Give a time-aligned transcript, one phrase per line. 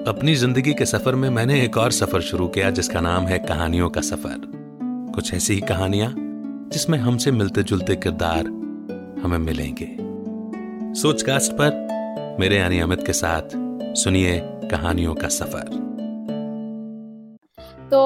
[0.00, 3.88] अपनी ज़िंदगी के सफ़र में मैंने एक और सफ़र शुरू किया जिसका नाम है कहानियों
[3.90, 4.40] का सफ़र।
[5.14, 6.12] कुछ ऐसी ही कहानियाँ
[6.72, 8.46] जिसमें हमसे मिलते जुलते किरदार
[9.22, 9.88] हमें मिलेंगे।
[11.00, 13.56] सोचकास्ट पर मेरे यानी अमित के साथ
[13.96, 15.68] सुनिए कहानियों का सफ़र।
[17.90, 18.02] तो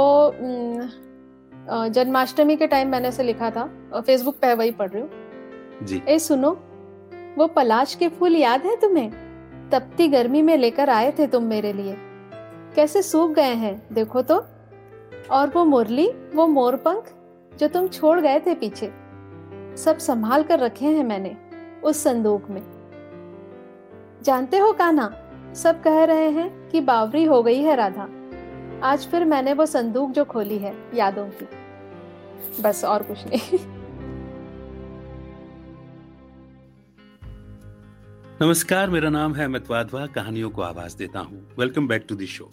[1.91, 6.19] जन्माष्टमी के टाइम मैंने से लिखा था फेसबुक पे वही पढ़ रही हूँ। जी। ए
[6.21, 6.51] सुनो
[7.39, 9.11] वो पलाश के फूल याद है तुम्हें?
[9.75, 11.97] तपती गर्मी में लेकर आए थे तुम मेरे लिए।
[12.77, 14.45] कैसे सूख गए हैं, देखो तो।
[15.31, 17.05] और वो मुरली, वो मोरपंख,
[17.61, 18.93] जो तुम छोड़ गए थे पीछे,
[19.77, 21.37] सब संभाल कर रखे हैं मैंने
[21.85, 22.63] उस संदूक में।
[24.23, 25.23] जानते हो काना
[25.55, 28.09] सब कह रहे हैं कि बावरी हो गई है राधा।
[28.83, 31.49] आज फिर मैंने वो संदूक जो खोली है, यादों की।
[32.63, 33.59] बस और कुछ नहीं।
[38.45, 42.27] नमस्कार, मेरा नाम है अमित वाधवा। कहानियों को आवाज़ देता हूँ। Welcome back to the
[42.27, 42.51] show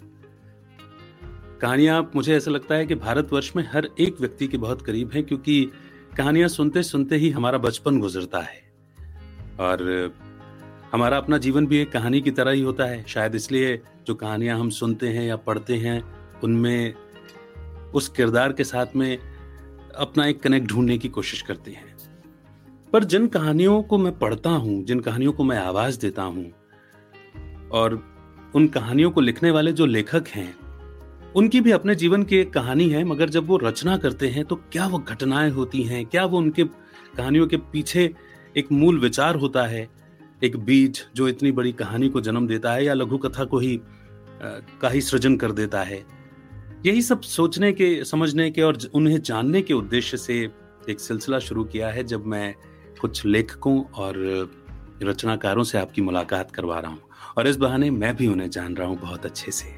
[1.62, 5.24] कहानियाँ, मुझे ऐसा लगता है कि भारतवर्ष में हर एक व्यक्ति के बहुत करीब हैं,
[5.24, 5.72] क्योंकि
[6.18, 8.72] कहानियाँ सुनते सुनते ही हमारा बचपन गुजरता है।
[9.60, 10.14] और
[10.92, 14.60] हमारा अपना जीवन भी एक कहानी की तरह ही होता है। शायद इसलिए जो कहानियाँ
[14.60, 16.04] हम सुनते हैं या पढ़ते हैं,
[16.44, 16.94] उनमें
[17.94, 19.18] उस किरदार के साथ में
[19.98, 21.91] अपना एक कनेक्ट ढूँढने की कोशिश करते हैं।
[22.94, 26.52] पर जिन कहानियों को मैं पढ़ता हूँ, जिन कहानियों को मैं आवाज़ देता हूँ,
[27.72, 28.02] और
[28.56, 30.54] उन कहानियों को लिखने वाले जो लेखक हैं,
[31.36, 34.56] उनकी भी अपने जीवन की एक कहानी है, मगर जब वो रचना करते हैं तो
[34.72, 36.06] क्या वो घटनाएँ होती हैं?
[36.06, 38.14] क्या वो उनके कहानियों के पीछे
[38.58, 39.88] एक मूल विचार होता है?
[40.44, 43.80] एक बीज जो इतनी बड़ी कहानी को जन्म देता है, या लघु कथा को ही
[44.44, 46.04] का ही सृजन कर देता है?
[46.86, 50.40] यही सब सोचने के, समझने के और उन्हें जानने के उद्देश्य से
[50.90, 52.54] एक सिलसिला शुरू किया है, जब मैं
[53.02, 54.16] कुछ लेखकों और
[55.04, 57.02] रचनाकारों से आपकी मुलाकात करवा रहा हूँ।
[57.38, 59.70] और इस बहाने मैं भी उन्हें जान रहा हूँ बहुत अच्छे से।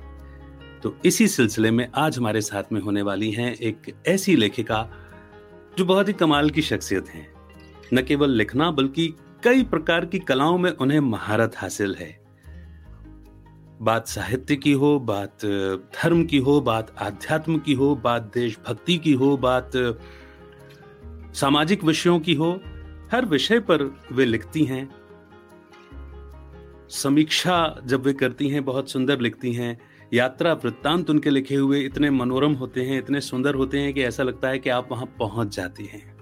[0.83, 4.87] तो इसी सिलसिले में आज हमारे साथ में होने वाली हैं एक ऐसी लेखिका
[5.77, 7.27] जो बहुत ही कमाल की शख्सियत है।
[7.93, 9.13] न केवल लिखना बल्कि
[9.43, 12.19] कई प्रकार की कलाओं में उन्हें महारत हासिल है।
[13.81, 15.45] बात साहित्य की हो, बात
[15.95, 19.71] धर्म की हो, बात आध्यात्म की हो, बात देशभक्ति की हो, बात
[21.35, 22.51] सामाजिक विषयों की हो
[23.13, 24.95] हर विषय पर वे लिखती हैं।
[26.89, 29.79] समीक्षा जब वे करती हैं, बहुत सुंदर लिखती हैं।
[30.13, 34.23] यात्रा वृत्तांत उनके लिखे हुए इतने मनोरम होते हैं, इतने सुंदर होते हैं कि ऐसा
[34.23, 36.17] लगता है कि आप वहाँ पहुँच जाती हैं।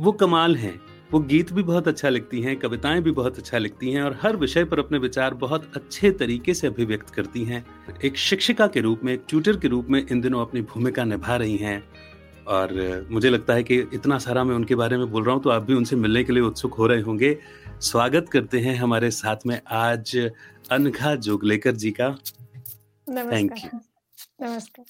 [0.00, 0.80] वो कमाल हैं।
[1.12, 4.36] वो गीत भी बहुत अच्छा लिखती हैं, कविताएँ भी बहुत अच्छा लिखती हैं और हर
[4.36, 7.66] विषय पर अपने विचार बहुत अच्छे तरीके से अभिव्यक्त करती हैं।
[8.04, 11.36] एक शिक्षिका के रूप में एक ट्यूटर के रूप में इन दिनों अपनी भूमिका निभा
[11.36, 11.84] रही हैं।
[12.46, 15.50] और मुझे लगता है कि इतना सारा मैं उनके बारे में बोल रहा हूँ तो
[15.50, 17.38] आप भी उनसे मिलने के लिए उत्सुक हो रहे होंगे।
[17.80, 20.16] स्वागत करते हैं हमारे साथ में आज
[20.70, 22.10] अनघा जोगलेकर जी का।
[23.06, 23.80] थैंक यू
[24.42, 24.84] नमस्कार।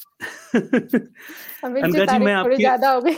[1.64, 3.14] अनघा जी मैं आपकी ज़्यादा हो गई।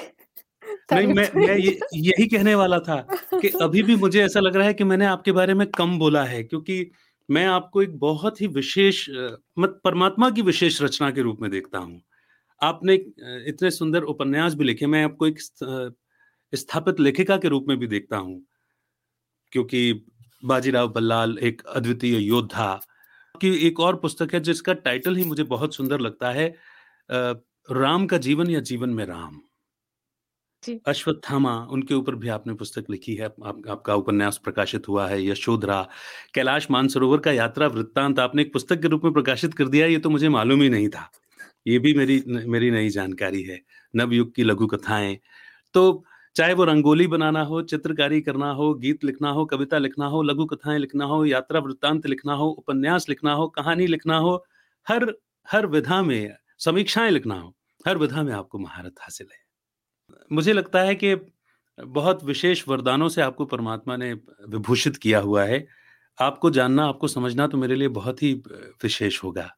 [0.93, 4.67] नहीं मैं मैं ये, यही कहने वाला था कि अभी भी मुझे ऐसा लग रहा
[4.67, 6.91] है कि मैंने आपके बारे में कम बोला है क्योंकि
[7.31, 9.09] मैं आपको एक बहुत ही विशेष
[9.59, 12.03] मत परमात्मा की विशेष रचना के रूप में देखता हूँ।
[12.63, 12.95] आपने
[13.49, 15.41] इतने सुंदर उपन्यास भी लिखे मैं आपको एक
[16.53, 18.41] स्थापित लेखिका के रूप में भी देखता हूँ।
[19.53, 19.93] क्योंकि
[20.45, 22.75] बाजीराव बल्लाल एक अद्वितीय योद्धा
[23.35, 26.55] की एक और पुस्तक है जिसका टाइटल ही मुझे बहुत सुंदर लगता है
[27.69, 29.41] राम का जीवन या जीवन में राम।
[30.87, 35.81] अश्वत्थामा उनके ऊपर भी आपने पुस्तक लिखी है आप, आपका उपन्यास प्रकाशित हुआ है यशोधरा
[36.35, 39.99] कैलाश मानसरोवर का यात्रा वृत्तांत आपने एक पुस्तक के रूप में प्रकाशित कर दिया ये
[39.99, 41.11] तो मुझे मालूम ही नहीं था।
[41.67, 43.61] ये भी मेरी मेरी नई जानकारी है।
[43.97, 45.19] नवयुग की लघु कथाएँ।
[45.75, 46.05] तो
[46.37, 50.47] चाहे वो रंगोली बनाना हो, चित्रकारी करना हो, गीत लिखना हो, कविता लिखना हो, लघु
[50.47, 54.45] कथाएँ लिखना हो, यात्रा वृत्तांत लिखना हो, उपन्यास लिखना हो, कहानी लिखना हो,
[54.89, 55.15] हर
[55.51, 57.57] हर विधा में समीक्षाएँ लिखना हो,
[57.89, 59.39] हर विधा में आपको महारत हासिल है।
[60.33, 61.17] मुझे लगता है कि
[61.79, 64.13] बहुत विशेष वरदानों से आपको परमात्मा ने
[64.49, 65.67] विभूषित किया हुआ है।
[66.21, 68.33] आपको जानना, आपको समझना तो मेरे लिए बहुत ही
[68.83, 69.51] विशेष होगा।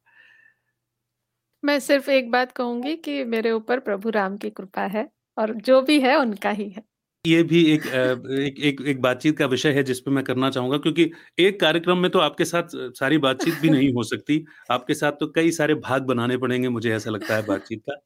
[1.65, 5.81] मैं सिर्फ़ एक बात कहूँगी कि मेरे ऊपर प्रभु राम की कृपा है और जो
[5.81, 6.83] भी है उनका ही है।
[7.25, 10.77] ये भी एक एक एक, एक बातचीत का विषय है जिस पे मैं करना चाहूँगा
[10.77, 15.11] क्योंकि एक कार्यक्रम में तो आपके साथ सारी बातचीत भी नहीं हो सकती। आपके साथ
[15.11, 17.99] तो कई सारे भाग बनाने पड़ेंगे मुझे ऐसा लगता है बातचीत का।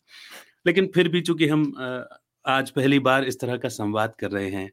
[0.67, 1.73] लेकिन फिर भी चूँकि हम
[2.45, 4.71] आज पहली बार इस तरह का संवाद कर रहे हैं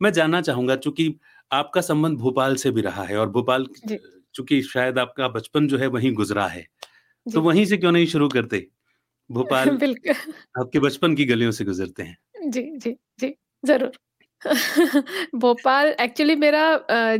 [0.00, 1.14] मैं जानना चाहूँगा चूँकि
[1.52, 3.66] आपका संबंध भोपाल से भी रहा है और भोपाल
[4.34, 6.66] चूँकि शायद आपका बचपन जो है वहीं गुजरा है
[7.28, 8.66] तो वहीं से क्यों नहीं शुरू करते?
[9.30, 9.68] भोपाल
[10.58, 12.16] आपके बचपन की गलियों से गुजरते हैं।
[12.50, 13.34] जी जी जी
[13.64, 13.92] ज़रूर।
[15.36, 16.62] भोपाल एक्चुअली मेरा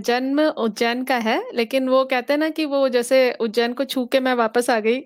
[0.01, 4.05] जन्म उज्जैन का है लेकिन वो कहते हैं ना कि वो जैसे उज्जैन को छू
[4.07, 5.01] के मैं वापस आ गई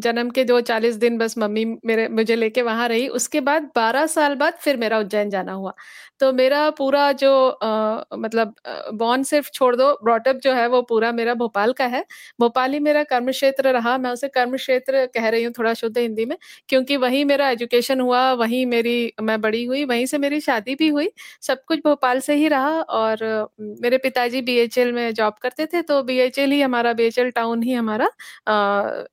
[0.00, 4.06] जन्म के दो चालीस दिन बस मम्मी मेरे मुझे लेके वहाँ रही। उसके बाद बारह
[4.08, 5.74] साल बाद फिर मेरा उज्जैन जाना हुआ।
[6.24, 8.54] तो मेरा पूरा जो आ, मतलब
[8.94, 12.04] बॉन सिर्फ़ छोड़ दो ब्रॉटअप जो है वो पूरा मेरा भोपाल का है।
[12.40, 15.96] भोपाल ही मेरा कर्म क्षेत्र रहा मैं उसे कर्म क्षेत्र कह रही हूँ थोड़ा शुद्ध
[15.98, 16.36] हिंदी में
[16.68, 20.88] क्योंकि वहीं मेरा एजुकेशन हुआ वहीं मेरी मैं बड़ी हुई वहीं से मेरी शादी भी
[20.88, 21.10] हुई
[21.42, 23.24] सब कुछ भोपाल से ही रहा और
[23.60, 28.10] मेरे पिताजी बीएचएल में जॉब करते थे तो बीएचएल ही हमारा बी टाउन ही हमारा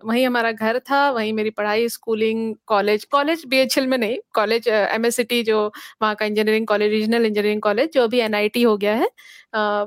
[0.06, 5.10] वहीं हमारा घर था वहीं मेरी पढ़ाई स्कूलिंग कॉलेज कॉलेज बीएचएल में नहीं कॉलेज एम
[5.44, 5.72] जो
[6.02, 9.10] वहाँ का engineering college regional engineering college जो अभी एनआईटी हो गया है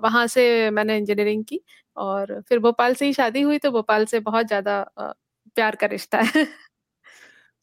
[0.00, 1.60] वहाँ से मैंने इंजीनियरिंग की
[1.96, 4.84] और फिर भोपाल से ही शादी हुई तो भोपाल से बहुत ज़्यादा
[5.56, 6.46] प्यार का रिश्ता है।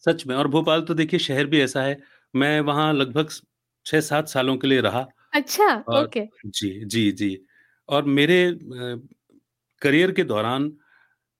[0.03, 1.97] सच में और भोपाल तो देखिए शहर भी ऐसा है
[2.33, 3.29] मैं वहाँ लगभग
[3.85, 7.37] छह सात सालों के लिए रहा। अच्छा ओके। जी जी जी
[7.89, 8.37] और मेरे
[9.81, 10.71] करियर के दौरान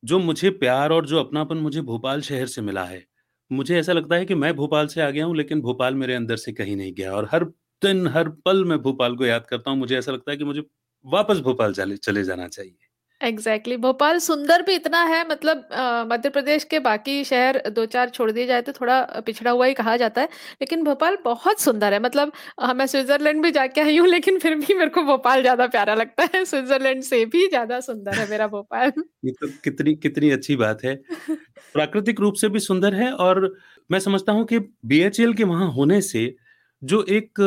[0.04, 3.04] जो मुझे प्यार और जो अपनापन मुझे भोपाल शहर से मिला है
[3.52, 6.38] मुझे ऐसा लगता है कि मैं भोपाल से आ गया हूँ लेकिन भोपाल मेरे अंदर
[6.38, 7.46] से कहीं नहीं गया और हर
[7.81, 10.63] दिन हर पल मैं भोपाल को याद करता हूँ। मुझे ऐसा लगता है कि मुझे
[11.06, 12.75] वापस भोपाल चले चले जाना चाहिए।
[13.22, 13.81] Exactly exactly.
[13.83, 15.68] भोपाल सुंदर भी इतना है मतलब
[16.12, 19.74] मध्य प्रदेश के बाकी शहर दो चार छोड़ दिए जाए तो थोड़ा पिछड़ा हुआ ही
[19.74, 20.28] कहा जाता है
[20.62, 24.56] लेकिन भोपाल बहुत सुंदर है। मतलब आ, मैं स्विट्जरलैंड भी जाके आई हूँ लेकिन फिर
[24.56, 28.48] भी मेरे को भोपाल ज़्यादा प्यारा लगता है। स्विट्जरलैंड से भी ज़्यादा सुंदर है मेरा
[28.48, 28.92] भोपाल।
[29.25, 30.95] ये तो कितनी कितनी अच्छी बात है।
[31.74, 33.54] प्राकृतिक रूप से भी सुंदर है और
[33.89, 36.25] मैं समझता हूँ कि बी के वहाँ होने से
[36.83, 37.42] जो एक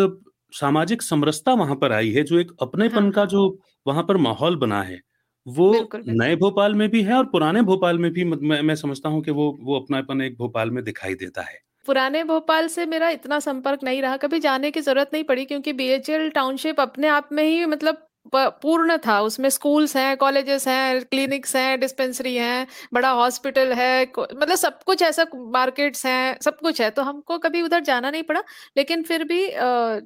[0.53, 4.17] सामाजिक समरसता वहाँ पर आई है जो एक अपनेपन हाँ, का हाँ। जो वहाँ पर
[4.17, 5.01] माहौल बना है
[5.47, 9.23] वो नए भोपाल में भी है और पुराने भोपाल में भी मैं, मैं समझता हूँ
[9.23, 13.39] कि वो वो अपनापन एक भोपाल में दिखाई देता है पुराने भोपाल से मेरा इतना
[13.39, 17.45] संपर्क नहीं रहा कभी जाने की ज़रूरत नहीं पड़ी क्योंकि बीएचएल टाउनशिप अपने आप में
[17.45, 23.73] ही मतलब पूर्ण था। उसमें स्कूल्स हैं कॉलेजेस हैं क्लिनिक्स हैं डिस्पेंसरी हैं बड़ा हॉस्पिटल
[23.73, 28.11] है मतलब सब कुछ ऐसा मार्केट्स हैं सब कुछ है। तो हमको कभी उधर जाना
[28.11, 28.43] नहीं पड़ा
[28.77, 29.97] लेकिन फिर भी आ,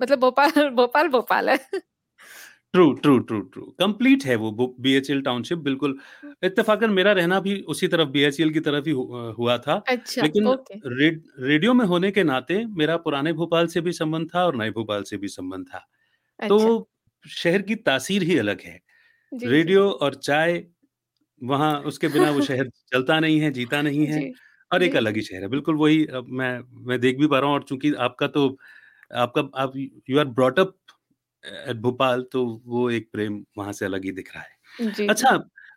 [0.00, 1.58] मतलब भोपाल भोपाल भोपाल है।
[2.74, 3.62] True true true true.
[3.78, 4.50] Complete है वो
[4.80, 5.98] बीएचएल टाउनशिप बिल्कुल।
[6.44, 8.92] इत्तेफाकन मेरा रहना भी उसी तरफ़ बीएचएल की तरफ़ ही
[9.38, 10.48] हुआ था। अच्छा, लेकिन
[10.88, 11.08] रे,
[11.42, 15.02] रेडियो में होने के नाते मेरा पुराने भोपाल से भी संबंध था और नए भोपाल
[15.04, 15.78] से भी संबंध था।
[16.40, 16.88] तो अच्छा। तो
[17.24, 18.80] शहर की तासीर ही अलग है।
[19.32, 20.64] रेडियो और चाय
[21.40, 24.24] वहाँ उसके बिना वो शहर चलता नहीं है जीता नहीं है
[24.70, 26.52] और एक अलग ही शहर है। बिल्कुल वही अब मैं
[26.86, 28.48] मैं देख भी पा रहा हूँ और चूँकि आपका तो
[29.16, 29.72] आपका आप
[30.10, 30.76] you are brought up
[31.44, 34.50] at Bhopal तो वो एक प्रेम वहाँ से अलग ही दिख रहा है।
[34.88, 35.30] जी अच्छा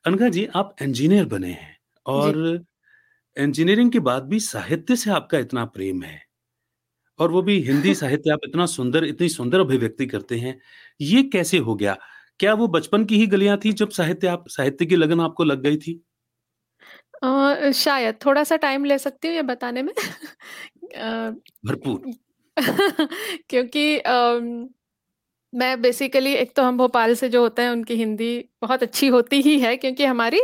[0.06, 2.38] अनघा जी आप इंजीनियर बने हैं और
[3.38, 6.22] इंजीनियरिंग के बाद भी साहित्य से आपका इतना प्रेम है
[7.20, 10.60] और वो भी हिंदी साहित्य आप इतना सुंदर इतनी सुंदर अभिव्यक्ति करते हैं।
[11.00, 11.98] ये कैसे हो गया?
[12.39, 15.62] क्या वो बचपन की ही गलियाँ थी जब साहित्य आप साहित्य की लगन आपको लग
[15.62, 16.01] गई थी?
[17.24, 19.94] आ, शायद थोड़ा सा टाइम ले सकती हूँ ये बताने में?
[21.66, 22.01] भरपूर।
[23.50, 24.39] क्योंकि आ,
[25.54, 28.27] मैं बेसिकली एक तो हम भोपाल से जो होते हैं उनकी हिंदी
[28.62, 30.39] बहुत अच्छी होती ही है क्योंकि हमारी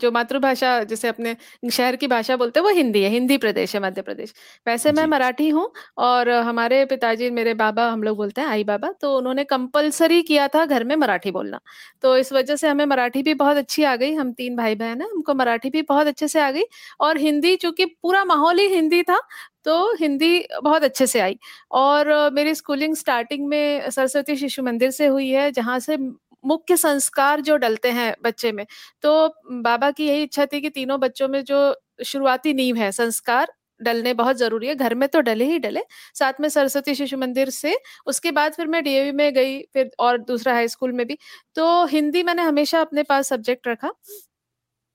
[0.00, 1.36] जो मातृभाषा जैसे अपने
[1.70, 4.32] शहर की भाषा बोलते हैं वो हिंदी है हिंदी प्रदेश है मध्य प्रदेश।
[4.66, 8.90] वैसे मैं मराठी हूँ और हमारे पिताजी मेरे बाबा हम लोग बोलते हैं आई बाबा
[9.00, 11.60] तो उन्होंने कंपलसरी किया था घर में मराठी बोलना।
[12.02, 15.00] तो इस वजह से हमें मराठी भी बहुत अच्छी आ गई हम तीन भाई बहन
[15.02, 16.64] है हमको मराठी भी बहुत अच्छे से आ गई
[17.00, 19.20] और हिंदी चूँकि पूरा माहौल ही हिंदी था
[19.64, 21.38] तो हिंदी बहुत अच्छे से आई।
[21.72, 25.96] और मेरी स्कूलिंग स्टार्टिंग में सरस्वती शिशु मंदिर से हुई है, जहाँ से
[26.44, 28.64] मुख्य संस्कार जो डलते हैं बच्चे में।
[29.02, 33.52] तो बाबा की यही इच्छा थी कि तीनों बच्चों में जो शुरुआती नींव है, संस्कार
[33.80, 35.80] डलने बहुत ज़रूरी है। घर में तो डले ही डले,
[36.14, 37.74] साथ में सरस्वती शिशु मंदिर से,
[38.06, 41.18] उसके बाद फिर मैं डीएवी में गई, फिर और दूसरा हाई स्कूल में भी।
[41.56, 43.90] तो हिंदी मैंने हमेशा अपने पास सब्जेक्ट रखा।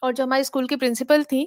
[0.04, 1.42] और जो हमारे स्कूल की प्रिंसिपल थी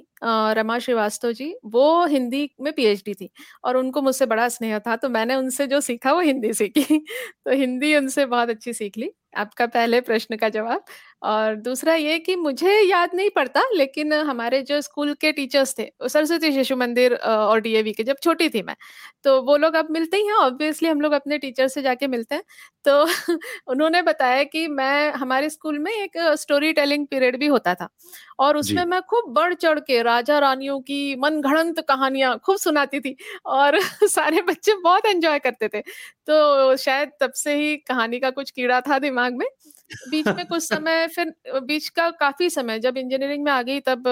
[0.53, 3.29] रमा श्रीवास्तव जी, वो हिंदी में पीएचडी थी
[3.63, 6.97] और उनको मुझसे बड़ा स्नेह था, तो मैंने उनसे जो सीखा वो हिंदी सीखी।
[7.45, 10.83] तो हिंदी उनसे बहुत अच्छी सीख ली। आपका पहले प्रश्न का जवाब
[11.23, 15.83] और दूसरा ये कि मुझे याद नहीं पड़ता लेकिन हमारे जो स्कूल के टीचर्स थे,
[16.03, 18.75] सरस्वती शिशु मंदिर और डीएवी के जब छोटी थी मैं,
[19.23, 22.35] तो वो लोग अब मिलते ही हैं ऑब्वियसली हम लोग अपने टीचर से जाके मिलते
[22.35, 22.43] हैं।
[22.85, 23.05] तो
[23.67, 27.87] उन्होंने बताया कि मैं हमारे स्कूल में एक स्टोरी टेलिंग पीरियड भी होता था
[28.39, 33.15] और उसमें मैं खूब बढ़-चढ़ के राजा-रानियों की मन मनगढ़ंत कहानियाँ खूब सुनाती थी
[33.45, 35.81] और सारे बच्चे बहुत एन्जॉय करते थे।
[36.27, 39.47] तो शायद तब से ही कहानी का कुछ कीड़ा था दिमाग में।
[40.07, 44.03] बीच में कुछ समय फिर बीच का काफ़ी समय जब इंजीनियरिंग में आ गई तब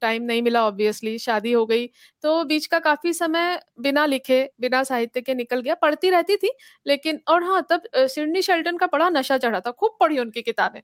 [0.00, 1.86] टाइम नहीं मिला ऑब्वियसली शादी हो गई,
[2.24, 6.50] तो बीच का काफ़ी समय बिना लिखे, बिना साहित्य के निकल गया। पढ़ती रहती थी
[6.86, 10.80] लेकिन और हाँ, तब सिडनी शेल्डन का बड़ा नशा चढ़ा था, खूब पढ़ी उनकी किताबें।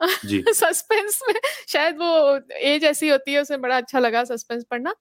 [0.54, 1.34] सस्पेंस में
[1.68, 4.94] शायद वो एज ऐसी होती है, उसमें बड़ा अच्छा लगा सस्पेंस पढ़ना।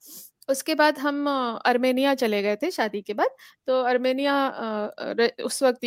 [0.50, 1.27] उसके बाद हम
[1.65, 3.29] अर्मेनिया चले गए थे शादी के बाद,
[3.67, 4.36] तो अर्मेनिया
[5.41, 5.86] उस वक़्त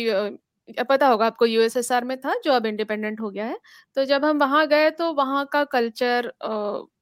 [0.81, 3.57] पता होगा आपको यूएसएसआर में था, जो अब इंडिपेंडेंट हो गया है।
[3.97, 6.31] तो जब हम वहाँ गए तो वहाँ का कल्चर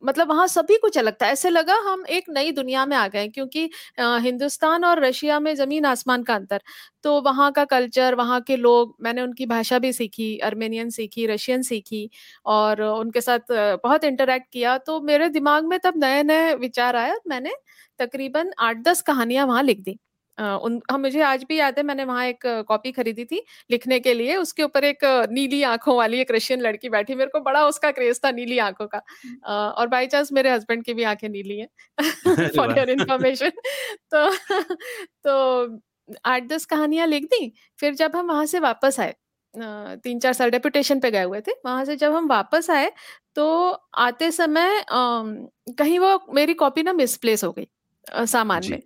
[0.04, 3.28] मतलब वहाँ सभी कुछ अलग था। ऐसे लगा हम एक नई दुनिया में आ गए
[3.30, 3.66] क्योंकि
[4.00, 6.62] अ, हिंदुस्तान और रशिया में ज़मीन-आसमान का अंतर।
[7.04, 11.62] तो वहाँ का कल्चर, वहाँ के लोग, मैंने उनकी भाषा भी सीखी, अर्मेनियन सीखी, रशियन
[11.64, 12.10] सीखी
[12.48, 13.52] और उनके साथ
[13.84, 17.54] बहुत इंटरेक्ट किया, तो मेरे दिमाग में तब नए-नए विचार आए मैंने
[18.00, 19.98] तकरीबन आठ दस कहानियाँ वहाँ लिख दी।
[20.38, 24.00] अ, उन हाँ, मुझे आज भी याद है मैंने वहाँ एक कॉपी खरीदी थी लिखने
[24.00, 27.66] के लिए, उसके ऊपर एक नीली आँखों वाली एक रशियन लड़की बैठी, मेरे को बड़ा
[27.68, 28.98] उसका क्रेज़ था नीली आँखों का।
[29.44, 31.68] अ, और बाय चांस मेरे हस्बैंड की भी आँखें नीली हैं
[32.40, 32.78] अरे फॉर वाह!
[32.78, 33.52] योर इन्फॉर्मेशन
[34.12, 34.30] तो
[35.24, 35.80] तो
[36.26, 39.12] 8-10 कहानियाँ लिख दी, फिर जब हम वहाँ से वापस आए
[39.56, 42.92] अ, 3-4 साल डेपुटेशन पे गए हुए थे, वहाँ से जब हम वापस आए,
[43.36, 45.36] तो आते समय अम,
[45.78, 47.68] कहीं वो मेरी कॉपी ना मिसप्लेस हो गई
[48.06, 48.84] अ, सामान में जी।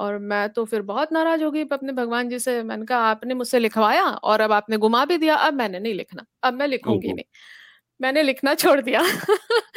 [0.00, 3.34] और मैं तो फिर बहुत नाराज़ हो गई अपने भगवान जी से, मैंने कहा आपने
[3.34, 7.12] मुझसे लिखवाया और अब आपने गुमा भी दिया, अब मैंने नहीं लिखना, अब मैं लिखूँगी
[7.12, 7.24] नहीं।
[8.00, 9.00] मैंने लिखना छोड़ दिया।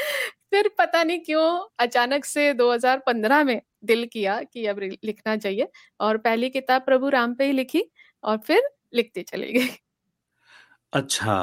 [0.51, 1.46] फिर पता नहीं क्यों
[1.80, 5.68] अचानक से 2015 में दिल किया कि अब लिखना चाहिए
[6.00, 7.84] और पहली किताब प्रभु राम पे ही लिखी
[8.24, 9.70] और फिर लिखती चली गई।
[10.94, 11.36] अच्छा।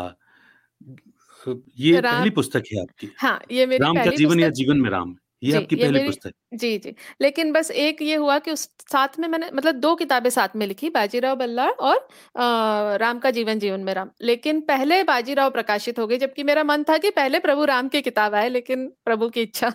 [1.79, 3.11] ये पहली पुस्तक है आपकी?
[3.19, 5.89] हाँ, ये मेरी राम का जीवन या जीवन में राम, ये जी, आपकी ये पहली
[5.89, 6.33] मेरी पुस्तक?
[6.55, 10.29] जी, जी। लेकिन बस एक ये हुआ कि उस साथ में मैंने मतलब 2 किताबें
[10.31, 15.03] साथ में लिखी, बाजीराव बल्लाळ और अ, राम का जीवन, जीवन में राम। लेकिन पहले
[15.05, 18.49] बाजीराव प्रकाशित हो गई, जबकि मेरा मन था कि पहले प्रभु राम की किताब आए,
[18.51, 19.73] लेकिन प्रभु की इच्छा।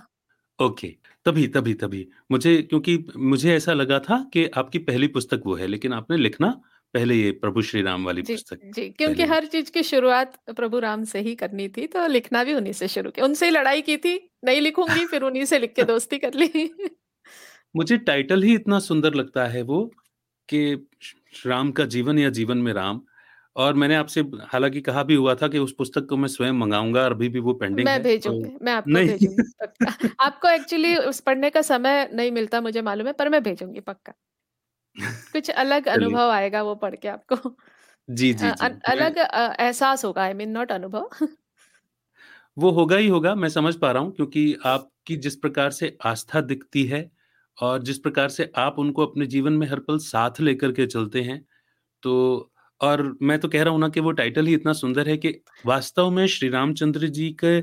[0.60, 0.88] ओके,
[1.26, 5.68] तभी, तभी, तभी। मुझे क्योंकि मुझे ऐसा लगा था कि आपकी पहली पुस्तक वो है,
[5.68, 6.48] लेकिन आपने लिखना
[6.96, 10.38] पहले ये प्रभु श्री राम वाली जी, पुस्तक जी, क्योंकि पहले हर चीज़ की शुरुआत
[10.56, 13.52] प्रभु राम से ही करनी थी, तो लिखना भी उन्हीं से शुरू किया। उनसे ही
[13.52, 16.70] लड़ाई की थी, नहीं लिखूँगी फिर उन्हीं से लिख के दोस्ती कर ली।
[17.76, 19.92] मुझे टाइटल ही इतना सुंदर लगता है वो
[20.50, 20.88] कि
[21.46, 23.02] राम का जीवन या जीवन में राम
[23.56, 27.04] और मैंने आपसे हालाँकि कहा भी हुआ था कि उस पुस्तक को मैं स्वयं मंगाऊँगा
[27.04, 31.50] और अभी भी वो पेंडिंग मैं है, तो मैं आपको नहीं आपको एक्चुअली उस पढ़ने
[31.50, 34.14] का समय नहीं मिलता मुझे मालूम है, पर मैं भेजूँगी पक्का।
[35.34, 37.36] कुछ अलग चलिए। अनुभव आएगा वो पढ़ के आपको।
[38.10, 41.10] जी, अ, जी, जी। अन मैं अलग अ, एहसास होगा आई मीन नॉट अनुभव।
[42.58, 46.42] वो होगा ही होगा, मैं समझ पा रहा हूँ क्योंकि आपकी जिस प्रकार से आस्था
[46.44, 47.10] दिखती है
[47.58, 51.22] और जिस प्रकार से आप उनको अपने जीवन में हर पल साथ लेकर के चलते
[51.22, 51.42] हैं,
[52.04, 55.18] तो और मैं तो कह रहा हूँ ना कि वो टाइटल ही इतना सुंदर है
[55.18, 55.36] कि
[55.66, 57.62] वास्तव में श्री रामचंद्र जी के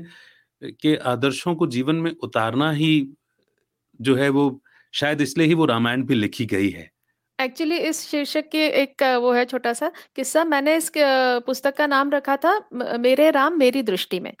[0.73, 2.91] के आदर्शों को जीवन में उतारना ही
[3.99, 4.45] जो है वो
[4.93, 6.89] शायद इसलिए ही वो रामायण भी लिखी गई है।
[7.39, 10.91] एक्चुअली इस शीर्षक के एक वो है छोटा-सा किस्सा, मैंने इस
[11.45, 14.33] पुस्तक का नाम रखा था म मेरे राम मेरी दृष्टि में।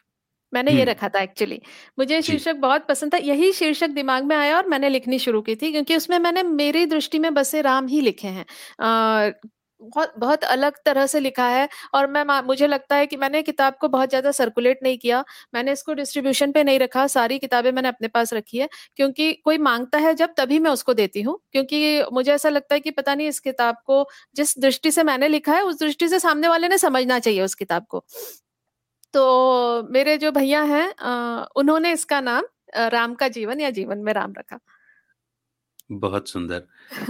[0.53, 1.61] मैंने ये हुँ। रखा था एक्चुअली।
[1.99, 5.41] मुझे जी। शीर्षक बहुत पसंद था, यही शीर्षक दिमाग में आया और मैंने लिखनी शुरू
[5.41, 8.45] की थी क्योंकि उसमें मैंने मेरी दृष्टि में बसे राम ही लिखे हैं।
[8.79, 9.31] अ,
[9.85, 13.75] बहुत बहुत अलग तरह से लिखा है और मैं मुझे लगता है कि मैंने किताब
[13.81, 15.23] को बहुत ज़्यादा सर्कुलेट नहीं किया,
[15.53, 19.57] मैंने इसको डिस्ट्रीब्यूशन पे नहीं रखा, सारी किताबें मैंने अपने पास रखी है, क्योंकि कोई
[19.59, 23.15] माँगता है जब तभी मैं उसको देती हूँ। क्योंकि मुझे ऐसा लगता है कि पता
[23.15, 26.67] नहीं इस किताब को जिस दृष्टि से मैंने लिखा है, उस दृष्टि से सामने वाले
[26.67, 28.03] ने समझना चाहिए उस किताब को।
[29.13, 30.87] तो मेरे जो भैया हैं
[31.55, 32.43] उन्होंने इसका नाम
[32.89, 34.59] राम का जीवन या जीवन में राम रखा।
[35.99, 36.59] बहुत सुंदर।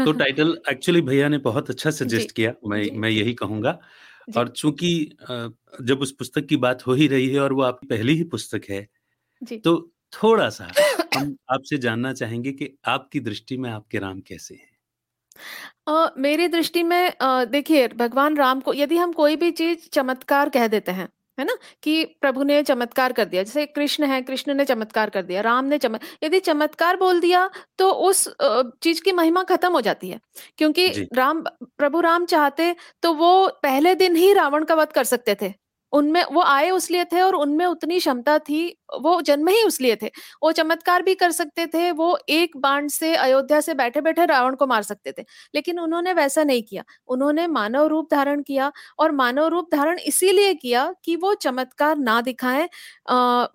[0.04, 3.80] तो टाइटल एक्चुअली भैया ने बहुत अच्छा सजेस्ट किया, मैं। मैं यही कहूँगा।
[4.30, 4.90] और चूँकि
[5.84, 8.66] जब उस पुस्तक की बात हो ही रही है और वो आपकी पहली ही पुस्तक
[8.70, 8.88] है,
[9.42, 9.78] जी। तो
[10.14, 10.74] थोड़ा-सा
[11.14, 14.70] हम आपसे जानना चाहेंगे कि आपकी दृष्टि में आपके राम कैसे हैं?
[15.88, 20.50] अ, मेरी दृष्टि में अ, देखिए भगवान राम को यदि हम कोई भी चीज़ चमत्कार
[20.50, 21.56] कह देते हैं, है ना?
[21.84, 25.66] कि प्रभु ने चमत्कार कर दिया। जैसे कृष्ण है कृष्ण ने चमत्कार कर दिया राम
[25.66, 27.50] ने चमत् यदि चमत्कार बोल दिया
[27.80, 28.28] तो उस
[28.84, 30.20] चीज़ की महिमा खत्म हो जाती है।
[30.58, 31.42] क्योंकि राम
[31.78, 35.54] प्रभु राम चाहते तो वो पहले दिन ही रावण का वध कर सकते थे।
[35.94, 38.62] उनमें वो आए उस लिए थे और उनमें उतनी क्षमता थी,
[38.96, 40.08] वो जन्म ही उस लिए थे।
[40.44, 44.56] वो चमत्कार भी कर सकते थे, वो एक बाण से अयोध्या से बैठे बैठे रावण
[44.56, 45.24] को मार सकते थे,
[45.56, 50.54] लेकिन उन्होंने वैसा नहीं किया। उन्होंने मानव रूप धारण किया और मानव रूप धारण इसीलिए
[50.56, 52.68] किया कि वो चमत्कार ना दिखाएँ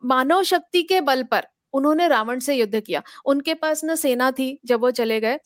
[0.04, 4.59] मानव शक्ति के बल पर उन्होंने रावण से युद्ध किया। उनके पास न सेना थी
[4.66, 5.38] जब वो चले गए।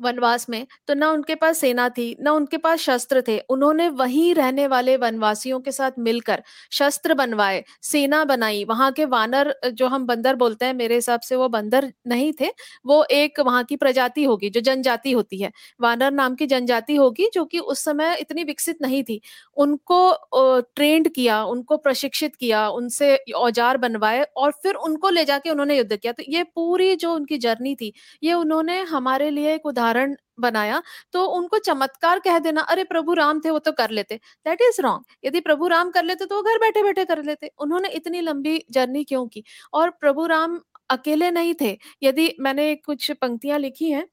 [0.00, 4.34] वनवास में तो ना उनके पास सेना थी, ना उनके पास शस्त्र थे। उन्होंने वहीं
[4.34, 10.06] रहने वाले वनवासियों के साथ मिलकर शस्त्र बनवाए, सेना बनाई। वहाँ के वानर, जो हम
[10.06, 12.50] बंदर बोलते हैं, मेरे हिसाब से वो बंदर नहीं थे,
[12.86, 15.50] वो एक वहाँ की प्रजाति होगी, जो जनजाति होती है।
[15.80, 19.20] वानर नाम की जनजाति होगी, जो कि उस समय इतनी विकसित नहीं थी।
[19.56, 25.76] उनको ट्रेंड किया, उनको प्रशिक्षित किया, उनसे औज़ार बनवाए और फिर उनको ले जाके उन्होंने
[25.78, 29.86] युद्ध किया। तो ये पूरी जो उनकी जर्नी थी, ये उन्होंने हमारे लिए एक उदाहरण
[29.90, 30.82] उदाहरण बनाया
[31.14, 34.16] तो उनको चमत्कार कह देना, अरे, प्रभु राम थे, वो तो कर लेते।
[34.46, 37.50] दैट इज़ रॉन्ग यदि प्रभु राम कर लेते तो वो घर बैठे बैठे कर लेते।
[37.58, 39.44] उन्होंने इतनी लंबी जर्नी क्यों की?
[39.74, 44.06] और प्रभु राम अकेले नहीं थे। यदि मैंने कुछ पंक्तियाँ लिखी हैं,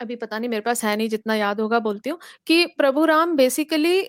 [0.00, 3.34] अभी पता नहीं, मेरे पास है नहीं, जितना याद होगा बोलती हूँ, कि प्रभु राम
[3.36, 4.00] बेसिकली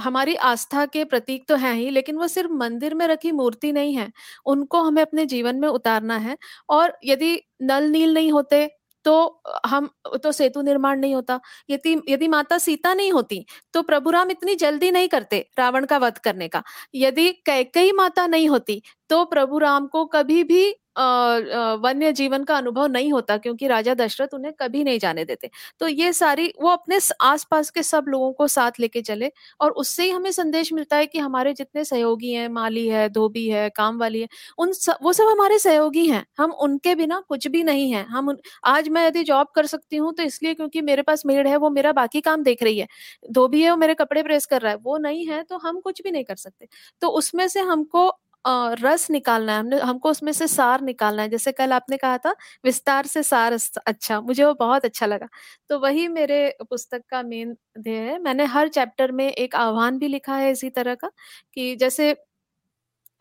[0.00, 3.94] हमारी आस्था के प्रतीक तो है ही, लेकिन वो सिर्फ़ मंदिर में रखी मूर्ति नहीं
[3.96, 4.10] है।
[4.46, 6.36] उनको हमें अपने जीवन में उतारना है।
[6.70, 8.68] और यदि नल नील नहीं होते
[9.06, 9.88] तो हम
[10.24, 13.44] तो सेतु निर्माण नहीं होता। यदि यदि माता सीता नहीं होती
[13.74, 16.62] तो प्रभु राम इतनी जल्दी नहीं करते रावण का वध करने का।
[16.96, 22.86] यदि कैकई माता नहीं होती तो प्रभु राम को कभी भी वन्य जीवन का अनुभव
[22.88, 25.50] नहीं होता क्योंकि राजा दशरथ उन्हें कभी नहीं जाने देते।
[25.80, 30.04] तो ये सारी वो अपने आसपास के सब लोगों को साथ लेके चले और उससे
[30.04, 33.98] ही हमें संदेश मिलता है कि हमारे जितने सहयोगी हैं माली है धोबी है काम
[33.98, 37.90] वाली है उन सब, वो सब हमारे सहयोगी हैं। हम उनके बिना कुछ भी नहीं
[37.92, 41.26] है। हम उन, आज मैं यदि जॉब कर सकती हूँ तो इसलिए क्योंकि मेरे पास
[41.26, 42.86] मेड है वो मेरा बाकी काम देख रही है।
[43.30, 46.02] धोबी है वो मेरे कपड़े प्रेस कर रहा है वो नहीं है तो हम कुछ
[46.02, 46.66] भी नहीं कर सकते।
[47.02, 48.08] तो उसमें से हमको
[48.76, 52.34] रस निकालना है हमने हमको उसमें से सार निकालना है। जैसे कल आपने कहा था
[52.64, 53.56] विस्तार से सार
[53.86, 55.28] अच्छा मुझे वो बहुत अच्छा लगा।
[55.70, 56.38] तो वही मेरे
[56.70, 60.70] पुस्तक का मेन ध्येय है। मैंने हर चैप्टर में एक आह्वान भी लिखा है इसी
[60.72, 61.10] तरह का
[61.54, 62.14] कि जैसे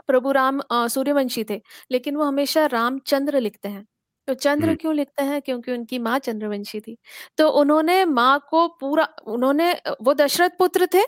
[0.10, 1.62] प्रभु राम सूर्यवंशी थे
[1.92, 3.86] लेकिन वो हमेशा रामचंद्र लिखते हैं।
[4.28, 5.42] तो चंद्र क्यों लिखते हैं?
[5.42, 6.98] क्योंकि उनकी माँ चंद्रवंशी थी।
[7.38, 11.02] तो उन्होंने माँ को पूरा उन्होंने वो दशरथ पुत्र थे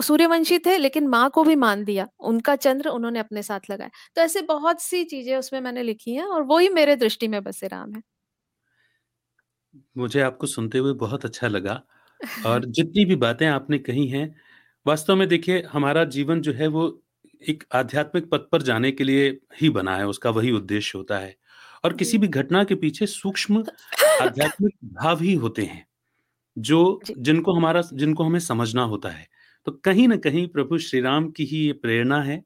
[0.00, 4.20] सूर्यवंशी थे लेकिन माँ को भी मान दिया। उनका चंद्र उन्होंने अपने साथ लगाया। तो
[4.22, 7.68] ऐसे बहुत सी चीज़ें उसमें मैंने लिखी हैं और वो ही मेरे दृष्टि में बसे
[7.68, 8.02] राम है।
[9.96, 11.80] मुझे आपको सुनते हुए बहुत अच्छा लगा
[12.44, 14.26] और जितनी भी बातें आपने कही हैं
[14.86, 16.86] वास्तव में देखिए हमारा जीवन जो है वो
[17.42, 19.28] एक आध्यात्मिक पथ पर जाने के लिए
[19.60, 21.36] ही बना है उसका वही उद्देश्य होता है।
[21.84, 23.64] और किसी भी घटना के पीछे सूक्ष्म
[24.20, 25.86] आध्यात्मिक भाव ही होते हैं
[26.56, 29.28] जो। जिनको हमारा जिनको हमें समझना होता है।
[29.66, 32.42] तो कहीं ना कहीं प्रभु श्री राम की ही ये प्रेरणा है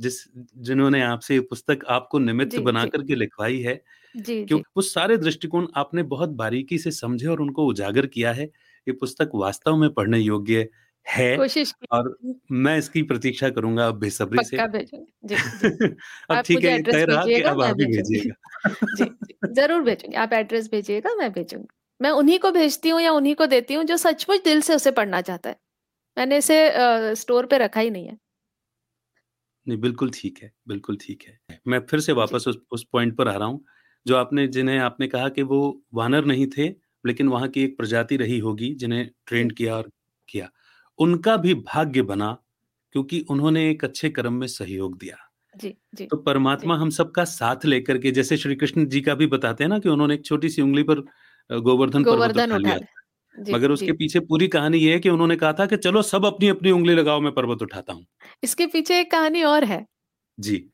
[0.00, 0.14] जिस
[0.58, 3.74] जिन्होंने आपसे ये पुस्तक आपको निमित्त बना करके लिखवाई है
[4.14, 8.44] क्योंकि वो सारे दृष्टिकोण आपने बहुत बारीकी से समझे और उनको उजागर किया है
[8.86, 10.68] ये पुस्तक वास्तव में पढ़ने योग्य
[11.06, 12.16] है कोशिश और
[12.50, 15.34] मैं इसकी प्रतीक्षा करूँगा अब बेसब्री से। जी,
[16.30, 18.34] अब ठीक है कह रहा कि अब आप ही भेजिएगा।
[19.52, 21.68] ज़रूर भेजूँगी। आप एड्रेस भेजिएगा मैं भेजूँगी।
[22.00, 24.90] मैं उन्हीं को भेजती हूँ या उन्हीं को देती हूँ जो सचमुच दिल से उसे
[24.90, 25.56] पढ़ना चाहता है।
[26.16, 28.16] मैंने इसे स्टोर पे रखा ही नहीं है।
[29.66, 33.28] नहीं बिल्कुल ठीक है बिल्कुल ठीक है। मैं फिर से वापस उस उस पॉइंट पर
[33.28, 33.64] आ रहा हूँ
[34.06, 35.58] जो आपने जिन्हें आपने कहा कि वो
[35.94, 36.68] वानर नहीं थे
[37.04, 39.90] लेकिन वहाँ की एक प्रजाति रही होगी जिन्हें ट्रेंड किया और
[40.28, 40.48] किया।
[40.98, 42.32] उनका भी भाग्य बना
[42.94, 45.16] क्योंकि उन्होंने एक अच्छे कर्म में सहयोग दिया।
[45.54, 49.26] जी जी तो परमात्मा हम सबका साथ लेकर के जैसे श्री कृष्ण जी का भी
[49.28, 51.00] बताते हैं ना कि उन्होंने एक छोटी सी उंगली पर
[51.50, 52.78] गोवर्धन पर्वत उठा लिया।
[53.38, 56.48] मगर उसके पीछे पूरी कहानी ये है कि उन्होंने कहा था कि चलो सब अपनी
[56.48, 58.06] अपनी उंगली लगाओ मैं पर्वत उठाता हूँ।
[58.44, 59.86] इसके पीछे एक कहानी और है।
[60.38, 60.68] जी।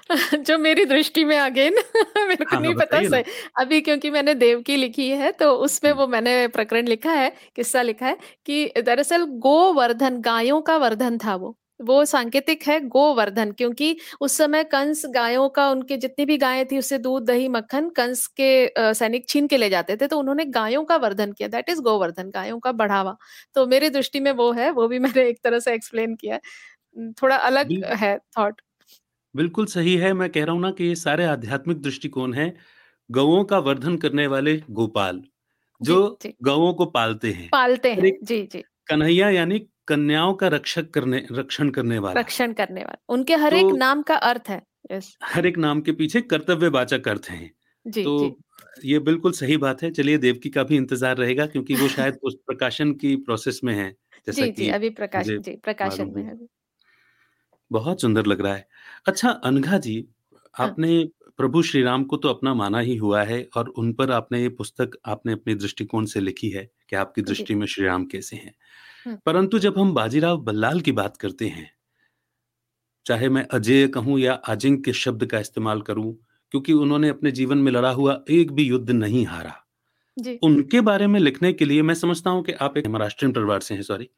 [0.34, 1.74] जो मेरी दृष्टि में अगेन
[2.18, 3.22] मेरे को हाँ, नहीं पता सही।
[3.60, 7.82] अभी क्योंकि मैंने देव की लिखी है तो उसमें वो मैंने प्रकरण लिखा है किस्सा
[7.82, 13.96] लिखा है कि दरअसल गोवर्धन गायों का वर्धन था वो। वो सांकेतिक है गोवर्धन क्योंकि
[14.20, 18.26] उस समय कंस गायों का उनके जितनी भी गायें थी उससे दूध दही मक्खन कंस
[18.40, 21.80] के सैनिक छीन के ले जाते थे तो उन्होंने गायों का वर्धन किया दैट इज़
[21.82, 23.16] गोवर्धन गायों का बढ़ावा।
[23.54, 26.38] तो मेरी दृष्टि में वो है वो भी मैंने एक तरह से एक्सप्लेन किया
[27.22, 28.60] थोड़ा अलग है थॉट
[29.34, 32.54] बिल्कुल सही है मैं कह रहा हूँ ना कि ये सारे आध्यात्मिक दृष्टिकोण है
[33.10, 35.22] गवों का वर्धन करने वाले गोपाल
[35.80, 35.98] जो
[36.42, 41.70] गवों को पालते हैं। पालते हैं जी जी। कन्हैया यानी कन्याओं का रक्षक करने रक्षण
[41.70, 45.46] करने वाला। रक्षण करने वाला। उनके हर तो, एक नाम का अर्थ है। यस। हर
[45.46, 47.50] एक नाम के पीछे कर्तव्यवाचक अर्थ हैं।
[47.86, 48.38] जी जी। तो
[48.84, 52.34] ये बिल्कुल सही बात है। चलिए देवकी का भी इंतज़ार रहेगा क्योंकि वो शायद उस
[52.34, 53.96] प्रकाशन की प्रोसेस में है
[54.26, 56.46] जैसा जी जी अभी प्रकाश जी प्रकाशन में है। है।
[57.72, 58.68] बहुत सुंदर लग रहा है।
[59.06, 60.08] अच्छा अनघा जी
[60.54, 64.10] हाँ। आपने प्रभु श्री राम को तो अपना माना ही हुआ है और उन पर
[64.10, 68.04] आपने ये पुस्तक आपने अपने दृष्टिकोण से लिखी है कि आपकी दृष्टि में श्री राम
[68.04, 68.54] कैसे हैं।
[69.26, 71.70] परंतु जब हम बाजीराव बल्लाल की बात करते हैं
[73.06, 76.14] चाहे मैं अजेय कहूँ या अजिंक्य शब्द का इस्तेमाल करूँ
[76.50, 79.54] क्योंकि उन्होंने अपने जीवन में लड़ा हुआ एक भी युद्ध नहीं हारा।
[80.16, 83.60] जी। उनके बारे में लिखने के लिए मैं समझता हूँ कि आप एक महाराष्ट्रीयन परिवार
[83.60, 84.08] से हैं सॉरी।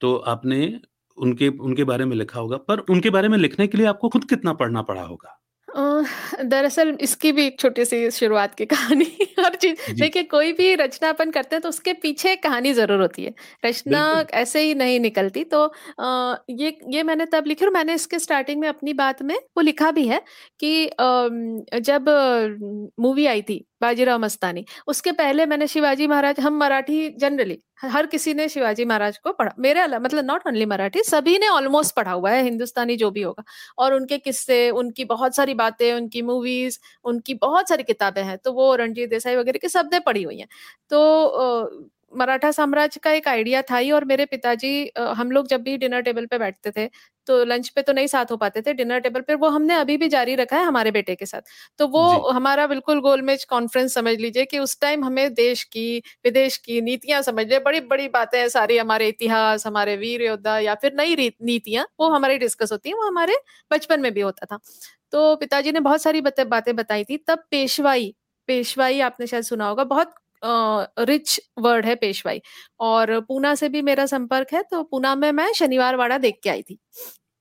[0.00, 0.80] तो आपने
[1.18, 4.24] उनके उनके बारे में लिखा होगा पर उनके बारे में लिखने के लिए आपको खुद
[4.24, 5.40] कितना पढ़ना पड़ा होगा?
[5.72, 6.02] अ,
[6.44, 9.04] दरअसल इसकी भी एक छोटी सी शुरुआत की कहानी
[9.38, 13.00] हर चीज़ जी। देखिए कोई भी रचना अपन करते हैं तो उसके पीछे कहानी ज़रूर
[13.00, 13.32] होती है।
[13.64, 15.64] रचना बिल्कुल। ऐसे ही नहीं निकलती। तो
[15.98, 19.60] अ, ये ये मैंने तब लिखी और मैंने इसके स्टार्टिंग में अपनी बात में वो
[19.62, 20.22] लिखा भी है
[20.60, 22.08] कि अम, जब
[23.00, 28.32] मूवी आई थी बाजीराव मस्तानी। उसके पहले मैंने शिवाजी महाराज, हम मराठी जनरली हर किसी
[28.34, 32.12] ने शिवाजी महाराज को पढ़ा। मेरे अलावा मतलब नॉट ओनली मराठी, सभी ने ऑलमोस्ट पढ़ा
[32.12, 33.44] हुआ है, हिंदुस्तानी जो भी होगा।
[33.78, 38.52] और उनके किस्से, उनकी बहुत सारी बातें, उनकी मूवीज़ उनकी बहुत सारी किताबें हैं। तो
[38.52, 40.48] वो रणजीत देसाई वगैरह की सबने पढ़ी हुई हैं।
[40.90, 44.70] तो मराठा साम्राज्य का एक आइडिया था ही और मेरे पिताजी
[45.16, 46.88] हम लोग जब भी डिनर टेबल पे बैठते थे
[47.26, 49.96] तो लंच पे तो नहीं साथ हो पाते थे डिनर टेबल पे वो हमने अभी
[49.96, 51.40] भी जारी रखा है हमारे बेटे के साथ।
[51.78, 56.56] तो वो हमारा बिल्कुल गोलमेज कॉन्फ्रेंस समझ लीजिए कि उस टाइम हमें देश की विदेश
[56.58, 60.74] की नीतियाँ समझ ले बड़ी बड़ी बातें हैं सारी हमारे इतिहास हमारे वीर योद्धा या
[60.76, 63.36] फिर नई नीतियाँ वो हमारी डिस्कस होती है वो हमारे
[63.70, 64.58] बचपन में भी होता था।
[65.12, 68.14] तो पिताजी ने बहुत सारी बातें बताई थी तब पेशवाई
[68.48, 72.40] पेशवाई आपने शायद सुना होगा बहुत रिच वर्ड है पेशवाई।
[72.80, 76.50] और पूना से भी मेरा संपर्क है तो पूना में मैं शनिवार वाड़ा देख के
[76.50, 76.78] आई थी।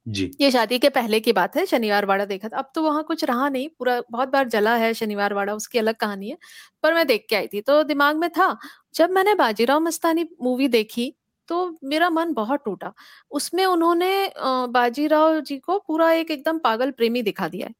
[0.05, 3.03] जी। ये शादी के पहले की बात है शनिवार वाड़ा देखा था। अब तो वहाँ
[3.03, 6.37] कुछ रहा नहीं पूरा बहुत बार जला है शनिवार वाड़ा उसकी अलग कहानी है
[6.83, 8.55] पर मैं देख के आई थी। तो दिमाग में था
[8.95, 11.13] जब मैंने बाजीराव मस्तानी मूवी देखी
[11.49, 12.93] तो मेरा मन बहुत टूटा।
[13.31, 17.73] उसमें उन्होंने बाजीराव जी को पूरा एक एकदम पागल प्रेमी दिखा दिया है।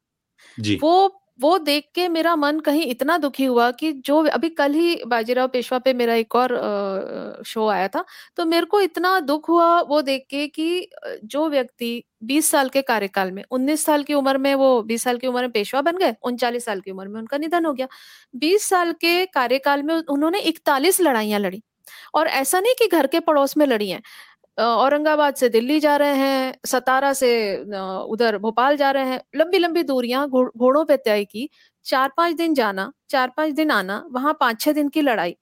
[0.58, 1.08] जी। वो
[1.42, 5.48] वो देख के मेरा मन कहीं इतना दुखी हुआ कि जो अभी कल ही बाजीराव
[5.48, 6.54] पेशवा पे मेरा एक और
[7.48, 8.04] शो आया था
[8.38, 10.88] तो मेरे को इतना दुख हुआ वो देख के कि
[11.26, 15.18] जो व्यक्ति 20 साल के कार्यकाल में 19 साल की उम्र में वो 20 साल
[15.18, 17.88] की उम्र में पेशवा बन गए 39 साल की उम्र में उनका निधन हो गया।
[18.36, 21.62] 20 साल के कार्यकाल में उन्होंने 41 लड़ाइयाँ लड़ी,
[22.16, 24.02] और ऐसा नहीं कि घर के पड़ोस में लड़ी हैं
[24.60, 27.58] औरंगाबाद से दिल्ली जा रहे हैं, सतारा से
[28.04, 31.50] उधर भोपाल जा रहे हैं। लंबी लंबी दूरियाँ घोड़- पे तय की।
[31.86, 35.38] चार पाँच दिन जाना चार पाँच दिन आना, वहाँ पाँच छह दिन की लड़ाई।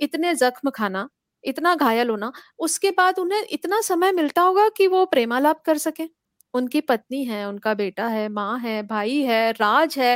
[0.00, 1.08] इतने जख्म खाना,
[1.44, 6.19] इतना घायल होना, उसके बाद उन्हें इतना समय मिलता होगा कि वो प्रेमालाप कर सके?
[6.54, 10.14] उनकी पत्नी है, उनका बेटा है, माँ है, भाई है, राज है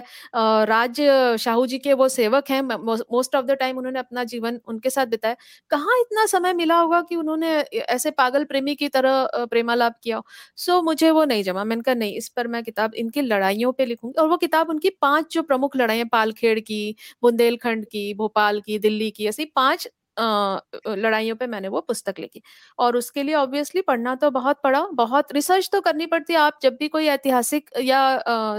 [0.66, 1.00] राज
[1.40, 5.06] शाहू जी के वो सेवक हैं मोस्ट ऑफ़ द टाइम उन्होंने अपना जीवन उनके साथ
[5.06, 5.36] बिताया।
[5.70, 7.52] कहाँ इतना समय मिला होगा कि उन्होंने
[7.88, 10.24] ऐसे पागल प्रेमी की तरह प्रेमालाप किया हो?
[10.56, 13.84] सो, मुझे वो नहीं जमा। मैंने कहा, नहीं, इस पर मैं किताब इनकी लड़ाइयों पे
[13.86, 18.78] लिखूँगी। और वो किताब उनकी पाँच जो प्रमुख लड़ाइयाँ, पालखेड़ की, बुंदेलखंड की, भोपाल की,
[18.80, 19.88] दिल्ली की, ऐसी पाँच
[20.18, 22.42] लड़ाइयों पे मैंने वो पुस्तक लिखी।
[22.78, 26.58] और उसके लिए ऑब्वियसली पढ़ना तो बहुत पड़ा बहुत रिसर्च तो करनी पड़ती है। आप
[26.62, 28.00] जब भी कोई ऐतिहासिक या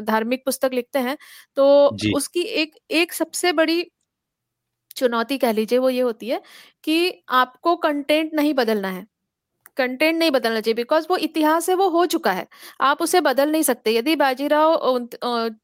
[0.02, 1.18] धार्मिक पुस्तक लिखते हैं
[1.58, 1.68] तो
[2.13, 3.82] उसकी एक एक सबसे बड़ी
[4.98, 6.41] चुनौती कह लीजिए वो ये होती है
[6.84, 6.98] कि
[7.34, 9.06] आपको कंटेंट नहीं बदलना है।
[9.77, 12.45] कंटेंट नहीं बदलना चाहिए बिकॉज़ वो इतिहास है वो हो चुका है।
[12.81, 14.73] आप उसे बदल नहीं सकते। यदि बाजीराव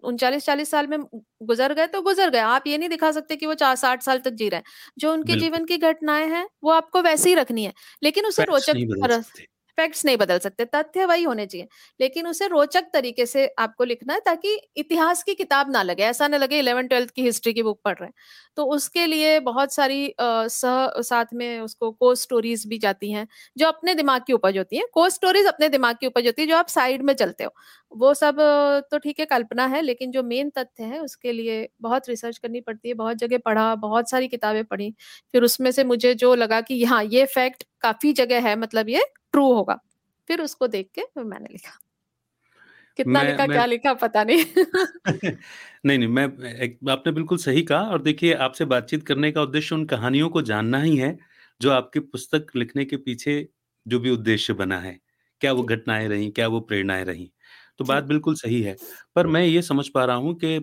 [0.04, 1.00] उनचालीस चालीस साल में
[1.44, 4.20] गुजर गए तो गुजर गए। आप ये नहीं दिखा सकते कि वो चार साठ साल
[4.20, 4.64] तक जी रहे हैं।
[4.98, 8.78] जो उनके जीवन की घटनाएँ हैं वो आपको वैसे ही रखनी है। लेकिन उसे रोचक
[9.82, 11.68] फैक्ट्स नहीं बदल सकते, तथ्य वही होने चाहिए।
[12.00, 16.28] लेकिन उसे रोचक तरीके से आपको लिखना है ताकि इतिहास की किताब ना लगे। ऐसा
[16.28, 18.14] ना लगे इलेवन ट्वेल्थ की हिस्ट्री की बुक पढ़ रहे हैं।
[18.58, 23.68] तो उसके लिए बहुत सारी सह, साथ में उसको को स्टोरीज भी जाती हैं, जो
[23.68, 26.58] अपने दिमाग की उपज होती है। को स्टोरीज अपने दिमाग की उपज होती है, जो
[26.58, 27.52] आप साइड में चलते हो।
[27.92, 28.36] वो सब
[28.92, 32.62] तो ठीक है, कल्पना है, लेकिन जो मेन तथ्य है, उसके लिए बहुत रिसर्च करनी
[32.62, 34.94] पड़ती है, बहुत जगह पढ़ा, बहुत सारी किताबें पढ़ी।
[35.34, 39.04] फिर उसमें से मुझे जो लगा कि हाँ ये फैक्ट काफ़ी जगह है मतलब ये
[39.34, 39.80] ट्रू होगा।
[40.30, 41.80] फिर उसको देख के मैंने लिखा।
[43.00, 44.44] कितना मैं लिखा मैं क्या लिखा पता नहीं।
[45.86, 49.76] नहीं नहीं मैं एक, आपने बिल्कुल सही कहा और देखिए आपसे बातचीत करने का उद्देश्य
[49.76, 51.18] उन कहानियों को जानना ही है
[51.62, 53.48] जो आपकी पुस्तक लिखने के पीछे
[53.86, 55.00] जो भी उद्देश्य बना है।
[55.42, 57.32] क्या वो घटनाएँ रही क्या वो प्रेरणाएँ रही?
[57.80, 58.76] तो बात बिल्कुल सही है।
[59.16, 60.60] पर मैं ये समझ पा रहा हूँ कि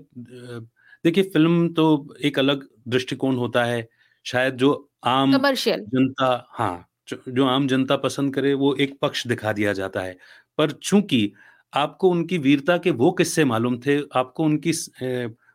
[1.04, 1.86] देखिए फ़िल्म तो
[2.24, 3.86] एक अलग दृष्टिकोण होता है
[4.26, 4.72] शायद जो
[5.06, 10.00] आम कमर्शियल। जनता हाँ जो आम जनता पसंद करे वो एक पक्ष दिखा दिया जाता
[10.00, 10.16] है।
[10.58, 11.32] पर चूँकि
[11.72, 14.72] आपको उनकी वीरता के वो किस्से मालूम थे आपको उनकी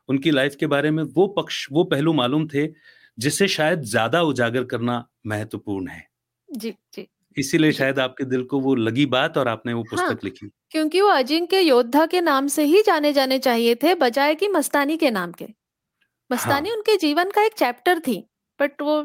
[0.10, 2.68] उनकी लाइफ के बारे में वो पक्ष वो पहलू मालूम थे
[3.18, 6.08] जिसे शायद ज़्यादा उजागर करना महत्वपूर्ण है।
[6.50, 10.10] जी जी। इसीलिए शायद आपके दिल को वो लगी बात और आपने वो हाँ, पुस्तक
[10.10, 14.36] हाँ, लिखी। क्योंकि वो अजिंक्य योद्धा के नाम से ही जाने जाने चाहिए थे बजाय
[14.36, 15.48] कि मस्तानी के नाम के।
[16.30, 18.24] मस्तानी हाँ। उनके जीवन का एक चैप्टर थी।
[18.60, 19.00] बट वो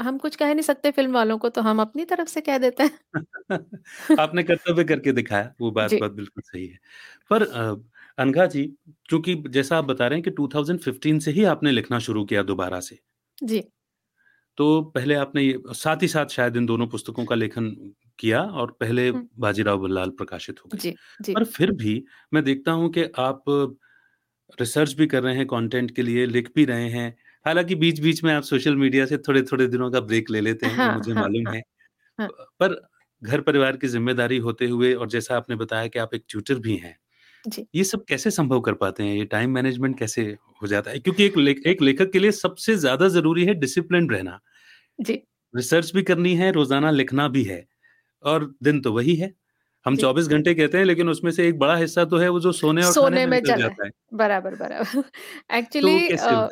[0.00, 2.82] हम कुछ कह नहीं सकते फ़िल्म वालों को तो हम अपनी तरफ़ से कह देते
[2.82, 2.98] हैं।
[4.18, 6.78] आपने कर्तव्य करके दिखाया वो बात बात बिल्कुल सही है।
[7.30, 7.42] पर
[8.18, 8.64] अनघा जी
[9.08, 12.80] क्योंकि जैसा आप बता रहे हैं कि 2015 से ही आपने लिखना शुरू किया दोबारा
[12.80, 12.98] से।
[13.38, 13.66] जी।
[14.58, 17.70] तो पहले आपने ये साथ ही साथ शायद इन दोनों पुस्तकों का लेखन
[18.18, 21.34] किया और पहले बाजीराव बल्लाल प्रकाशित हो गए। जी, जी.
[21.34, 22.02] पर फिर भी
[22.32, 23.44] मैं देखता हूँ कि आप
[24.58, 27.14] रिसर्च भी कर रहे हैं कंटेंट के लिए लिख भी रहे हैं
[27.46, 30.66] हालाँकि बीच बीच में आप सोशल मीडिया से थोड़े थोड़े दिनों का ब्रेक ले लेते
[30.68, 31.62] हैं हाँ, मुझे हाँ, मालूम हाँ, है।
[32.18, 32.28] हाँ.
[32.60, 32.80] पर
[33.22, 36.76] घर परिवार की ज़िम्मेदारी होते हुए और जैसा आपने बताया कि आप एक ट्यूटर भी
[36.76, 36.96] हैं
[37.44, 37.66] जी.
[37.74, 39.14] ये सब कैसे संभव कर पाते हैं?
[39.16, 40.22] ये टाइम मैनेजमेंट कैसे
[40.62, 40.98] हो जाता है?
[40.98, 44.40] क्योंकि एक ले, एक लेखक के लिए सबसे ज़्यादा ज़रूरी है डिसिप्लिन रहना।
[44.98, 47.64] जी। रिसर्च भी करनी है रोज़ाना लिखना भी है
[48.24, 49.32] और दिन तो वही है।
[49.86, 52.52] हम 24 घंटे कहते हैं लेकिन उसमें से एक बड़ा हिस्सा तो है वो जो
[52.52, 55.04] सोने और सोने खाने में जाता है। बराबर बराबर।
[55.52, 56.48] एक्चुअली तो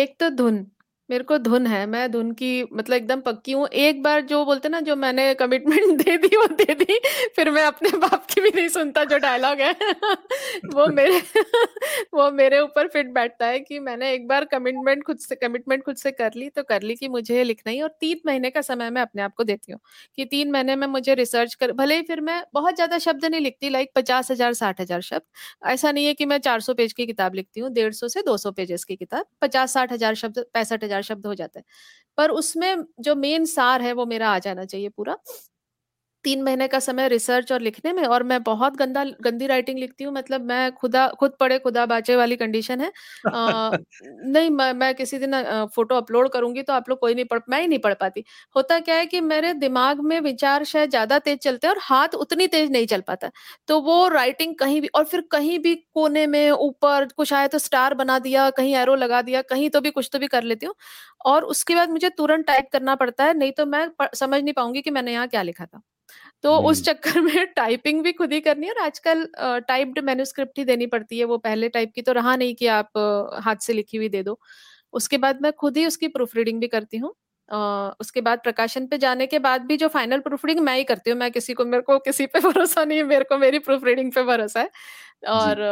[0.00, 0.64] एक तर धुन.
[1.10, 4.68] मेरे को धुन है, मैं धुन की मतलब एकदम पक्की हूँ। एक बार जो बोलते
[4.68, 6.98] ना जो मैंने कमिटमेंट दे दी वो दे दी,
[7.36, 9.72] फिर मैं अपने बाप की भी नहीं सुनता जो डायलॉग है
[10.74, 11.20] वो मेरे
[12.14, 15.96] वो मेरे ऊपर फिट बैठता है कि मैंने एक बार कमिटमेंट खुद से कमिटमेंट खुद
[15.96, 18.90] से कर ली तो कर ली कि मुझे लिखना ही और तीन महीने का समय
[18.90, 19.80] मैं अपने आप को देती हूँ,
[20.16, 23.40] कि तीन महीने में मुझे रिसर्च कर भले ही फिर मैं बहुत ज़्यादा शब्द नहीं
[23.40, 25.22] लिखती लाइक पचास हज़ार साठ हज़ार शब्द।
[25.68, 28.84] ऐसा नहीं है कि मैं 400 पेज की किताब लिखती हूँ, डेढ़ से 200 पेजेस
[28.84, 31.64] की किताब, पचास साठ हज़ार शब्द 65,000 चार शब्द हो जाता है।
[32.18, 35.16] पर उसमें जो मेन सार है वो मेरा आ जाना चाहिए पूरा।
[36.24, 40.04] तीन महीने का समय रिसर्च और लिखने में और मैं बहुत गंदा गंदी राइटिंग लिखती
[40.04, 42.90] हूँ मतलब मैं खुदा खुद पढ़े खुदा बाचे वाली कंडीशन है।
[43.28, 43.70] आ,
[44.02, 45.34] नहीं मैं, मैं किसी दिन
[45.74, 48.24] फ़ोटो अपलोड करूँगी तो आप लोग कोई नहीं पढ़ मैं ही नहीं पढ़ पाती।
[48.56, 52.14] होता क्या है कि मेरे दिमाग में विचार शायद ज़्यादा तेज चलते हैं और हाथ
[52.16, 53.30] उतनी तेज नहीं चल पाता।
[53.68, 57.58] तो वो राइटिंग कहीं भी और फिर कहीं भी कोने में ऊपर कुछ आया तो
[57.60, 60.66] स्टार बना दिया कहीं एरो लगा दिया कहीं तो भी कुछ तो भी कर लेती
[60.66, 60.74] हूँ।
[61.26, 64.82] और उसके बाद मुझे तुरंत टाइप करना पड़ता है नहीं तो मैं समझ नहीं पाऊँगी
[64.82, 65.80] कि मैंने यहाँ क्या लिखा था।
[66.44, 69.26] तो उस चक्कर में टाइपिंग भी खुद ही करनी है और आजकल
[69.68, 72.98] टाइप्ड मैन्युस्क्रिप्ट ही देनी पड़ती है वो पहले टाइप की तो रहा नहीं कि आप
[73.44, 74.38] हाथ से लिखी हुई दे दो।
[74.94, 77.14] उसके बाद मैं खुद ही उसकी प्रूफ रीडिंग भी करती हूँ।
[78.00, 81.10] उसके बाद प्रकाशन पे जाने के बाद भी जो फाइनल प्रूफ रीडिंग मैं ही करती
[81.10, 83.84] हूँ मैं किसी को मेरे को किसी पे भरोसा नहीं है मेरे को मेरी प्रूफ
[83.84, 84.70] रीडिंग पे भरोसा है।
[85.30, 85.62] और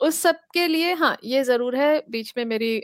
[0.00, 2.76] उस सब के लिए हाँ ये ज़रूर है बीच में मेरी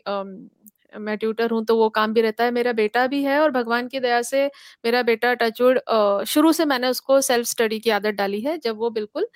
[0.92, 3.88] मैं ट्यूटर हूँ तो वो काम भी रहता है। मेरा बेटा भी है और भगवान
[3.88, 4.44] की दया से
[4.84, 5.80] मेरा बेटा टचवुड
[6.26, 9.26] शुरू से मैंने उसको सेल्फ स्टडी की आदत डाली है। जब वो बिल्कुल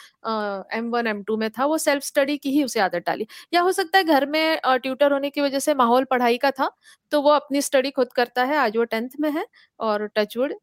[0.75, 3.61] एम वन एम टू में था, वो सेल्फ स्टडी की ही उसे आदत डाली। या
[3.63, 6.71] हो सकता है घर में ट्यूटर होने की वजह से माहौल पढ़ाई का था
[7.13, 9.47] तो वो अपनी स्टडी खुद करता है। आज वो टेंथ में है
[9.81, 10.55] और टचवुड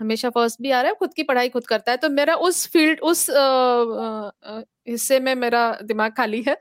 [0.00, 2.66] हमेशा फ़र्स्ट भी आ रहा है, खुद की पढ़ाई खुद करता है। तो मेरा उस
[2.68, 3.26] फ़ील्ड उस
[4.88, 6.56] हिस्से में मेरा दिमाग खाली है।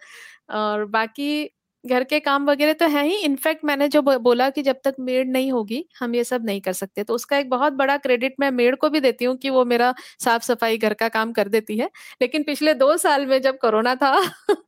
[0.51, 1.49] और बाकी
[1.85, 5.31] घर के काम वगैरह तो है ही। इनफैक्ट मैंने जो बोला कि जब तक मेड
[5.31, 8.51] नहीं होगी हम ये सब नहीं कर सकते। तो उसका एक बहुत बड़ा क्रेडिट मैं
[8.51, 11.77] मेड को भी देती हूँ कि वो मेरा साफ़ सफ़ाई घर का काम कर देती
[11.77, 11.89] है।
[12.21, 14.13] लेकिन पिछले दो साल में जब कोरोना था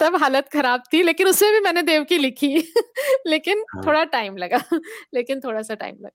[0.00, 2.56] तब हालत खराब थी लेकिन उसमें भी मैंने देव की लिखी।
[3.26, 4.62] लेकिन हाँ। थोड़ा टाइम लगा
[5.14, 6.10] लेकिन थोड़ा सा टाइम लगा।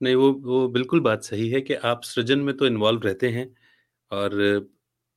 [0.00, 3.46] नहीं वो वो बिल्कुल बात सही है कि आप सृजन में तो इन्वॉल्व रहते हैं
[4.10, 4.34] और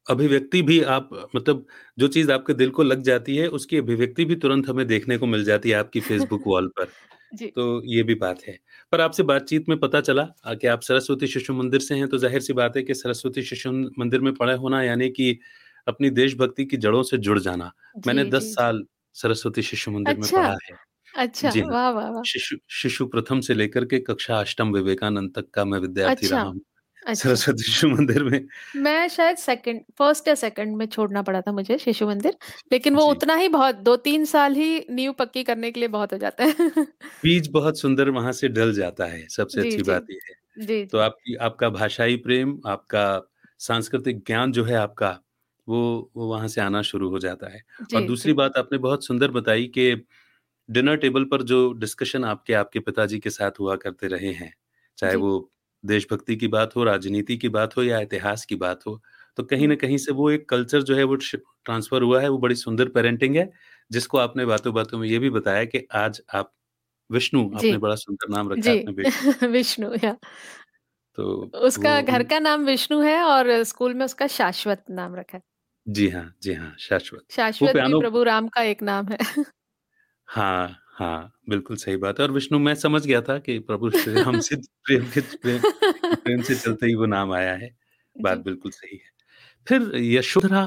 [0.08, 1.66] अभिव्यक्ति भी आप मतलब
[1.98, 5.26] जो चीज़ आपके दिल को लग जाती है, उसकी अभिव्यक्ति भी तुरंत हमें देखने को
[5.28, 6.86] मिल जाती है आपकी फ़ेसबुक वॉल पर।
[7.34, 8.58] जी। तो ये भी बात है।
[8.94, 10.24] पर आपसे बातचीत में पता चला
[10.56, 14.22] कि आप सरस्वती शिशु मंदिर से हैं, तो ज़ाहिर-सी बात है कि सरस्वती शिशु मंदिर
[14.22, 15.40] में पढ़े होना यानी कि
[15.88, 17.72] अपनी देशभक्ति की जड़ों से जुड़ जाना।
[18.06, 18.86] मैंने 10 साल
[19.16, 20.78] सरस्वती शिशु मंदिर में अच्छा। पढ़ा है।
[21.14, 22.26] अच्छा, जी हाँ। वाह, वाह, वाह!
[22.26, 26.44] शिशु शिशु प्रथम से लेकर के कक्षा अष्टम विवेकानंद तक का मैं विद्यार्थी अच्छा रहा।
[26.44, 26.62] हूँ।
[27.06, 28.40] अच्छा। सरस्वती शिशु मंदिर में।
[28.76, 32.38] मैं शायद सेकंड फ़र्स्ट या सेकंड में छोड़ना पड़ा था मुझे शिशु मंदिर,
[32.72, 36.18] लेकिन वो। उतना ही बहुत 2-3 साल ही नींव पक्की करने के लिए बहुत हो
[36.18, 36.54] जाता है।
[37.24, 40.36] बीज बहुत सुंदर वहाँ से डल जाता है, सबसे जी, अच्छी जी। बात ये है।
[40.58, 43.04] जी, तो। आपकी आपका भाषाई प्रेम, आपका
[43.60, 45.10] सांस्कृतिक ज्ञान जो है आपका,
[45.68, 47.62] वो वो वहाँ से आना शुरू हो जाता है।
[47.92, 49.94] और दूसरी बात आपने बहुत सुंदर बताई कि
[50.70, 54.54] डिनर टेबल पर जो डिस्कशन आपके आपके पिताजी के साथ हुआ करते रहे हैं,
[54.98, 55.52] चाहे वो
[55.84, 59.02] देशभक्ति की बात हो, राजनीति की बात हो या इतिहास की बात हो,
[59.38, 62.38] तो कहीं ना कहीं से वो एक कल्चर जो है वो ट्रांसफ़र हुआ है, वो
[62.40, 63.50] बड़ी सुंदर पेरेंटिंग है,
[63.92, 66.54] जिसको आपने बातों-बातों में ये भी बताया कि आज आप
[67.10, 68.78] विष्णु आपने बड़ा सुंदर नाम रखा है
[69.52, 70.16] विष्णु या।
[71.18, 75.44] तो उसका घर का नाम विष्णु है और स्कूल में उसका शाश्वत नाम रखा है।
[75.88, 79.18] जी हाँ जी हाँ शाश्वत। शाश्वत भी प्रभु राम का एक नाम है।
[80.28, 84.14] हाँ हाँ बिल्कुल सही बात है और विष्णु मैं समझ गया था कि प्रभु श्री
[84.16, 85.62] राम से प्रेम के प्रेम,
[86.26, 87.70] प्रेम से चलते ही वो नाम आया है।
[88.16, 89.12] बात जी। बिल्कुल सही है।
[89.68, 90.66] फिर यशोधरा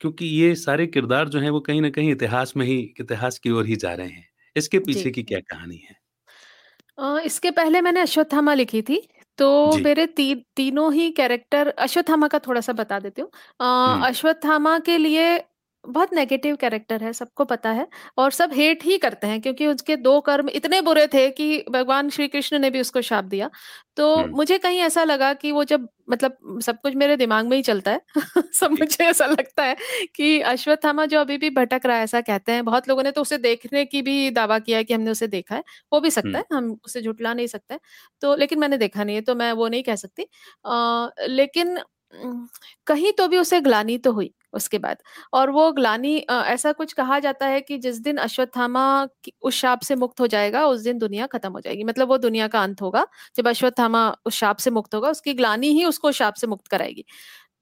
[0.00, 3.50] क्योंकि ये सारे किरदार जो हैं वो कहीं ना कहीं इतिहास में ही इतिहास की
[3.52, 5.96] ओर ही जा रहे हैं। इसके जी। पीछे की क्या कहानी है?
[6.98, 9.00] अ, इसके पहले मैंने अश्वत्थामा लिखी थी
[9.38, 13.30] तो जी। मेरे ती, तीनों ही कैरेक्टर अश्वत्थामा का थोड़ा सा बता देती हूँ।
[13.60, 13.64] अ,
[14.02, 15.36] अश्वत्थामा के लिए
[15.86, 17.86] बहुत नेगेटिव कैरेक्टर है सबको पता है
[18.18, 22.10] और सब हेट ही करते हैं क्योंकि उसके दो कर्म इतने बुरे थे कि भगवान
[22.10, 23.50] श्री कृष्ण ने भी उसको शाप दिया।
[23.96, 27.56] तो हम्म। मुझे कहीं ऐसा लगा कि वो जब मतलब सब कुछ मेरे दिमाग में
[27.56, 28.00] ही चलता है
[28.54, 29.76] सब मुझे ऐसा लगता है
[30.14, 33.22] कि अश्वत्थामा जो अभी भी भटक रहा है ऐसा कहते हैं बहुत लोगों ने तो
[33.22, 36.28] उसे देखने की भी दावा किया है कि हमने उसे देखा है हो भी सकता
[36.28, 37.78] हम्म। है हम उसे झुटला नहीं सकते
[38.22, 40.22] तो लेकिन मैंने देखा नहीं है तो मैं वो नहीं कह सकती।
[40.64, 41.78] अ, लेकिन
[42.86, 44.96] कहीं तो भी उसे ग्लानी तो हुई। उसके बाद।
[45.32, 48.84] और वो ग्लानी ऐसा कुछ कहा जाता है कि जिस दिन अश्वत्थामा
[49.42, 52.48] उस शाप से मुक्त हो जाएगा, उस दिन दुनिया खत्म हो जाएगी। मतलब वो दुनिया
[52.48, 53.06] का अंत होगा।
[53.36, 57.04] जब अश्वत्थामा उस शाप से मुक्त होगा, उसकी ग्लानी ही उसको शाप से मुक्त कराएगी।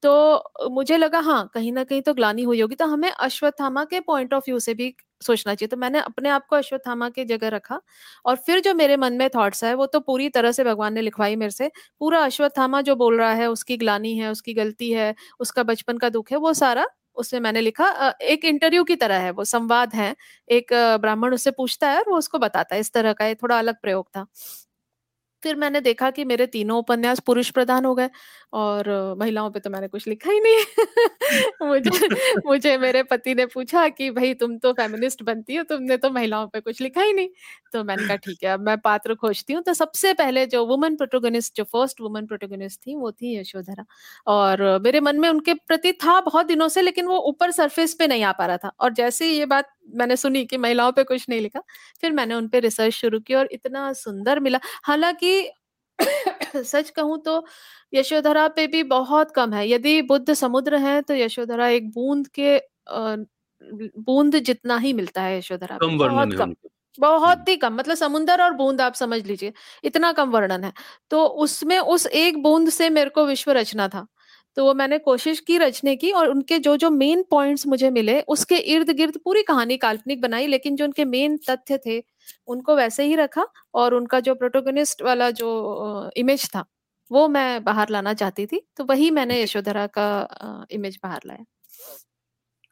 [0.05, 4.01] तो मुझे लगा हाँ, कहीं ना कहीं तो ग्लानी हुई होगी, तो हमें अश्वत्थामा के
[4.03, 7.49] पॉइंट ऑफ़ व्यू से भी सोचना चाहिए। तो मैंने अपने आप को अश्वत्थामा की जगह
[7.51, 7.81] रखा
[8.25, 11.03] और फिर जो मेरे मन में थॉट्स है वो तो पूरी तरह से भगवान ने
[11.03, 15.15] लिखवाई मेरे से। पूरा अश्वत्थामा जो बोल रहा है, उसकी ग्लानी है, उसकी गलती है,
[15.41, 16.87] उसका बचपन का दुख है, वो सारा
[17.17, 17.87] उसमें मैंने लिखा
[18.23, 20.15] एक इंटरव्यू की तरह है वो, संवाद है।
[20.49, 23.59] एक ब्राह्मण उससे पूछता है और वो उसको बताता है, इस तरह का ये थोड़ा
[23.59, 24.27] अलग प्रयोग था।
[25.45, 28.11] फिर मैंने देखा कि मेरे तीनों उपन्यास पुरुष प्रधान हो गए
[28.55, 30.65] और महिलाओं पे तो मैंने कुछ लिखा ही नहीं
[31.63, 31.91] मुझे
[32.47, 36.47] मुझे मेरे पति ने पूछा कि भाई तुम तो फेमिनिस्ट बनती हो तुमने तो महिलाओं
[36.49, 37.29] पे कुछ लिखा ही नहीं।
[37.73, 40.97] तो मैंने कहा ठीक है अब मैं पात्र खोजती हूँ। तो सबसे पहले जो वुमन
[40.97, 43.85] प्रोटोगनिस्ट जो फ़र्स्ट वुमन प्रोटोगनिस्ट थी वो थी यशोधरा।
[44.29, 48.07] और मेरे मन में उनके प्रति था बहुत दिनों से लेकिन वो ऊपर सरफेस पे
[48.07, 51.03] नहीं आ पा रहा था। और जैसे ही ये बात मैंने सुनी कि महिलाओं पे
[51.05, 51.61] कुछ नहीं लिखा
[52.03, 55.34] फिर मैंने उन पे रिसर्च शुरू की और इतना सुंदर मिला। हालाँकि
[56.65, 57.45] सच कहूँ तो
[57.95, 62.59] यशोधरा पे भी बहुत कम है। यदि बुद्ध समुद्र हैं तो यशोधरा एक बूंद के
[63.99, 66.55] बूंद जितना ही मिलता है यशोधरा कम बहुत कम। हम्म
[67.01, 69.53] बहुत ही कम मतलब समुंदर और बूंद आप समझ लीजिए,
[69.85, 70.73] इतना कम वर्णन है।
[71.11, 74.07] तो उसमें उस एक बूंद से मेरे को विश्व रचना था।
[74.57, 78.57] तो वो मैंने कोशिश की रचने की और उनके जो-जो मेन पॉइंट्स मुझे मिले, उसके
[78.57, 81.99] इर्द-गिर्द पूरी कहानी काल्पनिक बनाई लेकिन जो उनके मेन तथ्य थे,
[82.47, 86.65] उनको वैसे ही रखा और उनका जो प्रोटोगनिस्ट वाला जो इमेज था,
[87.11, 91.45] वो मैं बाहर लाना चाहती थी। तो वही मैंने यशोधरा का इमेज बाहर लाया।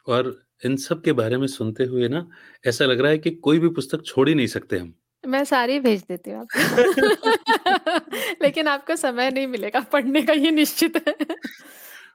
[0.07, 2.27] और इन सब के बारे में सुनते हुए ना
[2.67, 4.95] ऐसा लग रहा है कि कोई भी पुस्तक छोड़ ही नहीं सकते हम
[5.27, 6.47] मैं सारी भेज देती हूँ।
[8.43, 11.15] लेकिन आपको समय नहीं मिलेगा पढ़ने का ये निश्चित है।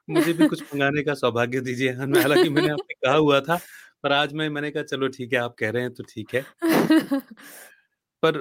[0.09, 3.59] मुझे भी कुछ मंगाने का सौभाग्य दीजिए हालां हालाँकि मैंने आपने कहा हुआ था,
[4.03, 6.45] पर आज मैं मैंने कहा चलो ठीक है, आप कह रहे हैं तो ठीक है।
[8.23, 8.37] पर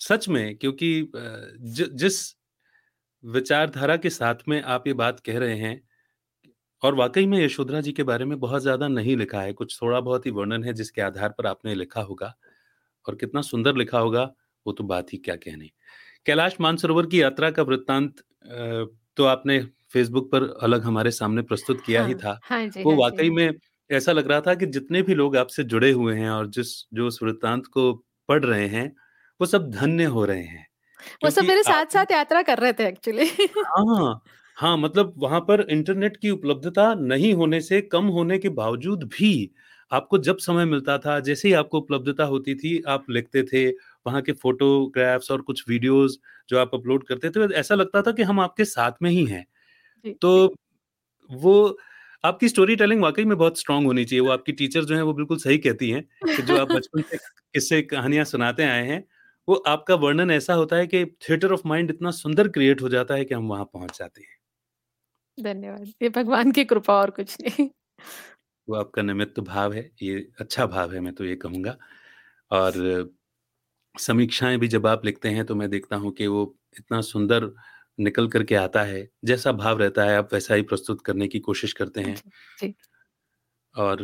[0.00, 2.20] सच में क्योंकि जि जिस
[3.24, 5.80] विचारधारा के साथ में आप ये बात कह रहे हैं
[6.82, 10.00] और वाक़ई में यशोधरा जी के बारे में बहुत ज़्यादा नहीं लिखा है, कुछ थोड़ा
[10.02, 12.34] बहुत ही वर्णन है जिसके आधार पर आपने लिखा होगा
[13.06, 14.24] और कितना सुंदर लिखा होगा,
[14.66, 15.70] वो तो बात ही क्या कहने।
[16.26, 18.22] कैलाश मानसरोवर की यात्रा का वृत्तांत
[19.16, 19.60] तो आपने
[19.92, 23.30] फ़ेसबुक पर अलग हमारे सामने प्रस्तुत किया हाँ, ही। था। हाँ जी, वो हाँ वाक़ई।
[23.30, 23.50] में
[23.92, 27.06] ऐसा लग रहा था कि जितने भी लोग आपसे जुड़े हुए हैं और जिस जो
[27.06, 28.96] उस वृत्तांत को पढ़ रहे हैं,
[29.40, 30.68] वो सब धन्य हो रहे हैं।
[31.24, 33.26] वो सब मेरे साथ-साथ यात्रा कर रहे थे एक्चुअली।
[33.58, 34.22] हाँ,
[34.56, 39.50] हाँ, मतलब वहाँ पर इंटरनेट की उपलब्धता नहीं होने से कम होने के बावजूद भी,
[39.92, 43.70] आपको जब समय मिलता था, जैसे ही आपको उपलब्धता होती थी, आप लिखते थे।
[44.06, 48.22] वहाँ के फ़ोटोग्राफ्स और कुछ वीडियोज़ जो आप अपलोड करते थे, ऐसा लगता था कि
[48.22, 49.46] हम आपके साथ में ही हैं।
[50.20, 50.54] तो
[51.30, 51.78] वो
[52.24, 55.12] आपकी स्टोरी टेलिंग वाक़ई में बहुत स्ट्रॉन्ग होनी चाहिए। वो आपकी टीचर जो हैं, वो
[55.12, 57.16] बिल्कुल सही कहती हैं कि जो आप बचपन से
[57.54, 59.02] किस्से कहानियाँ सुनाते आए हैं,
[59.48, 63.14] वो आपका वर्णन ऐसा होता है कि थिएटर ऑफ़ माइंड इतना सुंदर क्रिएट हो जाता
[63.14, 64.36] है कि हम वहाँ पहुँच जाते हैं।
[65.38, 67.68] धन्यवाद। ये भगवान की कृपा और कुछ नहीं।
[68.68, 71.76] वो आपका निमित्त भाव है, ये अच्छा भाव है मैं तो ये कहूँगा।
[72.50, 72.74] और
[73.94, 76.42] समीक्षाएँ भी जब आप लिखते हैं तो मैं देखता हूँ कि वो
[76.78, 77.44] इतना सुंदर
[77.98, 81.72] निकल करके आता है, जैसा भाव रहता है आप वैसा ही प्रस्तुत करने की कोशिश
[81.72, 82.74] करते हैं। जी, जी।
[83.76, 84.00] और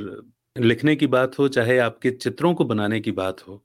[0.57, 3.65] लिखने की बात हो, चाहे आपके चित्रों को बनाने की बात हो,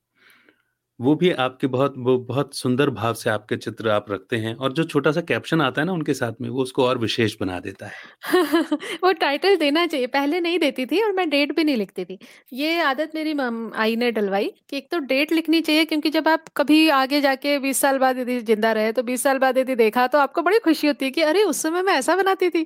[0.99, 4.73] वो भी आपके बहुत वो बहुत सुंदर भाव से आपके चित्र आप रखते हैं और
[4.73, 7.85] जो छोटा-सा कैप्शन आता है ना उनके साथ में, वो उसको और विशेष बना देता
[7.87, 7.93] है।
[9.03, 12.17] वो टाइटल देना चाहिए, पहले नहीं देती थी और मैं डेट भी नहीं लिखती थी।
[12.53, 16.27] ये आदत मेरी मम आई ने डलवाई कि एक तो डेट लिखनी चाहिए क्योंकि जब
[16.27, 19.75] आप कभी आगे जाके 20 साल बाद यदि ज़िंदा रहे, तो 20 साल बाद यदि
[19.75, 21.43] देखा तो आपको बड़ी खुशी होती है कि अरे!
[21.45, 22.63] उस समय मैं ऐसा बनाती थी।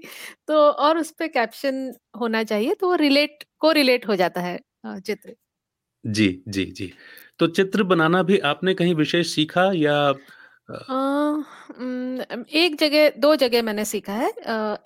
[0.48, 4.60] तो और उस पे कैप्शन होना चाहिए तो वो रिलेट को-रिलेट हो जाता है
[5.02, 5.36] चित्र।
[6.06, 6.92] जी, जी, जी।
[7.40, 9.98] तो चित्र बनाना भी आपने कहीं विशेष सीखा या
[12.54, 14.32] एक जगह 2 जगह मैंने सीखा है।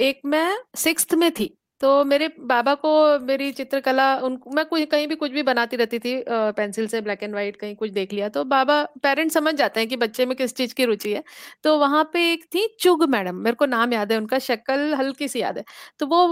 [0.02, 1.47] एक मैं 6th में थी,
[1.82, 2.91] तो मेरे बाबा को
[3.22, 7.24] मेरी चित्रकला उन मैं कोई कहीं भी कुछ भी बनाती रहती थी पेंसिल से ब्लैक
[7.24, 10.36] एंड व्हाइट कहीं कुछ देख लिया, तो बाबा पेरेंट्स समझ जाते हैं कि बच्चे में
[10.38, 11.24] किस चीज़ की रुचि है।
[11.64, 15.41] तो वहाँ पे एक थी चुग मैडम, मेरे को नाम याद है उनका, शक्ल हल्की-सी
[15.41, 15.64] याद है।
[15.99, 16.26] तो वो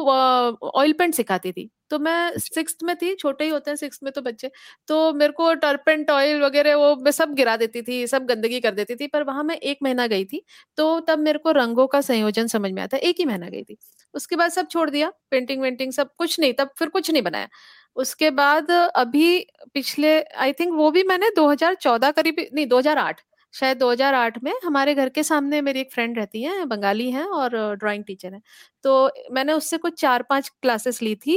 [0.73, 4.11] ऑयल पेंट सिखाती थी। तो मैं सिक्स में थी, छोटे ही होते हैं सिक्स में
[4.13, 4.51] तो बच्चे।
[4.87, 8.71] तो मेरे को टर्पेंट ऑयल वगैरह वो मैं सब गिरा देती थी, सब गंदगी कर
[8.71, 10.45] देती थी, पर वहाँ मैं एक महीना गई थी,
[10.77, 13.77] तो तब मेरे को रंगों का संयोजन समझ में आता एक ही महीना गई थी।
[14.13, 17.47] उसके बाद सब छोड़ दिया, पेंटिंग-वेंटिंग सब कुछ नहीं, तब फिर कुछ नहीं बनाया।
[17.95, 19.39] उसके बाद अभी
[19.73, 23.21] पिछले आई थिंक वो भी मैंने 2014 करीब नहीं 2008
[23.53, 27.57] शायद 2008 में हमारे घर के सामने मेरी एक फ्रेंड रहती है, बंगाली है और
[27.75, 28.41] ड्राइंग टीचर है
[28.83, 31.35] तो मैंने उससे कुछ 4-5 क्लासेस ली थी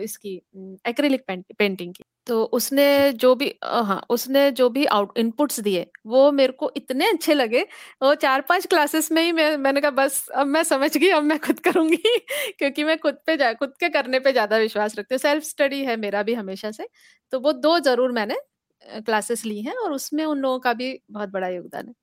[0.00, 0.40] इसकी
[0.86, 5.86] एक्रिलिक पेंट पेंटिंग की। तो उसने जो भी हाँ, उसने जो भी आउट इनपुट्स दिए,
[6.06, 7.62] वो मेरे को इतने अच्छे लगे
[8.02, 11.38] वो 4-5 क्लासेस में ही मैं मैंने कहा बस अब मैं समझ गई अब मैं
[11.40, 11.96] खुद करूँगी
[12.58, 15.84] क्योंकि मैं खुद पे जा खुद के करने पे ज़्यादा विश्वास रखती हूँ। सेल्फ स्टडी
[15.84, 16.88] है मेरा भी हमेशा से।
[17.32, 18.36] तो वो दो ज़रूर मैंने
[18.82, 21.94] क्लासेस ली हैं और उसमें उन लोगों का भी बहुत बड़ा योगदान है।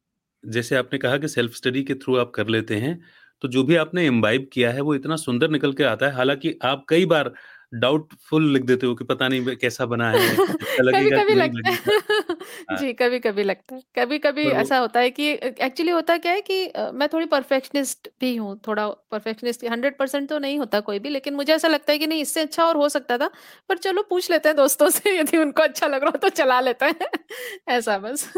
[0.43, 2.99] जैसे आपने कहा कि सेल्फ स्टडी के थ्रू आप कर लेते हैं,
[3.41, 6.57] तो जो भी आपने इम्बाइब किया है, वो इतना सुंदर निकल के आता है। हालाँकि
[6.63, 7.33] आप कई बार
[7.71, 11.37] डाउटफुल लिख देते हो कि पता नहीं कैसा बना है, अच्छा लगेगा कभी-कभी कि नहीं
[11.37, 12.35] लगता लगेगा। है
[12.69, 16.41] हाँ, जी, कभी-कभी लगता है। कभी-कभी पर ऐसा होता है कि एक्चुअली होता क्या है
[16.41, 21.09] कि अ, मैं थोड़ी परफेक्शनिस्ट भी हूँ, थोड़ा परफेक्शनिस्ट 100% तो नहीं होता कोई भी,
[21.09, 23.29] लेकिन मुझे ऐसा लगता है कि नहीं इससे अच्छा और हो सकता था,
[23.69, 26.59] पर चलो पूछ लेते हैं दोस्तों से यदि उनको अच्छा लग रहा हो तो चला
[26.61, 27.09] लेते हैं
[27.69, 28.29] ऐसा बस।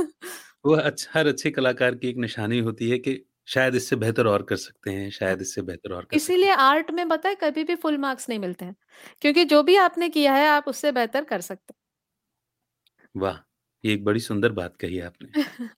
[0.65, 3.11] वो अच्छा हर अच्छे कलाकार की एक निशानी होती है कि
[3.49, 6.57] शायद इससे बेहतर और कर सकते हैं, शायद इससे बेहतर और कर सकते इसीलिए हैं।
[6.57, 8.75] आर्ट में पता है कभी भी फुल मार्क्स नहीं मिलते हैं,
[9.21, 11.73] क्योंकि जो भी आपने किया है आप उससे बेहतर कर सकते
[13.15, 13.37] वाह!
[13.83, 15.33] ये एक बड़ी सुंदर बात कही आपने।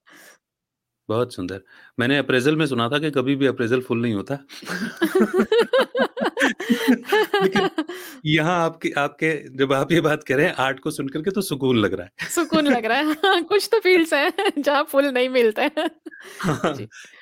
[1.09, 1.61] बहुत सुंदर।
[1.97, 4.38] मैंने अप्रेज़ल में सुना था कि कभी भी अप्रेज़ल फुल नहीं होता।
[6.44, 7.70] लेकिन
[8.26, 11.32] यहाँ आपके आपके जब आप ये बात कह रहे हैं आर्ट को सुन कर के
[11.32, 14.84] तो सुकून लग रहा है। सुकून लग रहा है। हाँ, कुछ तो फ़ील्ड्स हैं जहाँ
[14.84, 15.89] फूल नहीं मिलते हैं।
[16.39, 16.78] हाँ,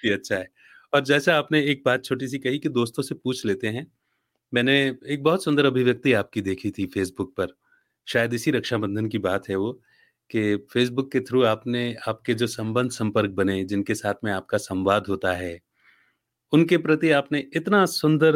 [0.06, 0.50] ये अच्छा है।
[0.94, 3.92] और जैसा आपने एक बात छोटी-सी कही कि दोस्तों से पूछ लेते हैं।
[4.54, 7.48] मैंने एक बहुत सुंदर अभिव्यक्ति आपकी देखी थी फ़ेसबुक पर।
[8.08, 9.82] शायद इसी रक्षाबंधन की बात है वो,
[10.30, 15.08] कि फ़ेसबुक के थ्रू आपने आपके जो संबंध संपर्क बने, जिनके साथ में आपका संवाद
[15.08, 15.60] होता है,
[16.54, 18.36] उनके प्रति आपने इतना सुंदर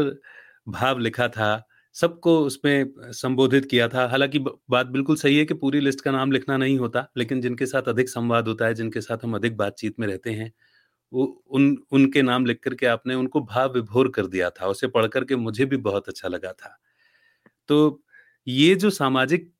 [0.68, 4.39] भाव लिखा था, सबको उसमें संबोधित किया था। हालाँकि
[4.70, 7.89] बात बिल्कुल सही है कि पूरी लिस्ट का नाम लिखना नहीं होता, लेकिन जिनके साथ
[7.89, 10.51] अधिक संवाद होता है, जिनके साथ हम अधिक बातचीत में रहते हैं,
[11.14, 15.07] वो उन उनके नाम लिख करके आपने उनको भाव विभोर कर दिया था। उसे पढ़
[15.07, 16.78] करके मुझे भी बहुत अच्छा लगा था।
[17.70, 18.01] तो
[18.47, 19.51] ये जो सामाजिक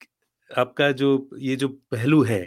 [0.52, 2.42] आपका जो ये जो पहलू है,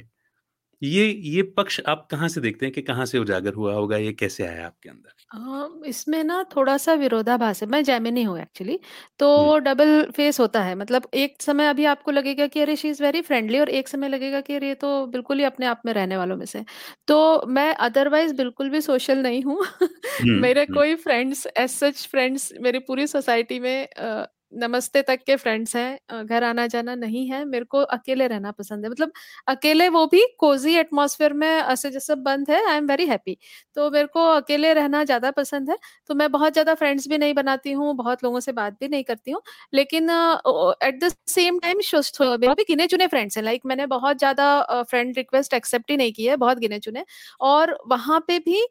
[0.83, 3.97] ये ये पक्ष आप कहाँ से देखते हैं कि कहाँ से उजागर हुआ होगा?
[3.99, 5.13] ये कैसे आया आपके अंदर?
[5.31, 5.39] अ,
[5.87, 8.79] इसमें ना थोड़ा-सा विरोधाभास है। मैं जेमिनी हूँ एक्चुअली,
[9.21, 12.89] तो। वो डबल फेस होता है। मतलब एक समय अभी आपको लगेगा कि अरे शी
[12.89, 15.83] इज़ वेरी फ्रेंडली और एक समय लगेगा कि अरे ये तो बिल्कुल ही अपने आप
[15.87, 16.65] में रहने वालों में से है।
[17.09, 19.61] तो मैं अदरवाइज़ बिल्कुल भी सोशल नहीं हूँ।
[20.17, 25.19] हुँ, मेरे हुँ। कोई फ्रेंड्स एज़ सच फ्रेंड्स मेरी पूरी सोसाइटी में अ, नमस्ते तक
[25.27, 29.13] के फ्रेंड्स हैं। घर आना-जाना नहीं है। मेरे को अकेले रहना पसंद है। मतलब
[29.49, 33.37] अकेले वो भी कोज़ी एटमोसफेयर में ऐसे जैसे बंद है, आई एम वेरी हैप्पी।
[33.77, 35.77] तो मेरे को अकेले रहना ज़्यादा पसंद है,
[36.09, 39.05] तो मैं बहुत ज़्यादा फ्रेंड्स भी नहीं बनाती हूँ, बहुत लोगों से बात भी नहीं
[39.05, 39.41] करती हूँ।
[39.75, 40.11] लेकिन
[40.83, 41.81] at the same time
[42.21, 46.13] though भी गिने-चुने फ्रेंड्स हैं, लाइक like, मैंने बहुत ज़्यादा फ्रेंड रिक्वेस्ट एक्सेप्ट ही नहीं
[46.13, 47.05] की है, बहुत गिने-चुने।
[47.43, 48.67] और वहाँ पे भी अ,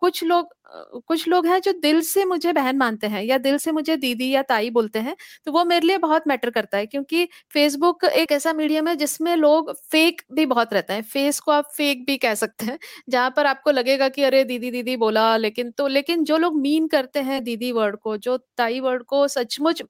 [0.00, 0.54] कुछ लोग
[1.02, 4.28] कुछ लोग हैं जो दिल से मुझे बहन मानते हैं या दिल से मुझे दीदी
[4.30, 5.14] या ताई बोलते हैं,
[5.46, 9.34] तो वो मेरे लिए बहुत मैटर करता है क्योंकि फेसबुक एक ऐसा मीडियम है जिसमें
[9.36, 13.30] लोग फेक भी बहुत रहते हैं। फेस को आप फेक भी कह सकते हैं। जहाँ
[13.36, 17.20] पर आपको लगेगा कि अरे दीदी दीदी बोला लेकिन तो लेकिन जो लोग मीन करते
[17.22, 19.82] हैं दीदी वर्ड को, जो ताई वर्ड को सचमुच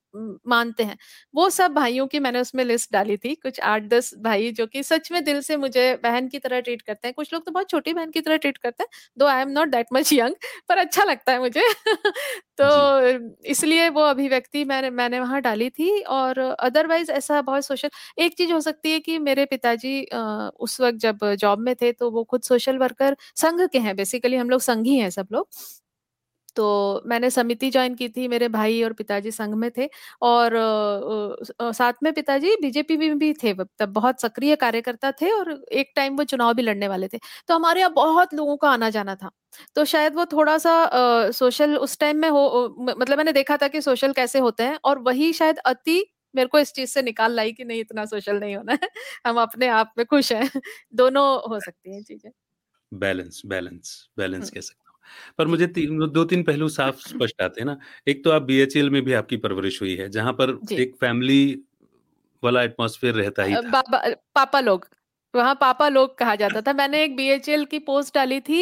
[0.48, 0.96] मानते हैं,
[1.34, 4.82] वो सब भाइयों की मैंने उसमें लिस्ट डाली थी। कुछ आठ दस भाई जो कि
[4.82, 7.70] सच में दिल से मुझे बहन की तरह ट्रीट करते हैं। कुछ लोग तो बहुत
[7.70, 10.34] छोटी बहन की तरह ट्रीट करते हैं, though I am not that much young
[10.70, 11.62] पर अच्छा लगता है मुझे।
[12.58, 12.66] तो
[13.46, 18.52] इसलिए वो अभिव्यक्ति मैंने मैंने वहाँ डाली थी और अदरवाइज़ ऐसा बहुत सोशल एक चीज़
[18.52, 19.94] हो सकती है कि मेरे पिताजी
[20.60, 24.36] उस वक्त जब जॉब में थे तो वो खुद सोशल वर्कर संघ के हैं बेसिकली
[24.36, 25.48] हम लोग संघ ही हैं सब लोग।
[26.56, 29.88] तो मैंने समिति ज्वाइन की थी मेरे भाई और पिताजी संघ में थे
[30.22, 30.52] और
[31.72, 36.16] साथ में पिताजी बीजेपी में भी थे तब बहुत सक्रिय कार्यकर्ता थे और एक टाइम
[36.16, 39.30] वो चुनाव भी लड़ने वाले थे। तो हमारे यहाँ बहुत लोगों का आना जाना था।
[39.74, 43.68] तो शायद वो थोड़ा सा आ, सोशल उस टाइम में हो मतलब मैंने देखा था
[43.68, 47.32] कि सोशल कैसे होते हैं और वही शायद अति मेरे को इस चीज़ से निकाल
[47.32, 48.88] लाई कि नहीं इतना सोशल नहीं होना है
[49.26, 50.50] हम अपने आप में खुश हैं।
[50.94, 52.30] दोनों हो सकती हैं चीज़ें।
[52.92, 54.89] बैलेंस बैलेंस बैलेंस कह सकते
[55.38, 58.90] पर मुझे तीन दो तीन पहलू साफ़ स्पष्ट आते हैं ना। एक तो आप बीएचएल
[58.90, 61.42] में भी आपकी परवरिश हुई है जहाँ पर एक फैमिली
[62.42, 63.76] वाला एटमॉस्फेयर रहता ही था।
[64.34, 64.86] पापा लोग
[65.34, 68.58] वहाँ पापा लोग कहा जाता था। मैंने एक बीएचएल की पोस्ट डाली थी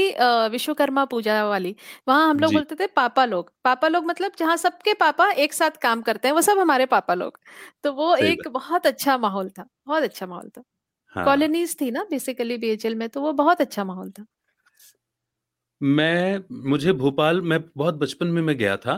[0.52, 1.74] विश्वकर्मा पूजा वाली
[2.08, 5.78] वहाँ हम लोग बोलते थे पापा लोग। पापा लोग मतलब जहाँ सबके पापा एक साथ
[5.82, 7.38] काम करते हैं वो सब हमारे पापा लोग।
[7.84, 10.62] तो वो एक बहुत अच्छा माहौल था बहुत अच्छा माहौल था।
[11.14, 14.26] हाँ। कॉलोनीज थी ना बेसिकली बीएचएल में तो वो बहुत अच्छा माहौल था।
[15.80, 18.94] मैं मुझे भोपाल मैं बहुत बचपन में मैं गया था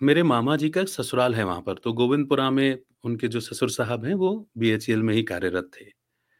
[0.00, 4.04] मेरे मामा जी का ससुराल है वहाँ पर, तो गोविंदपुरा में उनके जो ससुर साहब
[4.04, 5.84] हैं, वो बीएचईएल में ही कार्यरत थे।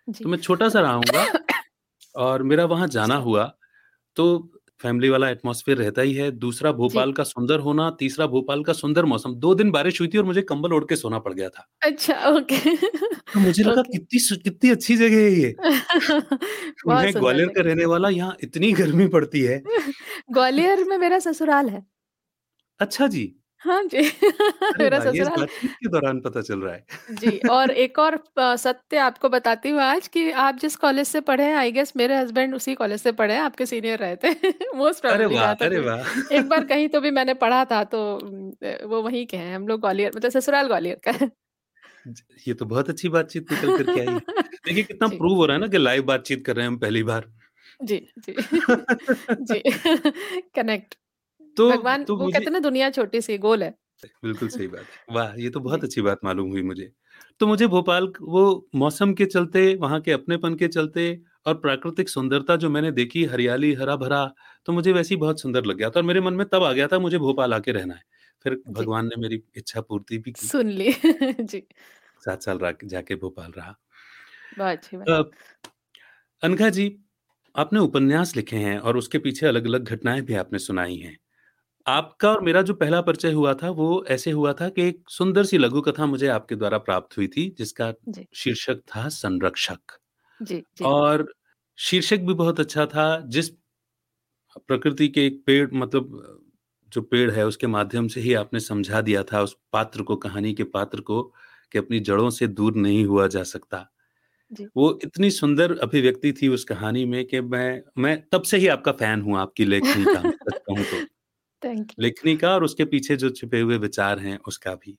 [0.08, 1.26] तो मैं छोटा-सा रहा हूँगा
[2.16, 3.44] और मेरा वहाँ जाना हुआ,
[4.16, 8.72] तो फैमिली वाला एटमॉस्फेयर रहता ही है। दूसरा भोपाल का सुंदर होना, तीसरा भोपाल का
[8.72, 11.48] सुंदर मौसम। दो दिन बारिश हुई थी और मुझे कंबल ओढ़ के सोना पड़ गया
[11.48, 12.76] था। अच्छा, ओके।
[13.34, 15.54] तो मुझे लगा कितनी कितनी अच्छी जगह है ये।
[16.88, 19.62] मैं ग्वालियर का रहने वाला, यहाँ इतनी गर्मी पड़ती है।
[20.32, 21.84] ग्वालियर में मेरा ससुराल है।
[22.80, 23.98] अच्छा जी। हाँ जी।
[24.78, 25.44] मेरा ससुराल
[25.76, 28.18] के दौरान पता चल रहा है। जी और एक और
[28.58, 32.16] सत्य आपको बताती हूँ आज कि आप जिस कॉलेज से पढ़े हैं आई गेस मेरे
[32.16, 34.32] हस्बैंड उसी कॉलेज से पढ़े हैं आपके सीनियर रहे थे।
[34.76, 35.52] मोस्ट अरे वाह!
[35.60, 36.02] अरे वाह!
[36.30, 37.98] एक बार कहीं तो भी मैंने पढ़ा था तो
[38.88, 41.30] वो वहीं के हैं हम लोग ग्वालियर मतलब ससुराल ग्वालियर का है।
[42.46, 44.18] ये तो बहुत अच्छी बातचीत निकल करके आई।
[44.66, 47.02] देखिए कितना प्रूव हो रहा है ना कि लाइव बातचीत कर रहे हैं हम पहली
[47.04, 47.30] बार।
[47.80, 48.34] जी जी।
[49.42, 49.62] जी।
[50.54, 50.94] कनेक्ट।
[51.56, 53.74] तो भगवान तो वो कहते ना दुनिया छोटी सी गोल है।
[54.22, 56.90] बिल्कुल सही बात। है वाह ये तो बहुत अच्छी बात मालूम हुई मुझे।
[57.40, 58.42] तो मुझे भोपाल वो
[58.74, 61.06] मौसम के चलते वहाँ के अपनेपन के चलते
[61.46, 64.24] और प्राकृतिक सुंदरता जो मैंने देखी हरियाली हरा भरा
[64.66, 66.72] तो मुझे वैसे ही बहुत सुंदर लग गया था और मेरे मन में तब आ
[66.72, 68.02] गया था मुझे भोपाल आके रहना है।
[68.44, 70.92] फिर भगवान ने मेरी इच्छा पूर्ति भी की। सुन ली।
[71.42, 71.66] जी।
[72.22, 73.74] सात साल जाके भोपाल रहा।
[74.52, 75.14] बहुत अच्छी बात।
[76.42, 76.86] अनघा जी
[77.54, 81.16] आपने उपन्यास लिखे हैं और उसके पीछे अलग अलग घटनाएँ भी आपने सुनाई हैं।
[81.86, 85.44] आपका और मेरा जो पहला परिचय हुआ था वो ऐसे हुआ था कि एक सुंदर
[85.44, 87.92] सी लघु कथा मुझे आपके द्वारा प्राप्त हुई थी जिसका
[88.34, 89.98] शीर्षक था संरक्षक
[90.40, 91.26] जी, जी। और
[91.78, 93.50] शीर्षक भी बहुत अच्छा था जिस
[94.68, 96.20] प्रकृति के एक पेड़ मतलब
[96.92, 100.52] जो पेड़ है उसके माध्यम से ही आपने समझा दिया था उस पात्र को कहानी
[100.54, 101.22] के पात्र को
[101.72, 103.86] कि अपनी जड़ों से दूर नहीं हुआ जा सकता
[104.50, 108.68] जी। वो इतनी सुंदर अभिव्यक्ति थी उस कहानी में कि मैं मैं तब से ही
[108.68, 111.06] आपका फ़ैन हूँ आपकी लेखनी का सच कहूँ तो
[111.98, 114.98] लिखने का और उसके पीछे जो छिपे हुए विचार हैं उसका भी।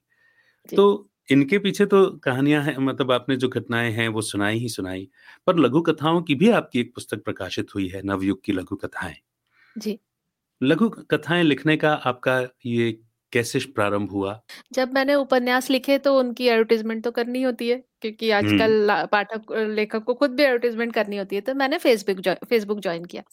[0.75, 5.09] तो इनके पीछे तो कहानियाँ हैं मतलब आपने जो घटनाएँ हैं वो सुनाई ही सुनाई
[5.47, 9.15] पर लघु कथाओं की भी आपकी एक पुस्तक प्रकाशित हुई है नवयुग की लघु कथाएँ
[9.77, 9.99] जी।
[10.63, 12.99] लघु कथाएँ लिखने का आपका ये
[13.31, 14.41] कैसे प्रारंभ हुआ?
[14.73, 20.03] जब मैंने उपन्यास लिखे तो उनकी एडवर्टाइजमेंट तो करनी होती है। क्योंकि आजकल पाठक लेखक
[20.03, 23.23] को खुद भी एडवर्टीजमेंट करनी होती है तो मैंने फेसबुक फेसबुक ज्वाइन किया।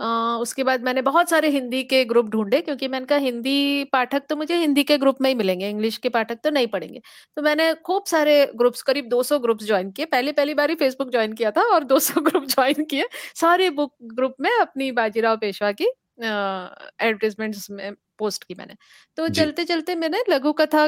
[0.00, 4.22] आ, उसके बाद मैंने बहुत सारे हिंदी के ग्रुप ढूंढे क्योंकि मैंने कहा हिंदी पाठक
[4.28, 7.00] तो मुझे हिंदी के ग्रुप में ही मिलेंगे इंग्लिश के पाठक तो नहीं पढ़ेंगे।
[7.36, 11.10] तो मैंने खूब सारे ग्रुप्स करीब 200 ग्रुप्स ज्वाइन किए। पहले पहली बार ही फेसबुक
[11.10, 15.72] ज्वाइन किया था और 200 ग्रुप ज्वाइन किए। सारे बुक ग्रुप में अपनी बाजीराव पेशवा
[15.72, 18.74] की एडवर्टाइजमेंट्स में पोस्ट की मैंने।
[19.18, 20.86] तो चलते चलते मैंने लघु कथा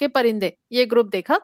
[0.00, 1.38] के परिंदे ये ग्रुप देखा।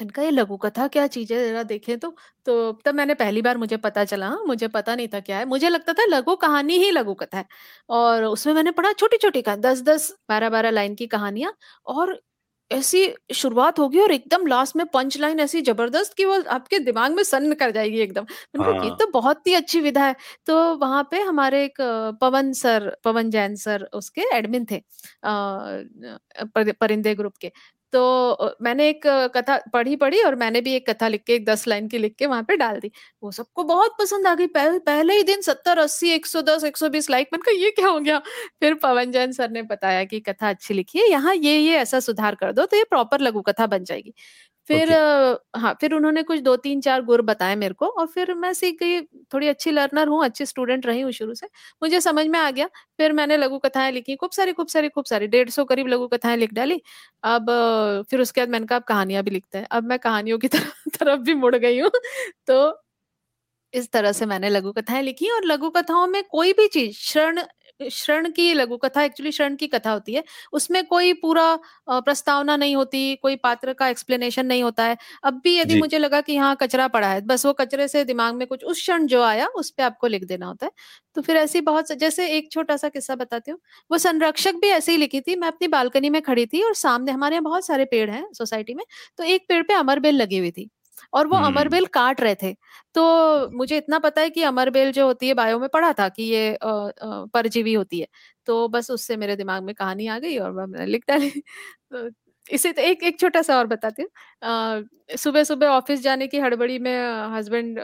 [0.00, 2.14] इनका ये लघु कथा क्या चीज़ है जरा देखें तो
[2.46, 5.68] तो तब मैंने पहली बार मुझे पता चला मुझे पता नहीं था क्या है। मुझे
[5.68, 7.44] लगता था लघु कहानी ही लघु कथा है।
[7.90, 11.54] और उसमें मैंने पढ़ा छोटी छोटी कहा दस दस बारह बारह लाइन की कहानियाँ
[11.88, 12.20] और
[12.70, 13.00] ऐसी
[13.34, 17.22] शुरुआत होगी और एकदम लास्ट में पंच लाइन ऐसी ज़बरदस्त कि वो आपके दिमाग में
[17.24, 18.26] सन्न कर जाएगी एकदम।
[18.56, 20.14] मैंने ये तो बहुत ही अच्छी विधा है।
[20.46, 21.80] तो वहाँ पे हमारे एक
[22.20, 24.80] पवन सर पवन जैन सर उसके एडमिन थे
[26.74, 27.50] परिंदे ग्रुप के।
[27.92, 31.66] तो मैंने एक कथा पढ़ी पढ़ी और मैंने भी एक कथा लिख के एक दस
[31.68, 32.90] लाइन की लिख के वहाँ पे डाल दी।
[33.22, 36.64] वो सबको बहुत पसंद आ गई। पह, पहले ही दिन सत्तर अस्सी एक सौ दस
[36.64, 38.18] एक सौ बीस लाइक। मैंने कहा ये क्या हो गया?
[38.60, 42.00] फिर पवन जैन सर ने बताया कि कथा अच्छी लिखी है यहाँ ये ये ऐसा
[42.00, 44.14] सुधार कर दो तो ये प्रॉपर लघु कथा बन जाएगी।
[44.70, 44.96] फिर ओके।
[45.56, 48.76] हाँ फिर उन्होंने कुछ दो तीन चार गुर बताए मेरे को और फिर मैं सीख
[48.80, 49.00] गई
[49.34, 51.46] थोड़ी अच्छी लर्नर हूँ अच्छी स्टूडेंट रही हूँ शुरू से।
[51.82, 52.68] मुझे समझ में आ गया।
[52.98, 56.06] फिर मैंने लघु कथाएँ लिखी खूब सारी खूब सारी खूब सारी डेढ़ सौ करीब लघु
[56.08, 56.80] कथाएँ लिख डाली।
[57.24, 57.50] अब
[58.10, 60.88] फिर उसके बाद मैंने कहा अब कहानियाँ भी लिखते हैं। अब मैं कहानियों की तरफ़
[60.98, 61.90] तरफ़ भी मुड़ गई हूँ।
[62.46, 62.60] तो
[63.74, 67.40] इस तरह से मैंने लघु कथाएँ लिखी और लघु कथाओं में कोई भी चीज़ क्षण
[67.80, 70.22] क्षण की लघु कथा एक्चुअली शरण की कथा होती है।
[70.52, 71.44] उसमें कोई पूरा
[71.88, 76.20] प्रस्तावना नहीं होती कोई पात्र का एक्सप्लेनेशन नहीं होता है। अब भी यदि मुझे लगा
[76.20, 79.22] कि यहाँ कचरा पड़ा है बस वो कचरे से दिमाग में कुछ उस क्षण जो
[79.22, 80.72] आया उस पर आपको लिख देना होता है।
[81.16, 83.60] तो फिर ऐसी बहुत जैसे एक छोटा सा किस्सा बताती हूँ।
[83.90, 87.12] वो संरक्षक भी ऐसे ही लिखी थी मैं अपनी बालकनी में खड़ी थी और सामने
[87.12, 88.84] हमारे यहाँ बहुत सारे पेड़ हैं सोसाइटी में
[89.18, 90.68] तो एक पेड़ पे अमर बेल लगी हुई थी।
[91.12, 92.52] और वो अमरबेल काट रहे थे।
[92.94, 96.22] तो मुझे इतना पता है कि अमरबेल जो होती है बायो में पढ़ा था कि
[96.24, 98.06] ये परजीवी होती है।
[98.46, 101.30] तो बस उससे मेरे दिमाग में कहानी आ गई और मैंने लिख डाली।
[101.92, 102.08] तो
[102.46, 104.86] इसे तो एक एक छोटा सा और बताती हूँ।
[105.18, 106.92] सुबह सुबह ऑफ़िस जाने की हड़बड़ी में
[107.34, 107.78] हस्बैंड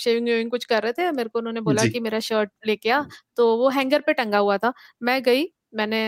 [0.00, 3.02] शेविंग वेविंग कुछ कर रहे थे। मेरे को उन्होंने बोला कि मेरा शर्ट लेके आ।
[3.36, 5.98] तो वो हैंगर पे टंगा हुआ था। मैं गई मैंने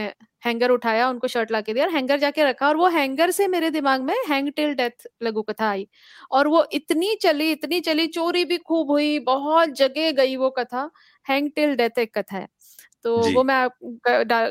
[0.46, 3.46] हैंगर उठाया उनको शर्ट ला के दिया और हैंगर जाके रखा और वो हैंगर से
[3.48, 5.86] मेरे दिमाग में हैंग टिल डेथ लघु कथा आई
[6.30, 10.90] और वो इतनी चली इतनी चली चोरी भी खूब हुई बहुत जगह गई वो कथा।
[11.26, 12.48] हैंग टिल डेथ एक कथा है।
[13.04, 13.68] तो वो मैं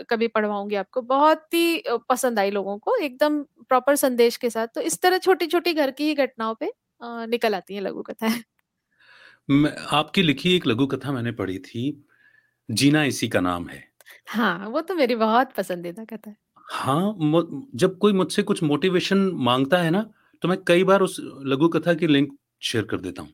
[0.06, 4.82] कभी पढ़वाऊँगी आपको। बहुत ही पसंद आई लोगों को एकदम प्रॉपर संदेश के साथ। तो
[4.82, 6.72] इस तरह छोटी छोटी घर की ही घटनाओं पे
[7.28, 8.42] निकल आती है लघु कथाएँ
[9.94, 11.84] आपकी लिखी एक लघु कथा मैंने पढ़ी थी
[12.70, 13.91] जीना इसी का नाम है।
[14.28, 17.14] हाँ, वो तो मेरी बहुत पसंदीदा कथा है। हाँ,
[17.76, 20.02] जब कोई मुझसे कुछ मोटिवेशन माँगता है ना,
[20.44, 23.32] तो मैं कई बार उस लघु कथा की लिंक शेयर कर देता हूँ।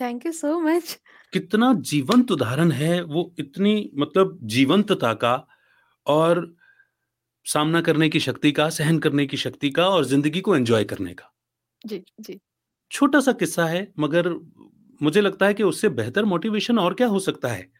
[0.00, 0.98] Thank you so much.
[1.32, 5.34] कितना जीवंत उदाहरण है वो इतनी मतलब जीवंतता का
[6.06, 6.46] और
[7.46, 11.14] सामना करने की शक्ति का, सहन करने की शक्ति का और ज़िंदगी को एन्जॉय करने
[11.14, 11.32] का।
[11.82, 12.40] जी, जी।
[12.90, 14.28] छोटा-सा किस्सा है मगर
[15.00, 17.70] मुझे लगता है कि उससे बेहतर मोटिवेशन और क्या हो सकता है?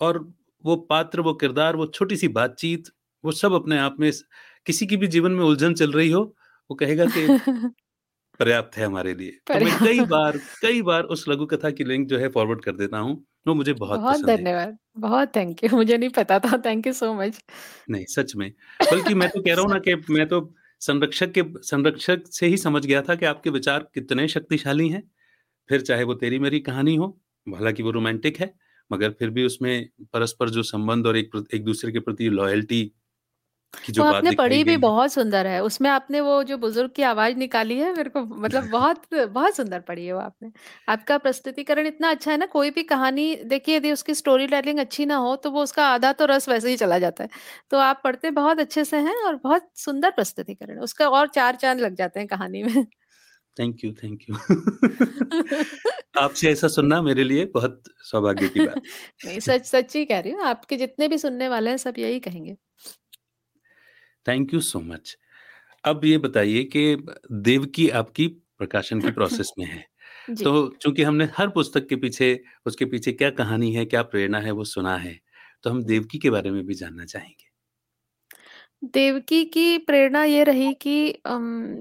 [0.00, 0.18] और
[0.64, 2.84] वो पात्र वो किरदार वो छोटी सी बातचीत
[3.24, 4.12] वो सब अपने आप में
[4.66, 6.36] किसी की भी जीवन में उलझन चल रही हो
[6.70, 7.40] वो कहेगा कि
[8.38, 12.08] पर्याप्त है हमारे लिए। तो मैं कई बार कई बार उस लघु कथा की लिंक
[12.08, 15.98] जो है फॉरवर्ड कर देता हूँ वो मुझे बहुत बहुत धन्यवाद बहुत थैंक यू मुझे
[15.98, 17.44] नहीं पता था थैंक यू सो मच
[17.90, 18.52] नहीं सच में
[18.92, 22.56] बल्कि मैं तो कह रहा हूँ ना कि मैं तो संरक्षक के संरक्षक से ही
[22.56, 25.10] समझ गया था कि आपके विचार कितने शक्तिशाली हैं
[25.68, 29.88] फिर चाहे वो तेरी मेरी कहानी हो हालाँकि वो रोमांटिक है मगर फिर भी उसमें
[30.12, 32.84] परस्पर जो संबंध और एक एक दूसरे के प्रति लॉयल्टी
[33.74, 37.02] की जो तो आपने पढ़ी भी बहुत सुंदर है। उसमें आपने वो जो बुज़ुर्ग की
[37.04, 40.50] आवाज़ निकाली है मेरे को मतलब बहुत बहुत सुंदर पढ़ी है वो आपने।
[40.88, 45.06] आपका प्रस्तुतिकरण इतना अच्छा है ना कोई भी कहानी देखिए यदि उसकी स्टोरी टेलिंग अच्छी
[45.06, 47.28] ना हो तो वो उसका आधा तो रस वैसे ही चला जाता है।
[47.70, 51.80] तो आप पढ़ते बहुत अच्छे से हैं और बहुत सुंदर प्रस्तुतिकरण उसका और चार चाँद
[51.80, 52.86] लग जाते हैं कहानी में।
[53.56, 54.36] थैंक यू थैंक यू
[56.14, 58.82] आपसे ऐसा सुनना मेरे लिए बहुत सौभाग्य की बात
[59.24, 62.56] नहीं सच सच्ची कह रही हूँ आपके जितने भी सुनने वाले हैं सब यही कहेंगे।
[64.26, 65.16] थैंक यू सो मच
[65.84, 66.84] अब ये बताइए कि
[67.42, 68.26] देवकी आपकी
[68.58, 69.84] प्रकाशन की प्रोसेस में है।
[70.44, 70.52] तो
[70.82, 72.30] चूँकि हमने हर पुस्तक के पीछे
[72.66, 75.18] उसके पीछे क्या कहानी है क्या प्रेरणा है वो सुना है
[75.64, 77.49] तो हम देवकी के बारे में भी जानना चाहेंगे।
[78.82, 80.92] देवकी की प्रेरणा ये रही कि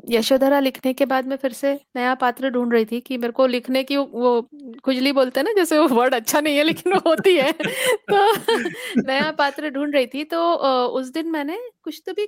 [0.09, 3.45] यशोधरा लिखने के बाद मैं फिर से नया पात्र ढूंढ रही थी कि मेरे को
[3.47, 4.41] लिखने की वो
[4.85, 7.51] खुजली बोलते हैं ना जैसे वो वर्ड अच्छा नहीं है लेकिन वो होती है।
[8.09, 10.53] तो नया पात्र ढूंढ रही थी। तो
[10.89, 12.25] उस दिन मैंने कुछ तो भी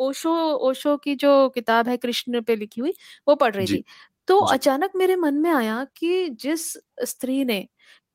[0.00, 0.32] ओशो
[0.68, 2.94] ओशो की जो किताब है कृष्ण पे लिखी हुई
[3.28, 3.84] वो पढ़ रही थी।
[4.28, 6.72] तो अचानक मेरे मन में आया कि जिस
[7.04, 7.66] स्त्री ने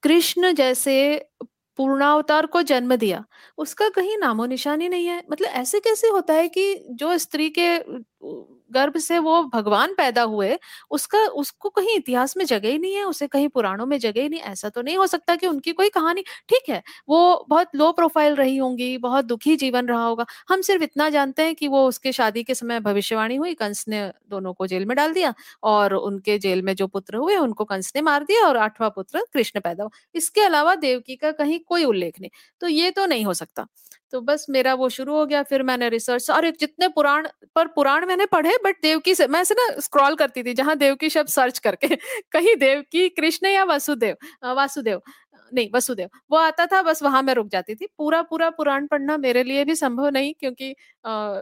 [0.04, 0.96] कृष्ण जैसे
[1.78, 3.23] पूर्णावतार को जन्म दिया,
[3.57, 7.67] उसका कहीं नामो निशानी नहीं है। मतलब ऐसे कैसे होता है कि जो स्त्री के
[8.22, 10.57] गर्भ से वो भगवान पैदा हुए,
[10.91, 14.30] उसका, उसको कहीं इतिहास में जगह ही नहीं है, उसे कहीं पुराणों में जगह ही
[14.30, 17.91] नहीं, ऐसा तो नहीं हो सकता कि उनकी कोई कहानी, ठीक है, वो बहुत लो
[17.91, 21.86] प्रोफ़ाइल रही होंगी, बहुत दुखी जीवन रहा होगा, हम सिर्फ़ इतना जानते हैं कि वो
[21.88, 25.93] उसके शादी के समय भविष्यवाणी हुई, कंस ने दोनों को जेल में डाल दिया, और
[25.93, 29.59] उनके जेल में जो पुत्र हुए, उनको कंस ने मार दिया, और आठवां पुत्र कृष्ण
[29.59, 32.30] पैदा हुआ, इसके अलावा देवकी का कहीं कोई उल्लेख नहीं
[32.61, 33.68] तो ये तो नहीं हो सकता।
[34.14, 38.05] तो बस मेरा वो शुरू हो गया फिर मैंने रिसर्च सारे जितने पुराण पर पुराण
[38.05, 41.60] मैंने पढ़े बट देवकी से मैं ऐसे ना स्क्रॉल करती थी जहाँ देवकी शब्द सर्च
[41.60, 41.88] करके
[42.32, 44.16] कहीं देवकी कृष्ण या वासुदेव
[44.53, 45.01] वासुदेव
[45.51, 49.18] नहीं वसुदेव वो आता था बस वहाँ मैं रुक जाती थी। पूरा पूरा पुराण पढ़ना
[49.18, 51.39] मेरे लिए भी संभव नहीं क्योंकि आ,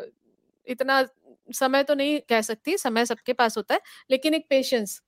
[0.68, 1.06] इतना
[1.50, 5.02] समय तो नहीं कह सकती समय सबके पास होता है लेकिन एक पेशेंस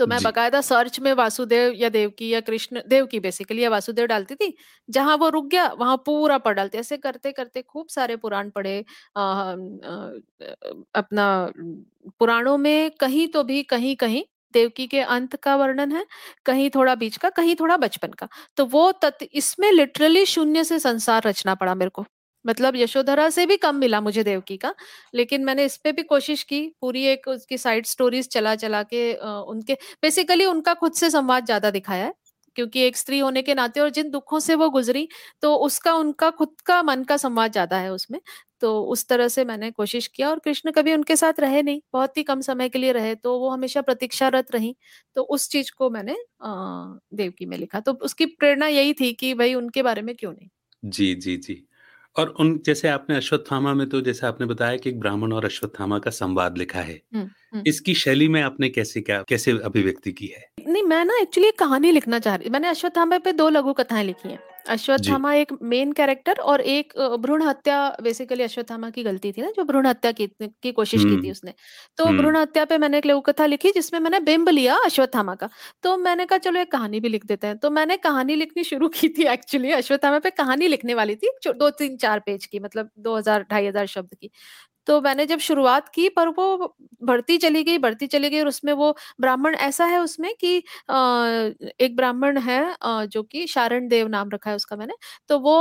[0.00, 4.34] तो मैं बकायदा सर्च में वासुदेव या देवकी या कृष्ण देवकी बेसिकली या वासुदेव डालती
[4.36, 4.54] थी
[4.88, 8.78] जहाँ वो रुक गया वहाँ पूरा पढ़ डालती। ऐसे करते करते खूब सारे पुराण पढ़े
[9.16, 9.54] आ, आ,
[10.94, 11.26] अपना
[12.20, 14.22] पुराणों में कहीं तो भी कहीं कहीं
[14.54, 16.04] देवकी के अंत का वर्णन है
[16.46, 20.78] कहीं थोड़ा बीच का कहीं थोड़ा बचपन का। तो वो तत् इसमें लिटरली शून्य से
[20.80, 22.04] संसार रचना पड़ा मेरे को।
[22.44, 24.74] मतलब यशोधरा से भी कम मिला मुझे देवकी का,
[25.14, 29.12] लेकिन मैंने इस पे भी कोशिश की, पूरी एक उसकी साइड स्टोरीज चला चला के
[29.44, 32.14] उनके, बेसिकली उनका खुद से संवाद ज़्यादा दिखाया है,
[32.56, 35.08] क्योंकि एक स्त्री होने के नाते और जिन दुखों से वो गुजरी
[35.42, 38.20] तो उसका, उनका खुद का मन का संवाद ज़्यादा है उसमें
[38.62, 42.16] तो उस तरह से मैंने कोशिश किया और कृष्ण कभी उनके साथ रहे नहीं, बहुत
[42.16, 44.74] ही कम समय के लिए रहे तो वो हमेशा प्रतीक्षारत रही
[45.16, 49.54] तो उस चीज़ को मैंने देवकी में लिखा तो उसकी प्रेरणा यही थी कि भाई
[49.54, 50.48] उनके बारे में क्यों नहीं।
[50.82, 51.66] जी जी जी।
[52.16, 55.98] और उन जैसे आपने अश्वत्थामा में तो जैसे आपने बताया कि एक ब्राह्मण और अश्वत्थामा
[55.98, 57.62] का संवाद लिखा है। हुँ, हुँ.
[57.66, 60.44] इसकी शैली में आपने कैसे क्या कैसे अभिव्यक्ति की है?
[60.68, 64.28] नहीं मैं ना एक्चुअली कहानी लिखना चाह रही मैंने अश्वत्थामा पे दो लघु कथाएँ लिखी
[64.28, 64.38] हैं।
[64.70, 69.64] अश्वत्थामा एक मेन कैरेक्टर और एक भ्रूण हत्या बेसिकली अश्वत्थामा की गलती थी ना जो
[69.64, 71.54] भ्रूण हत्या की, की कोशिश की थी उसने।
[71.98, 75.48] तो भ्रूण हत्या पे मैंने एक लघु कथा लिखी जिसमें मैंने बिंब लिया अश्वत्थामा का।
[75.82, 78.88] तो मैंने कहा चलो एक कहानी भी लिख देते हैं। तो मैंने कहानी लिखनी शुरू
[78.90, 82.90] की थी एक्चुअली अश्वत्थामा पे कहानी लिखने वाली थी दो तीन चार पेज की मतलब
[82.98, 84.30] दो हज़ार ढाई हज़ार शब्द की।
[84.86, 88.72] तो मैंने जब शुरुआत की पर वो बढ़ती चली गई बढ़ती चली गई और उसमें
[88.74, 90.56] वो ब्राह्मण ऐसा है उसमें कि
[91.80, 92.60] एक ब्राह्मण है
[93.08, 94.94] जो कि शारण देव नाम रखा है उसका मैंने
[95.28, 95.54] तो वो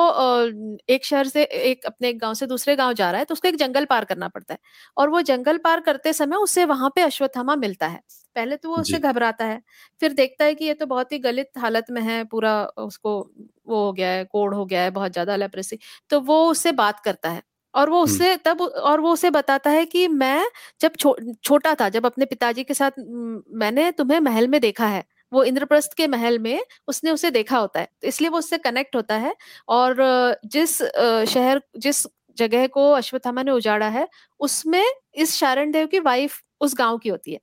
[0.90, 3.48] एक शहर से एक अपने एक गाँव से दूसरे गाँव जा रहा है तो उसको
[3.48, 4.60] एक जंगल पार करना पड़ता है
[4.98, 8.00] और वो जंगल पार करते समय उसे वहाँ पे अश्वत्थामा मिलता है।
[8.36, 9.62] पहले तो वो उससे घबराता है
[10.02, 13.20] फिर देखता है कि ये तो बहुत ही गलित हालत में है पूरा उसको
[13.68, 15.80] वो हो गया है कोड हो गया है बहुत ज़्यादा लेप्रेसी
[16.12, 17.42] तो वो उससे बात करता है।
[17.74, 20.46] और वो उससे तब और वो उसे बताता है कि मैं
[20.82, 22.92] जब छो, छोटा था जब अपने पिताजी के साथ
[23.54, 27.80] मैंने तुम्हें महल में देखा है वो इंद्रप्रस्थ के महल में उसने उसे देखा होता
[27.80, 29.36] है तो इसलिए वो उससे कनेक्ट होता है
[29.70, 29.96] और
[30.46, 30.78] जिस
[31.34, 32.06] शहर जिस
[32.38, 34.08] जगह को अश्वत्थामा ने उजाड़ा है
[34.40, 37.40] उसमें इस शारण देव की वाइफ उस गाँव की होती है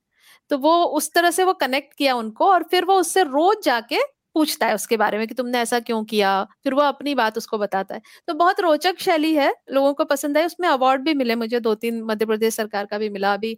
[0.49, 3.99] तो वो उस तरह से वो कनेक्ट किया उनको और फिर वो उससे रोज जाके
[4.37, 6.33] पूछता है उसके बारे में कि तुमने ऐसा क्यों किया?
[6.63, 10.37] फिर वो अपनी बात उसको बताता है। तो बहुत रोचक शैली है, लोगों को पसंद
[10.37, 13.57] है उसमें अवार्ड भी मिले मुझे दो तीन मध्य प्रदेश सरकार का भी मिला, अभी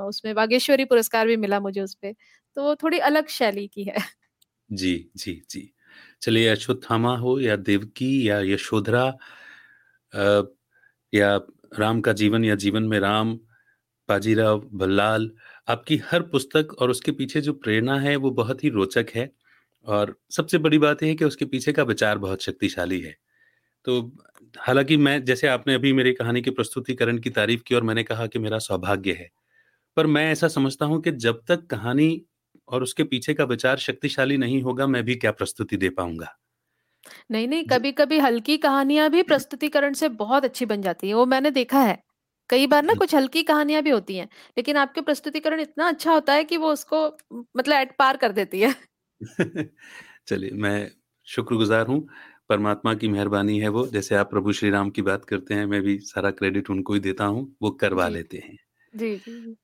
[0.00, 2.12] उसमें बागेश्वरी पुरस्कार भी मिला मुझे उस पर
[2.56, 3.96] तो वो थोड़ी अलग शैली की है।
[4.70, 5.70] जी जी जी।
[6.22, 9.06] चलिए, अश्वत्थामा हो या देवकी या यशोधरा
[11.12, 11.36] या
[11.78, 13.34] राम का जीवन या जीवन में राम,
[14.08, 15.30] बाजीराव भल्लाल
[15.68, 19.30] आपकी हर पुस्तक और उसके पीछे जो प्रेरणा है वो बहुत ही रोचक है।
[19.86, 23.16] और सबसे बड़ी बात यह है कि उसके पीछे का विचार बहुत शक्तिशाली है।
[23.84, 24.00] तो
[24.58, 28.26] हालाँकि मैं जैसे आपने अभी मेरी कहानी के प्रस्तुतिकरण की तारीफ़ की और मैंने कहा
[28.28, 29.30] कि मेरा सौभाग्य है
[29.96, 32.10] पर मैं ऐसा समझता हूँ कि जब तक कहानी
[32.68, 36.36] और उसके पीछे का विचार शक्तिशाली नहीं होगा मैं भी क्या प्रस्तुति दे पाऊँगा?
[37.30, 41.24] नहीं नहीं कभी कभी हल्की कहानियाँ भी प्रस्तुतिकरण से बहुत अच्छी बन जाती है वो
[41.26, 41.98] मैंने देखा है।
[42.50, 46.32] कई बार ना कुछ हल्की कहानियाँ भी होती हैं लेकिन आपके प्रस्तुतिकरण इतना अच्छा होता
[46.34, 47.06] है कि वो उसको
[47.56, 48.74] मतलब एट पार कर देती है।
[50.28, 50.90] चलिए मैं
[51.26, 52.00] शुक्रगुजार हूँ
[52.48, 55.82] परमात्मा की मेहरबानी है वो। जैसे आप प्रभु श्री राम की बात करते हैं मैं
[55.82, 58.56] भी सारा क्रेडिट उनको ही देता हूँ वो करवा लेते हैं।
[58.94, 59.56] जी जी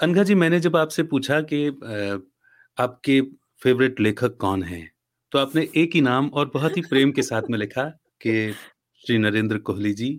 [0.00, 1.66] अनघा जी मैंने जब आपसे पूछा कि
[2.78, 3.20] आपके
[3.62, 4.90] फेवरेट लेखक कौन हैं
[5.32, 7.84] तो आपने एक ही नाम और बहुत ही प्रेम के साथ में लिखा
[8.20, 8.52] कि
[9.04, 10.10] श्री नरेंद्र कोहली जी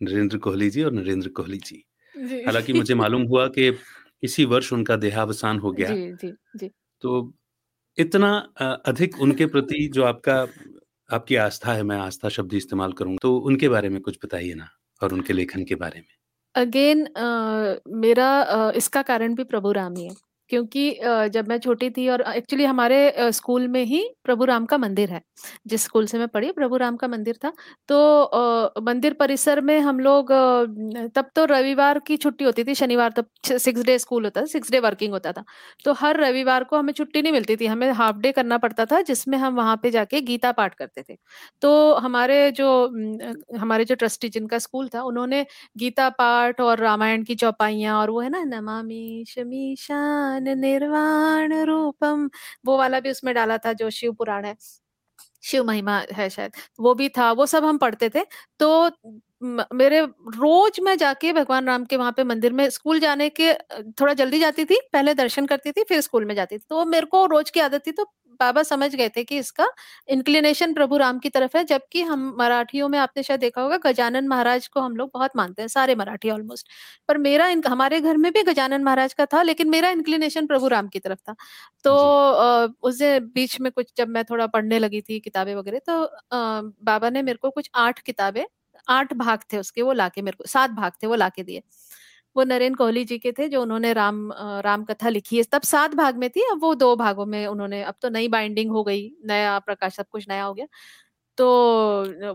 [0.00, 1.82] नरेंद्र कोहली जी और नरेंद्र कोहली जी।
[2.46, 3.72] हालाँकि मुझे मालूम हुआ कि
[4.22, 6.70] इसी वर्ष उनका देहावसान हो गया। जी जी जी।
[7.02, 7.34] तो
[7.98, 8.36] इतना
[8.86, 10.46] अधिक उनके प्रति जो आपका
[11.10, 14.68] आपकी आस्था है मैं आस्था शब्द इस्तेमाल करूँ तो उनके बारे में कुछ बताइए ना
[15.02, 16.14] और उनके लेखन के बारे में।
[16.54, 20.14] अगेन uh, मेरा uh, इसका कारण भी प्रभु राम ही है।
[20.50, 20.90] क्योंकि
[21.32, 25.20] जब मैं छोटी थी और एक्चुअली हमारे स्कूल में ही प्रभु राम का मंदिर है।
[25.66, 27.52] जिस स्कूल से मैं पढ़ी, प्रभु राम का मंदिर था।
[27.88, 30.32] तो मंदिर परिसर में हम लोग
[31.16, 33.26] तब तो रविवार की छुट्टी होती थी, शनिवार तब
[33.58, 35.44] सिक्स डे स्कूल होता था सिक्स डे वर्किंग होता था।
[35.84, 39.00] तो हर रविवार को हमें छुट्टी नहीं मिलती थी, हमें हाफ़ डे करना पड़ता था,
[39.02, 41.16] जिसमें हम वहाँ पे जाके गीता पाठ करते थे।
[41.62, 42.68] तो हमारे जो
[43.58, 45.44] हमारे जो ट्रस्टी जिनका स्कूल था, उन्होंने
[45.78, 52.28] गीता पाठ और रामायण की चौपाइयाँ और वो है ना, नमामि शमीशान ज्ञान निर्वाण रूपम।
[52.66, 54.56] वो वाला भी उसमें डाला था जो शिव पुराण है।
[55.42, 58.24] शिव महिमा है शायद। वो भी था, वो सब हम पढ़ते थे।
[58.60, 58.90] तो
[59.74, 60.00] मेरे
[60.36, 63.52] रोज मैं जाके भगवान राम के वहाँ पे मंदिर में स्कूल जाने के
[64.00, 67.06] थोड़ा जल्दी जाती थी, पहले दर्शन करती थी, फिर स्कूल में जाती थी। तो मेरे
[67.06, 68.04] को रोज की आदत थी तो
[68.40, 69.66] बाबा समझ गए थे कि इसका
[70.08, 74.28] इंक्लिनेशन प्रभु राम की तरफ़ है जबकि हम मराठियों में आपने शायद देखा होगा गजानन
[74.28, 76.68] महाराज को हम लोग बहुत मानते हैं सारे मराठी ऑलमोस्ट
[77.08, 80.68] पर मेरा इन, हमारे घर में भी गजानन महाराज का था लेकिन मेरा इंक्लिनेशन प्रभु
[80.68, 81.34] राम की तरफ़ था।
[81.84, 81.94] तो
[82.82, 82.98] उस
[83.34, 86.02] बीच में कुछ जब मैं थोड़ा पढ़ने लगी थी किताबें वगैरह तो
[86.84, 88.44] बाबा ने मेरे को कुछ आठ किताबें
[88.88, 91.62] आठ भाग थे उसके वो लाके मेरे को सात भाग थे वो लाके दिए।
[92.38, 94.30] वो नरेंद्र कोहली जी के थे, जो उन्होंने राम
[94.64, 97.82] राम कथा लिखी है। तब सात भाग में थी, अब वो दो भागों में उन्होंने,
[97.84, 100.66] अब तो नई बाइंडिंग हो गई, नया प्रकाश, सब कुछ नया हो गया।
[101.38, 101.46] तो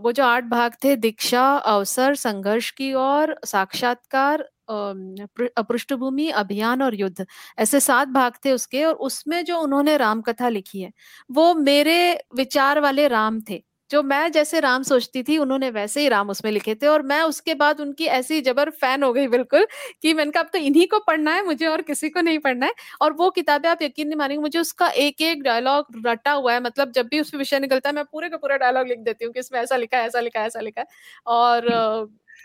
[0.02, 7.26] वो जो आठ भाग थे, दीक्षा, अवसर, संघर्ष की और साक्षात्कार पृष्ठभूमि, अभियान और युद्ध,
[7.58, 10.92] ऐसे सात भाग थे उसके। और उसमें जो उन्होंने राम कथा लिखी है,
[11.30, 11.98] वो मेरे
[12.36, 16.50] विचार वाले राम थे। जो मैं जैसे राम सोचती थी उन्होंने वैसे ही राम उसमें
[16.52, 19.66] लिखे थे और मैं उसके बाद उनकी ऐसी जबर फ़ैन हो गई बिल्कुल
[20.02, 22.66] कि मैंने कहा अब तो इन्हीं को पढ़ना है मुझे और किसी को नहीं पढ़ना
[22.66, 26.52] है। और वो किताबें आप यकीन नहीं मानेंगे मुझे उसका एक एक डायलॉग रटा हुआ
[26.52, 29.24] है मतलब जब भी उसमें विषय निकलता है मैं पूरे का पूरा डायलॉग लिख देती
[29.24, 30.86] हूँ कि इसमें ऐसा लिखा है ऐसा लिखा है ऐसा लिखा है।
[31.28, 31.68] और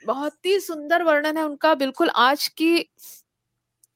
[0.06, 2.78] बहुत ही सुंदर वर्णन है उनका बिल्कुल आज की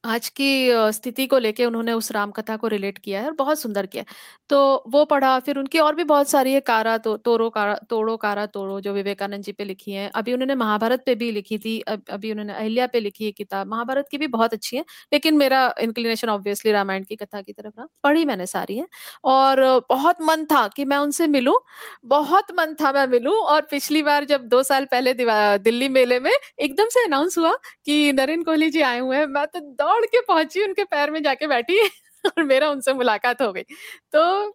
[0.04, 0.46] आज की
[0.92, 4.04] स्थिति को लेके उन्होंने उस राम कथा को रिलेट किया है और बहुत सुंदर किया
[4.50, 8.16] तो वो पढ़ा, फिर उनकी और भी बहुत सारी है, कारा तो तोरो कारा, तोड़ो
[8.16, 11.78] कारा तोड़ो, जो विवेकानंद जी पे लिखी है। अभी उन्होंने महाभारत पे भी लिखी थी
[11.82, 15.36] अब अभी उन्होंने अहिल्या पे लिखी है किताब। महाभारत की भी बहुत अच्छी है, लेकिन
[15.38, 18.86] मेरा इंक्लिनेशन ऑब्वियसली रामायण की कथा की तरफ़ रहा। पढ़ी मैंने सारी है
[19.26, 21.54] और बहुत मन था कि मैं उनसे मिलूं,
[22.06, 26.30] बहुत मन था मैं मिलूं और पिछली बार जब दो साल पहले दिल्ली मेले में
[26.30, 27.52] एकदम से अनाउंस हुआ
[27.86, 31.22] कि नरेंद्र कोहली जी आए हुए हैं, मैं तो दौड़ के पहुँची उनके पैर में
[31.22, 31.78] जाके बैठी
[32.26, 33.62] और मेरा उनसे मुलाकात हो गई।
[34.12, 34.54] तो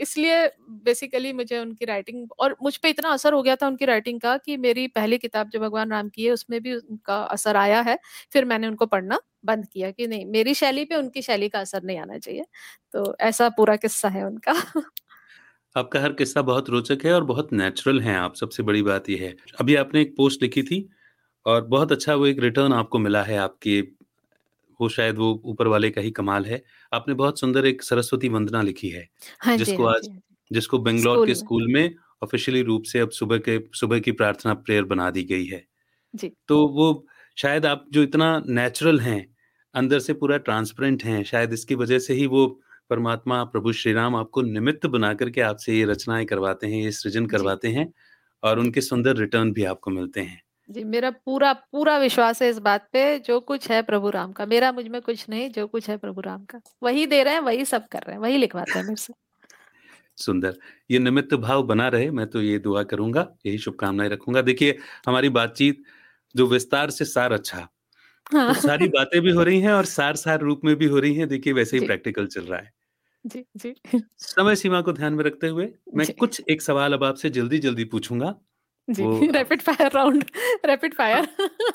[0.00, 0.46] इसलिए
[0.84, 4.36] बेसिकली मुझे उनकी राइटिंग और मुझ पे इतना असर हो गया था उनकी राइटिंग का
[4.36, 7.98] कि मेरी पहली किताब जो भगवान राम की है उसमें भी उनका असर आया है
[8.32, 11.82] फिर मैंने उनको पढ़ना बंद किया कि नहीं मेरी शैली पे उनकी शैली का असर
[11.82, 12.44] नहीं आना चाहिए।
[12.92, 14.54] तो ऐसा पूरा किस्सा है उनका।
[15.76, 19.22] आपका हर किस्सा बहुत रोचक है और बहुत नेचुरल है आप सबसे बड़ी बात यह
[19.22, 20.88] है। अभी आपने एक पोस्ट लिखी थी
[21.46, 23.82] और बहुत अच्छा वो एक रिटर्न आपको मिला है आपके
[24.80, 26.62] वो शायद वो ऊपर वाले का ही कमाल है।
[26.92, 29.08] आपने बहुत सुंदर एक सरस्वती वंदना लिखी है
[29.40, 30.20] हाँ जिसको हाँ आज हाँ
[30.50, 34.84] जिसको बेंगलोर के स्कूल। में ऑफिशियली रूप से अब सुबह के सुबह की प्रार्थना प्रेयर
[34.84, 35.64] बना दी गई है।
[36.14, 37.06] जी। तो वो
[37.36, 39.26] शायद आप जो इतना नेचुरल हैं
[39.74, 42.46] अंदर से पूरा ट्रांसपेरेंट हैं शायद इसकी वजह से ही वो
[42.90, 47.26] परमात्मा प्रभु श्री राम आपको निमित्त बना करके आपसे ये रचनाएँ करवाते हैं ये सृजन
[47.26, 47.92] करवाते हैं
[48.42, 52.58] और उनके सुंदर रिटर्न भी आपको मिलते हैं। जी मेरा पूरा पूरा विश्वास है इस
[52.58, 55.96] बात पे जो कुछ है प्रभु राम का। मेरा मुझमें कुछ नहीं जो कुछ है
[55.96, 58.84] प्रभु राम का। वही दे रहे हैं वही सब कर रहे हैं वही लिखवाते हैं
[58.84, 59.12] मेरे से।
[60.18, 60.56] सुंदर।
[60.90, 65.28] ये निमित्त भाव बना रहे मैं तो ये दुआ करूँगा यही शुभकामनाएँ रखूँगा। देखिए हमारी
[65.30, 65.82] बातचीत
[66.34, 67.68] जो विस्तार से सार अच्छा
[68.26, 70.98] हाँ। तो सारी बातें भी हो रही हैं और सार सार रूप में भी हो
[70.98, 72.72] रही हैं। देखिए वैसे ही प्रैक्टिकल चल रहा है।
[73.24, 73.74] जी जी।
[74.18, 77.84] समय सीमा को ध्यान में रखते हुए मैं कुछ एक सवाल अब आपसे जल्दी जल्दी
[77.86, 78.34] पूछूँगा।
[78.90, 80.24] जी rapid fire round
[80.66, 81.28] rapid fire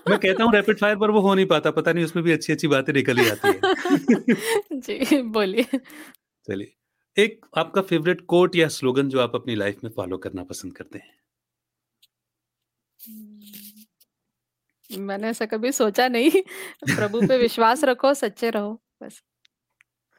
[0.10, 2.54] मैं कहता हूँ रैपिड फायर पर वो हो नहीं पाता पता नहीं उसमें भी अच्छी
[2.54, 3.60] अच्छी बातें निकल ही आती है।
[4.80, 5.64] जी बोलिए।
[6.48, 6.74] चलिए
[7.18, 11.00] एक आपका फेवरेट कोट या स्लोगन जो आप अपनी लाइफ में फॉलो करना पसंद करते
[11.00, 11.14] हैं?
[14.90, 16.32] मैंने ऐसा कभी सोचा नहीं।
[16.96, 19.22] प्रभु पे विश्वास रखो सच्चे रहो बस।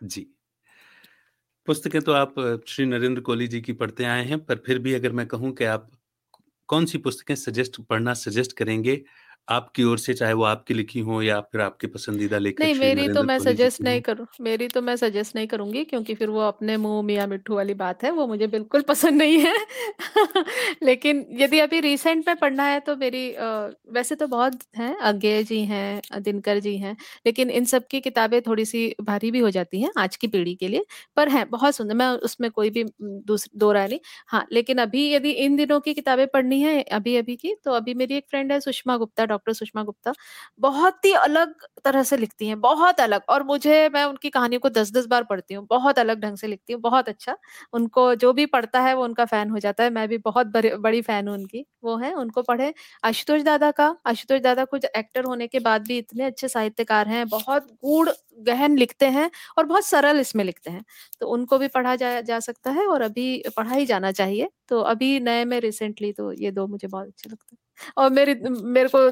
[0.03, 0.27] जी।
[1.67, 2.35] पुस्तकें तो आप
[2.69, 5.65] श्री नरेंद्र कोहली जी की पढ़ते आए हैं पर फिर भी अगर मैं कहूँ कि
[5.65, 5.91] आप
[6.69, 9.03] कौन सी पुस्तकें सजेस्ट पढ़ना सजेस्ट करेंगे?
[9.49, 13.09] आपकी ओर से चाहे वो आपकी लिखी हो या फिर आपके पसंदीदा लेखक नहीं मेरी
[13.09, 16.77] तो मैं सजेस्ट नहीं करूँ मेरी तो मैं सजेस्ट नहीं करूँगी क्योंकि फिर वो अपने
[16.77, 19.55] मुँह मियाँ मिट्टू वाली बात है वो मुझे बिल्कुल पसंद नहीं है।
[20.83, 25.43] लेकिन यदि अभी रिसेंट में पढ़ना है तो मेरी आ, वैसे तो बहुत हैं अज्ञे
[25.43, 29.51] जी हैं दिनकर जी हैं लेकिन इन सब की किताबें थोड़ी सी भारी भी हो
[29.51, 30.85] जाती हैं आज की पीढ़ी के लिए
[31.17, 35.31] पर हैं बहुत सुंदर मैं उसमें कोई भी दो राय नहीं। हाँ लेकिन अभी यदि
[35.31, 38.61] इन दिनों की किताबें पढ़नी है अभी अभी की तो अभी मेरी एक फ्रेंड है
[38.61, 40.13] सुषमा गुप्ता डॉक्टर सुषमा गुप्ता
[40.61, 44.69] बहुत ही अलग तरह से लिखती हैं बहुत अलग। और मुझे मैं उनकी कहानियों को
[44.71, 47.37] दस दस बार पढ़ती हूँ बहुत अलग ढंग से लिखती हूँ बहुत अच्छा।
[47.75, 50.47] उनको जो भी पढ़ता है वो उनका फ़ैन हो जाता है मैं भी बहुत
[50.79, 52.73] बड़ी फ़ैन हूँ उनकी वो है उनको पढ़े।
[53.05, 57.27] आशुतोष दादा का आशुतोष दादा कुछ एक्टर होने के बाद भी इतने अच्छे साहित्यकार हैं
[57.31, 58.11] बहुत गूढ़
[58.41, 60.85] गहन लिखते हैं और बहुत सरल इसमें लिखते हैं।
[61.21, 64.81] तो उनको भी पढ़ा जा, जा सकता है और अभी पढ़ा ही जाना चाहिए। तो
[64.85, 67.59] अभी नए में रिसेंटली तो ये दो मुझे बहुत अच्छे लगते हैं।
[67.97, 69.11] और मेरी मेरे को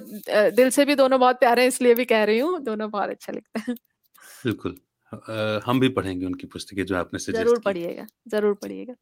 [0.53, 3.33] दिल से भी दोनों बहुत प्यारे हैं इसलिए भी कह रही हूँ दोनों बहुत अच्छा
[3.33, 3.75] लगता है।
[4.45, 4.77] बिल्कुल।
[5.67, 8.95] हम भी पढ़ेंगे उनकी पुस्तकें जो आपने सजेस्ट ज़रूर पढ़िएगा ज़रूर पढ़िएगा।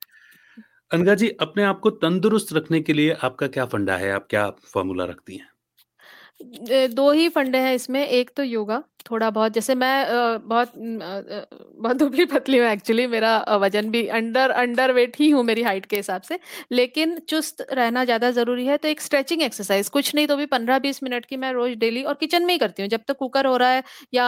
[0.90, 4.10] अनगा जी अपने आप को तंदुरुस्त रखने के लिए आपका क्या फंडा है?
[4.12, 5.48] आप क्या फॉर्मूला रखती हैं?
[6.90, 10.07] दो ही फंडे हैं इसमें एक तो योगा थोड़ा बहुत, जैसे मैं
[10.44, 15.62] बहुत बहुत दुबली पतली हूँ एक्चुअली मेरा वज़न भी अंडर अंडर वेट ही हूँ मेरी
[15.62, 16.38] हाइट के हिसाब से।
[16.72, 20.78] लेकिन चुस्त रहना ज़्यादा ज़रूरी है तो एक स्ट्रेचिंग एक्सरसाइज कुछ नहीं तो भी पंद्रह
[20.80, 23.46] बीस मिनट की मैं रोज डेली और किचन में ही करती हूँ। जब तक कुकर
[23.46, 23.82] हो रहा है
[24.14, 24.26] या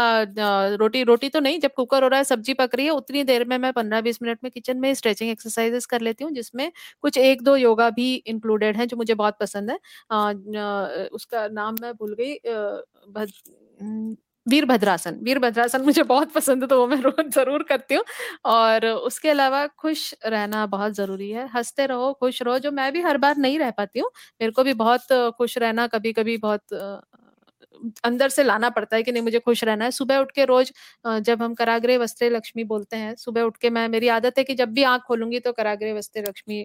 [0.77, 3.45] रोटी रोटी तो नहीं, जब कुकर हो रहा है, सब्ज़ी पक रही है, उतनी देर
[3.45, 6.71] में मैं पंद्रह बीस मिनट में किचन में स्ट्रेचिंग एक्सरसाइजेस कर लेती हूँ, जिसमें
[7.03, 9.79] कुछ एक दो योगा भी इंक्लूडेड है, जो मुझे बहुत पसंद है।
[11.11, 12.35] उसका नाम मैं भूल गई
[14.47, 18.05] वीरभद्रासन। वीरभद्रासन मुझे बहुत पसंद है तो वो मैं रोज ज़रूर करती हूँ।
[18.47, 23.03] और उसके अलावा खुश रहना बहुत ज़रूरी है। हँसते रहो, खुश रहो, जो मैं भी
[23.03, 26.63] हर बार नहीं रह पाती हूँ। मेरे को भी बहुत खुश रहना कभी कभी बहुत
[28.05, 30.73] अंदर से लाना पड़ता है कि नहीं, मुझे खुश रहना है। सुबह उठ के रोज
[31.21, 34.55] जब हम कराग्रे वस्त्रे लक्ष्मी बोलते हैं, सुबह उठ के मैं, मेरी आदत है कि
[34.55, 36.63] जब भी आँख खोलूँगी तो कराग्रे वस्त्रे लक्ष्मी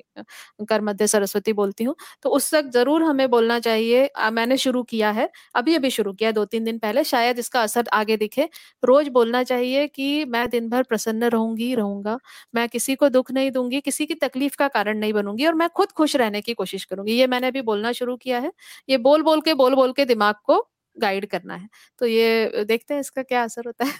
[0.64, 5.12] कर मध्य सरस्वती बोलती हूँ। तो उस वक्त ज़रूर हमें बोलना चाहिए मैंने शुरू किया
[5.12, 8.50] है, अभी अभी शुरू किया दो तीन दिन पहले, शायद इसका असर आगे दिखे।
[8.84, 12.18] रोज बोलना चाहिए कि मैं दिन भर प्रसन्न रहूँगी, रहूँगा।
[12.56, 15.70] मैं किसी को दुख नहीं दूँगी, किसी की तकलीफ़ का कारण नहीं बनूँगी और मैं
[15.72, 18.52] खुद खुश रहने की कोशिश करूँगी। ये मैंने अभी बोलना शुरू किया है।
[18.90, 20.66] ये बोल बोल के बोल बोल के दिमाग को
[21.00, 21.70] गाइड करना है।
[22.02, 23.94] तो ये देखते हैं इसका क्या असर होता है।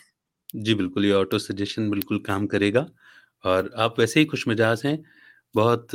[0.58, 2.86] जी बिल्कुल ये ऑटो सजेशन बिल्कुल काम करेगा
[3.44, 4.98] और आप वैसे ही खुश मिजाज हैं
[5.56, 5.94] बहुत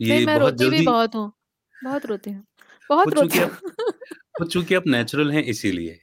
[0.00, 1.32] ये मैं बहुत रोती जल्दी भी बहुत हूँ
[1.74, 2.44] बहुत रोती हूँ
[2.90, 5.98] बहुत रोती हूँ। चूँकि आप नेचुरल हैं इसीलिए।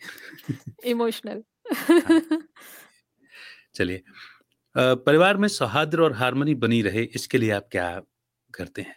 [0.85, 2.21] इमोशनल। हाँ।
[3.75, 4.01] चलिए
[4.75, 7.89] परिवार में सौहार्द और हारमोनी बनी रहे इसके लिए आप क्या
[8.53, 8.95] करते हैं?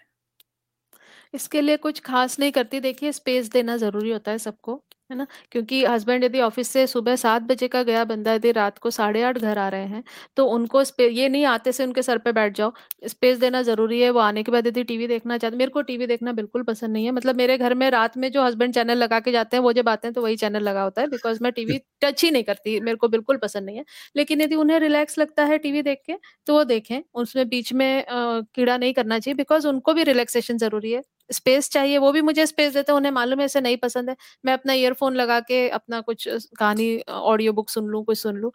[1.35, 5.27] इसके लिए कुछ खास नहीं करती देखिए स्पेस देना ज़रूरी होता है सबको। है ना?
[5.53, 9.23] क्योंकि हस्बैंड यदि ऑफ़िस से सुबह सात बजे का गया बंदा, यदि रात को साढ़े
[9.23, 10.03] आठ घर आ रहे हैं
[10.37, 12.73] तो उनको ये नहीं आते से उनके सर पे बैठ जाओ।
[13.07, 16.07] स्पेस देना ज़रूरी है, वो आने के बाद यदि टीवी देखना चाहते, मेरे को टीवी
[16.07, 19.21] देखना बिल्कुल पसंद नहीं है। मतलब मेरे घर में रात में जो हस्बैंड चैनल लगा
[19.21, 21.53] के जाते हैं, वो जब आते हैं तो वही चैनल लगा होता है बिकॉज़ मैं
[21.53, 23.85] टीवी टच ही नहीं करती, मेरे को बिल्कुल पसंद नहीं है।
[24.17, 26.15] लेकिन यदि उन्हें रिलैक्स लगता है टीवी देख के
[26.47, 30.93] तो वो देखें, उसमें बीच में कीड़ा नहीं करना चाहिए बिकॉज़ उनको भी रिलैक्सेशन ज़रूरी
[30.93, 34.09] है। स्पेस चाहिए, वो भी मुझे स्पेस देते हैं, उन्हें मालूम है, ऐसे नहीं पसंद
[34.11, 36.28] है। मैं अपना ईयरफोन लगा के अपना कुछ
[36.59, 38.51] कहानी ऑडियो बुक सुन लूँ, कुछ सुन लूँ।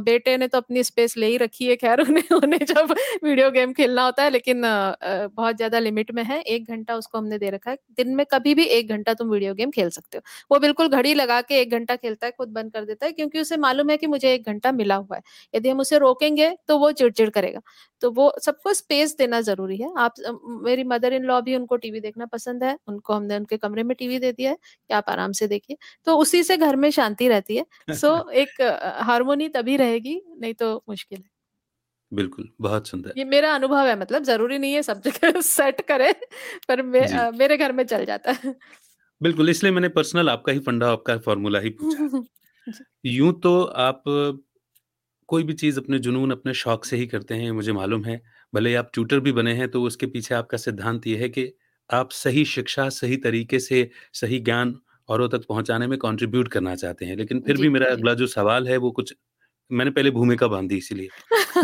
[0.00, 3.72] बेटे ने तो अपनी स्पेस ले ही रखी है, खैर, उन्हें उन्हें जब वीडियो गेम
[3.72, 7.70] खेलना होता है, लेकिन बहुत ज़्यादा लिमिट में है। एक घंटा उसको हमने दे रखा
[7.70, 10.88] है। दिन में कभी भी एक घंटा तुम वीडियो गेम खेल सकते हो। वो बिल्कुल
[10.90, 13.90] घड़ी लगा के एक घंटा खेलता है, खुद बंद कर देता है, क्योंकि उसे मालूम
[13.90, 15.22] है कि मुझे एक घंटा मिला हुआ है।
[15.54, 17.60] यदि हम उसे रोकेंगे तो वो चिड़चिड़ करेगा।
[18.02, 20.14] तो वो सबको स्पेस देना ज़रूरी है। आप
[20.64, 23.94] मेरी मदर इन लॉ भी उनको टीवी देखना पसंद है। उनको हमने उनके कमरे में
[23.96, 24.56] टीवी दे दिया है
[24.90, 25.73] कि आप आराम से देखिए।
[26.04, 28.48] तो उसी से घर में शांति रहती है। सो so, एक
[29.00, 31.30] हारमोनी तभी रहेगी नहीं तो मुश्किल है।
[32.12, 36.12] बिल्कुल बहुत सुंदर। ये मेरा अनुभव है मतलब ज़रूरी नहीं है सब जगह सेट करे
[36.68, 38.54] पर मे, आ, मेरे घर में चल जाता है।
[39.22, 42.24] बिल्कुल इसलिए मैंने पर्सनल आपका ही फंडा आपका फॉर्मूला ही पूछा।
[43.04, 44.02] यूँ तो आप
[45.28, 48.22] कोई भी चीज़ अपने जुनून, अपने शौक से ही करते हैं, मुझे मालूम है।
[48.54, 51.52] भले आप ट्यूटर भी बने हैं, तो उसके पीछे आपका सिद्धांत ये है कि
[51.90, 57.04] आप सही शिक्षा, सही तरीके से, सही ज्ञान औरों तक पहुँचाने में कंट्रीब्यूट करना चाहते
[57.04, 59.14] हैं। लेकिन फिर भी मेरा अगला जो सवाल है, वो कुछ
[59.70, 61.10] मैंने पहले भूमिका बांधी इसीलिए।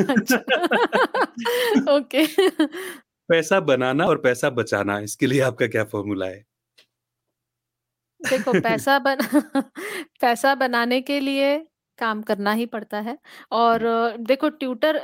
[0.08, 0.36] अच्छा।
[1.90, 2.26] ओके।
[3.28, 6.44] पैसा बनाना और पैसा बचाना, इसके लिए आपका क्या फ़ॉर्मूला है?
[8.20, 9.16] देखो पैसा बन
[10.20, 11.56] पैसा बनाने के लिए
[11.98, 13.16] काम करना ही पड़ता है
[13.52, 13.80] और
[14.20, 15.00] देखो ट्यूटर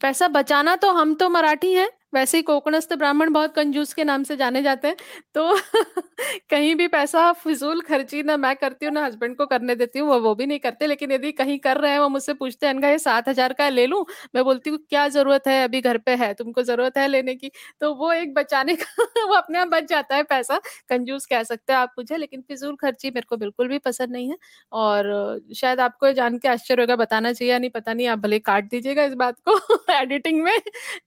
[0.00, 4.22] पैसा बचाना तो हम तो मराठी हैं वैसे ही कोकणस्थ ब्राह्मण बहुत कंजूस के नाम
[4.24, 4.96] से जाने जाते हैं
[5.34, 5.54] तो
[6.50, 10.08] कहीं भी पैसा फिजूल खर्ची ना मैं करती हूँ, ना हस्बैंड को करने देती हूँ,
[10.08, 12.74] वो वो भी नहीं करते, लेकिन यदि कहीं कर रहे हैं, वो मुझसे पूछते हैं
[12.84, 14.04] ये सात हज़ार का ले लूँ?
[14.34, 15.62] मैं बोलती हूँ, क्या ज़रूरत है?
[15.64, 17.50] अभी घर पे है, तुमको ज़रूरत है लेने की?
[17.80, 18.86] तो वो एक बचाने का
[19.26, 20.58] वो अपने आप बच जाता है पैसा,
[20.90, 24.30] कंजूस कह सकते हैं आप मुझे, लेकिन फिजूल खर्ची मेरे को बिल्कुल भी पसंद नहीं
[24.30, 24.36] है,
[24.72, 28.38] और शायद आपको ये जान के आश्चर्य होगा, बताना चाहिए नहीं, पता नहीं, आप भले
[28.40, 29.58] काट दीजिएगा इस बात को
[29.92, 30.58] एडिटिंग में,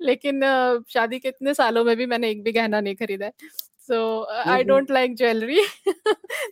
[0.02, 0.42] लेकिन
[1.00, 3.32] शादी के इतने सालों में भी मैंने एक भी गहना नहीं खरीदा है।
[3.90, 4.00] So
[4.48, 5.62] I don't like jewellery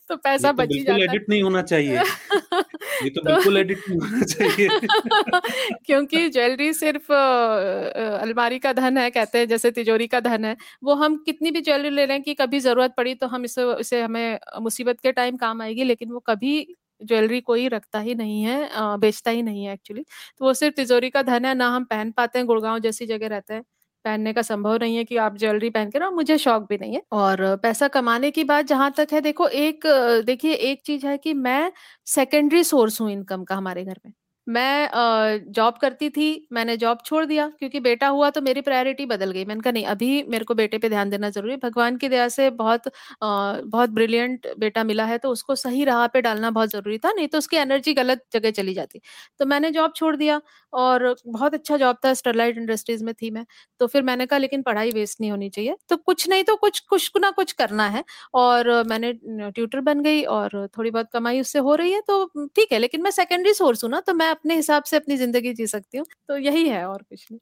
[0.10, 1.96] तो पैसा तो बच ही जाता। एडिट नहीं होना चाहिए।
[3.04, 4.70] ये तो, तो बिल्कुल एडिट नहीं होना चाहिए।
[5.86, 10.94] क्योंकि ज्वेलरी सिर्फ़ अलमारी का धन है कहते हैं जैसे तिजोरी का धन है। वो
[10.96, 14.02] हम कितनी भी ज्वेलरी ले रहे हैं कि कभी ज़रूरत पड़ी तो हम इसे इसे
[14.02, 16.58] हमें मुसीबत के टाइम काम आएगी लेकिन वो कभी
[17.04, 18.70] ज्वेलरी कोई रखता ही नहीं है
[19.00, 20.04] बेचता ही नहीं है एक्चुअली
[20.40, 23.28] तो वो सिर्फ़ तिजोरी का धन है ना हम पहन पाते हैं गुड़गांव जैसी जगह
[23.28, 23.64] रहते हैं।
[24.08, 26.94] पहनने का संभव नहीं है कि आप ज्वेलरी पहन के ना मुझे शौक भी नहीं
[26.94, 29.88] है। और पैसा कमाने की बात जहाँ तक है, देखो एक,
[30.26, 31.72] देखिए एक चीज़ है कि मैं
[32.08, 34.14] सेकेंडरी सोर्स हूँ इनकम का हमारे घर में।
[34.48, 39.32] मैं जॉब करती थी, मैंने जॉब छोड़ दिया, क्योंकि बेटा हुआ तो मेरी प्रायोरिटी बदल
[39.32, 42.10] गई। मैंने कहा, नहीं, अभी मेरे को बेटे पे ध्यान देना ज़रूरी है। भगवान की
[42.10, 42.90] दया से बहुत
[43.22, 47.28] बहुत ब्रिलियंट बेटा मिला है तो उसको सही राह पे डालना बहुत ज़रूरी था, नहीं
[47.28, 49.02] तो उसकी एनर्जी गलत जगह चली जाती।
[49.40, 50.40] तो मैंने जॉब छोड़ दिया
[50.74, 53.46] और बहुत अच्छा जॉब था स्टरलाइट इंडस्ट्रीज़ में थी मैं।
[53.82, 56.80] तो फिर मैंने कहा, लेकिन पढ़ाई वेस्ट नहीं होनी चाहिए। तो कुछ नहीं तो कुछ
[56.82, 58.04] कुछ ना कुछ करना है
[58.36, 62.72] और मैंने ट्यूटर बन गई और थोड़ी बहुत कमाई उससे हो रही है तो ठीक
[62.72, 65.68] है, लेकिन मैं सेकेंडरी सोर्स हूँ ना तो मैं अपने हिसाब से अपनी ज़िंदगी जी
[65.70, 67.40] सकती हूँ तो यही है और कुछ नहीं।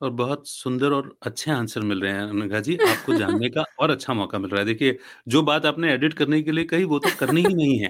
[0.00, 3.90] और बहुत सुंदर और अच्छे आंसर मिल रहे हैं अनघा जी आपको जानने का और
[3.90, 4.98] अच्छा मौका मिल रहा है। देखिए
[5.28, 7.88] जो बात आपने एडिट करने के लिए कही वो तो करनी ही नहीं है।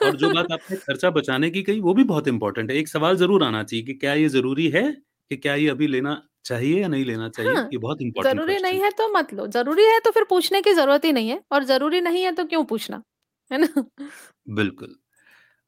[0.00, 3.16] और जो बात आपने खर्चा बचाने की कही वो भी बहुत इंपॉर्टेंट है। एक सवाल
[3.18, 4.90] ज़रूर आना चाहिए कि क्या ये ज़रूरी है
[5.30, 7.56] कि क्या ये अभी लेना चाहिए या नहीं लेना चाहिए?
[7.56, 10.60] हाँ, ये बहुत इंपॉर्टेंट ज़रूरी नहीं है तो मत लो। ज़रूरी है तो फिर पूछने
[10.62, 13.02] की ज़रूरत ही नहीं है और ज़रूरी नहीं है तो क्यों पूछना?
[13.50, 13.68] है ना?
[14.50, 14.94] बिल्कुल।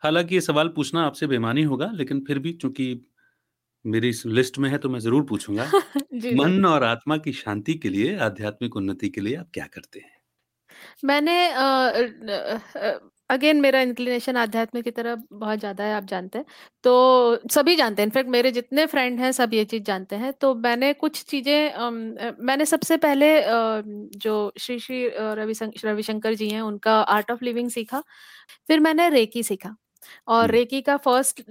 [0.02, 2.86] हालाँकि ये सवाल पूछना आपसे बेमानी होगा लेकिन फिर भी चूँकि
[3.84, 5.72] मेरी इस लिस्ट में है तो मैं ज़रूर पूछूँगा।
[6.34, 10.12] मन और आत्मा की शांति के लिए आध्यात्मिक उन्नति के लिए आप क्या करते हैं?
[11.04, 11.34] मैंने
[13.30, 16.44] अगेन मेरा इंक्लिनेशन आध्यात्म की तरफ़ बहुत ज़्यादा है आप जानते हैं।
[16.84, 16.92] तो
[17.50, 20.92] सभी जानते हैं इनफैक्ट मेरे जितने फ्रेंड हैं सब ये चीज़ जानते हैं। तो मैंने
[20.94, 23.28] कुछ चीज़ें मैंने सबसे पहले
[24.18, 28.02] जो श्री श्री रवि रविशंकर जी हैं उनका आर्ट ऑफ़ लिविंग सीखा
[28.68, 29.76] फिर मैंने रेकी सीखा।
[30.28, 31.42] और रेकी का फ़र्स्ट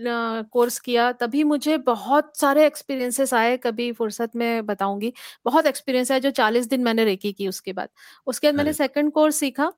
[0.54, 5.14] कोर्स किया तभी मुझे बहुत सारे एक्सपीरियंसेस आए कभी फुर्सत में बताऊँगी।
[5.46, 7.90] बहुत एक्सपीरियंस है जो चालीस दिन मैंने रेकी की उसके बाद।
[8.28, 9.72] उसके बाद मैंने सेकंड कोर्स सीखा।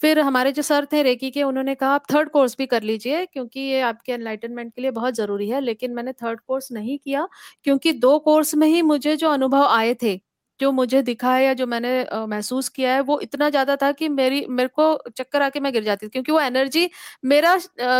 [0.00, 3.24] फिर हमारे जो सर थे रेकी के उन्होंने कहा आप थर्ड कोर्स भी कर लीजिए
[3.26, 7.28] क्योंकि ये आपके एनलाइटनमेंट के लिए बहुत ज़रूरी है। लेकिन मैंने थर्ड कोर्स नहीं किया
[7.64, 10.16] क्योंकि दो कोर्स में ही मुझे जो अनुभव आए थे
[10.60, 11.92] जो मुझे दिखा है या जो मैंने
[12.26, 15.84] महसूस किया है वो इतना ज़्यादा था कि मेरी मेरे को चक्कर आके मैं गिर
[15.84, 16.90] जाती थी क्योंकि वो एनर्जी
[17.26, 17.56] मेरा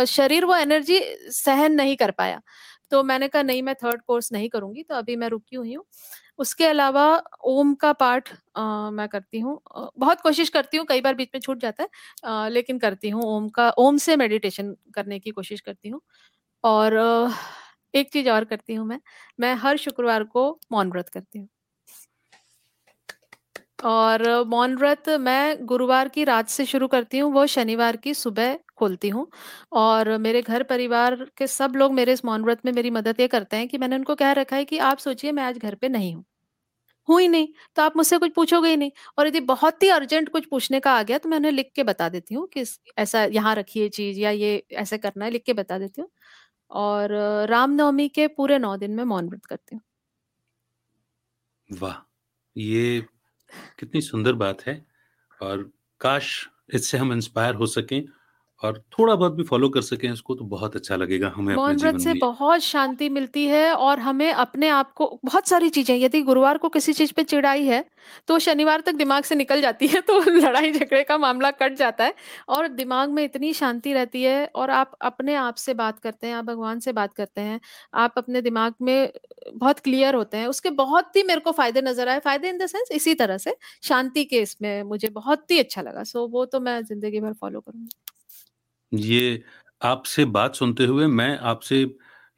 [0.07, 0.99] शरीर वो एनर्जी
[1.33, 2.41] सहन नहीं कर पाया।
[2.91, 5.83] तो मैंने कहा नहीं मैं थर्ड कोर्स नहीं करूँगी तो अभी मैं रुकी हुई हूँ।
[6.39, 7.05] उसके अलावा
[7.47, 8.29] ओम का पाठ
[8.91, 9.59] मैं करती हूँ।
[9.97, 11.89] बहुत कोशिश करती हूँ कई बार बीच में छूट जाता है
[12.25, 16.01] आ, लेकिन करती हूँ ओम का ओम से मेडिटेशन करने की कोशिश करती हूँ।
[16.63, 16.97] और
[17.93, 18.99] एक चीज़ और करती हूँ मैं
[19.39, 21.47] मैं हर शुक्रवार को मौन व्रत करती हूँ।
[23.81, 28.57] और मौन व्रत मैं गुरुवार की रात से शुरू करती हूँ, वो शनिवार की सुबह
[28.77, 29.27] खोलती हूँ।
[29.73, 33.27] और मेरे घर परिवार के सब लोग मेरे इस मौन व्रत में मेरी मदद ये
[33.29, 35.89] करते हैं कि मैंने उनको कह रखा है कि आप सोचिए मैं आज घर पे
[35.89, 36.23] नहीं हूँ।
[37.07, 40.29] हूँ ही नहीं तो आप मुझसे कुछ पूछोगे ही नहीं। और यदि बहुत ही अर्जेंट
[40.29, 42.65] कुछ पूछने का आ गया तो मैं उन्हें लिख के बता देती हूँ कि
[42.97, 46.09] ऐसा यहाँ रखिए चीज़ या ये ऐसे करना है, लिख के बता देती हूँ।
[46.71, 47.11] और
[47.49, 49.81] रामनवमी के पूरे नौ दिन में मौन व्रत करती हूँ।
[51.69, 51.95] वाह,
[52.55, 53.01] ये
[53.79, 54.85] कितनी सुंदर बात है।
[55.41, 55.71] और
[56.01, 58.05] काश इससे हम इंस्पायर हो सकें।
[58.61, 61.97] और थोड़ा बहुत भी फॉलो कर सकें इसको तो बहुत अच्छा लगेगा हमें मौन व्रत
[61.99, 66.57] से बहुत शांति मिलती है और हमें अपने आप को बहुत सारी चीज़ें यदि गुरुवार
[66.57, 67.83] को किसी चीज़ पे चिड़ाई है
[68.27, 72.03] तो शनिवार तक दिमाग से निकल जाती है तो लड़ाई झगड़े का मामला कट जाता
[72.03, 72.13] है
[72.49, 76.35] और दिमाग में इतनी शांति रहती है और आप अपने आप से बात करते हैं
[76.35, 77.59] आप भगवान से बात करते हैं
[77.95, 79.11] आप अपने दिमाग में
[79.55, 82.65] बहुत क्लियर होते हैं उसके बहुत ही मेरे को फ़ायदे नज़र आए। फ़ायदे इन द
[82.67, 86.59] सेंस इसी तरह से शांति के इसमें मुझे बहुत ही अच्छा लगा। सो वो तो
[86.59, 88.10] मैं ज़िंदगी भर फॉलो करूँगी।
[88.91, 89.43] ये
[89.81, 91.81] आपसे बात सुनते हुए मैं आपसे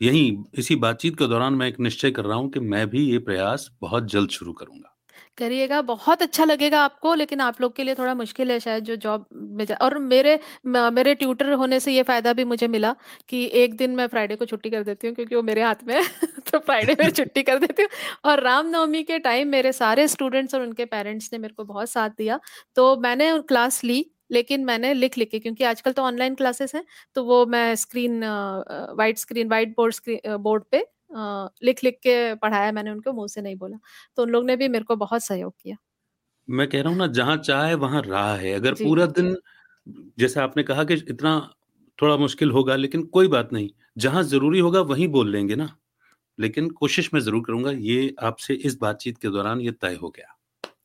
[0.02, 0.28] यही
[0.58, 3.70] इसी बातचीत के दौरान मैं एक निश्चय कर रहा हूँ कि मैं भी ये प्रयास
[3.82, 4.90] बहुत जल्द शुरू करूँगा।
[5.38, 8.96] करिएगा, बहुत अच्छा लगेगा आपको, लेकिन आप लोग के लिए थोड़ा मुश्किल है शायद जो
[8.98, 12.94] जॉब में जा और मेरे मेरे ट्यूटर होने से ये फ़ायदा भी मुझे मिला
[13.30, 15.96] कि एक दिन मैं फ्राइडे को छुट्टी कर देती हूँ क्योंकि वो मेरे हाथ में
[15.96, 16.04] है
[16.52, 17.90] तो फ्राइडे में छुट्टी कर देती हूँ।
[18.26, 22.10] और रामनवमी के टाइम मेरे सारे स्टूडेंट्स और उनके पेरेंट्स ने मेरे को बहुत साथ
[22.18, 22.40] दिया
[22.76, 24.04] तो मैंने क्लास ली
[24.34, 26.84] लेकिन मैंने लिख लिख के क्योंकि आजकल तो ऑनलाइन क्लासेस हैं
[27.16, 28.24] तो वो मैं screen
[28.98, 29.96] white screen white board
[30.42, 30.84] board पे
[31.64, 33.78] लिख लिख के पढ़ाया मैंने उनको मुँह से नहीं बोला।
[34.18, 35.76] तो उन लोग ने भी मेरे को बहुत सहयोग किया।
[36.48, 39.36] मैं कह रहा हूँ ना जहाँ चाहे वहाँ राह है। अगर पूरा दिन
[40.20, 41.40] जैसे आपने कहा कि इतना
[42.00, 45.70] थोड़ा मुश्किल होगा लेकिन कोई बात नहीं जहाँ ज़रूरी होगा वहीं बोल लेंगे ना।
[46.40, 50.36] लेकिन कोशिश मैं ज़रूर करूँगा ये आपसे इस बातचीत के दौरान ये तय हो गया।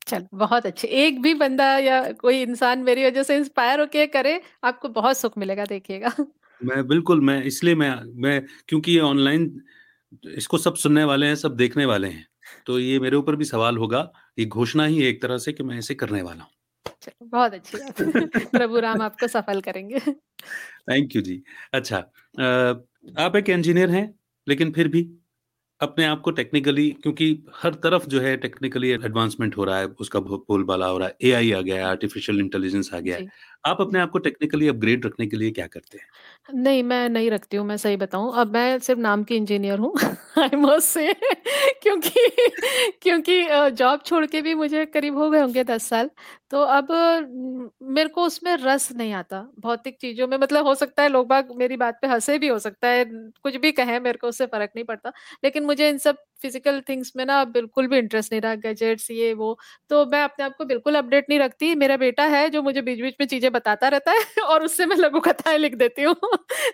[0.09, 4.41] चलो बहुत अच्छे। एक भी बंदा या कोई इंसान मेरी वजह से इंस्पायर होके करे
[4.63, 6.11] आपको बहुत सुख मिलेगा देखिएगा।
[6.61, 7.91] मैं बिल्कुल मैं इसलिए मैं
[8.21, 9.61] मैं क्योंकि ये ऑनलाइन
[10.37, 12.27] इसको सब सुनने वाले हैं सब देखने वाले हैं।
[12.65, 15.77] तो ये मेरे ऊपर भी सवाल होगा। ये घोषणा ही एक तरह से कि मैं
[15.77, 16.51] ऐसे करने वाला हूँ।
[17.01, 17.95] चलो बहुत अच्छी बात।
[18.51, 19.99] प्रभु राम आपको सफल करेंगे।
[20.89, 21.43] Thank you ji.
[21.73, 21.97] अच्छा
[23.19, 24.13] आप एक इंजीनियर हैं
[24.47, 25.18] लेकिन फिर भी?
[25.81, 27.25] अपने आप को टेक्निकली क्योंकि
[27.55, 31.51] हर तरफ़ जो है टेक्निकली एडवांसमेंट हो रहा है उसका बोलबाला हो रहा है एआई
[31.51, 33.23] आ गया है आर्टिफिशियल इंटेलिजेंस आ गया है
[33.63, 36.05] आप अपने आप को टेक्निकली अपग्रेड रखने के लिए क्या करते हैं?
[36.49, 39.93] नहीं, मैं नहीं रखती हूँ, मैं सही बताऊँ। अब मैं सिर्फ़ नाम की इंजीनियर हूँ,
[40.39, 41.13] आई मस्ट से
[41.83, 42.09] क्योंकि
[43.03, 43.43] क्योंकि
[43.73, 46.09] जॉब छोड़ के भी मुझे करीब हो गए होंगे 10 साल।
[46.51, 46.87] तो अब
[47.89, 51.51] मेरे को उसमें रस नहीं आता, भौतिक चीज़ों में मतलब हो सकता है लोग बाग
[51.55, 53.05] मेरी बात पे हँसे भी हो सकता है,
[53.43, 55.11] कुछ भी कहें मेरे को उससे फ़र्क नहीं पड़ता।
[55.43, 59.33] लेकिन मुझे इन सब फ़िज़िकल थिंग्स में ना बिल्कुल भी इंटरेस्ट नहीं रहा, गैजेट्स ये
[59.33, 59.57] वो।
[59.89, 63.15] तो मैं अपने आप को बिल्कुल अपडेट नहीं रखती। मेरा बेटा है जो मुझे बीच-बीच
[63.19, 66.15] में चीज़ें बताता रहता है और उससे मैं लघु कथाएँ लिख देती हूँ।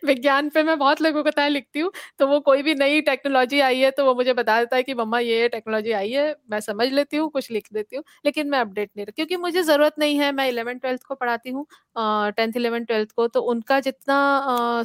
[0.05, 3.79] विज्ञान पे मैं बहुत लघु कथाएँ लिखती हूँ, तो वो कोई भी नई टेक्नोलॉजी आई
[3.79, 6.87] है तो वो मुझे बता देता है कि मम्मा ये, टेक्नोलॉजी आई है, मैं समझ
[6.89, 10.31] लेती हूँ, कुछ लिख देती हूँ, लेकिन मैं अपडेट नहीं क्योंकि मुझे ज़रूरत नहीं है,
[10.31, 11.65] मैं 11th-12th को पढ़ाती हूँ
[11.95, 14.83] अ, 10th 11th-12th को तो उनका जितना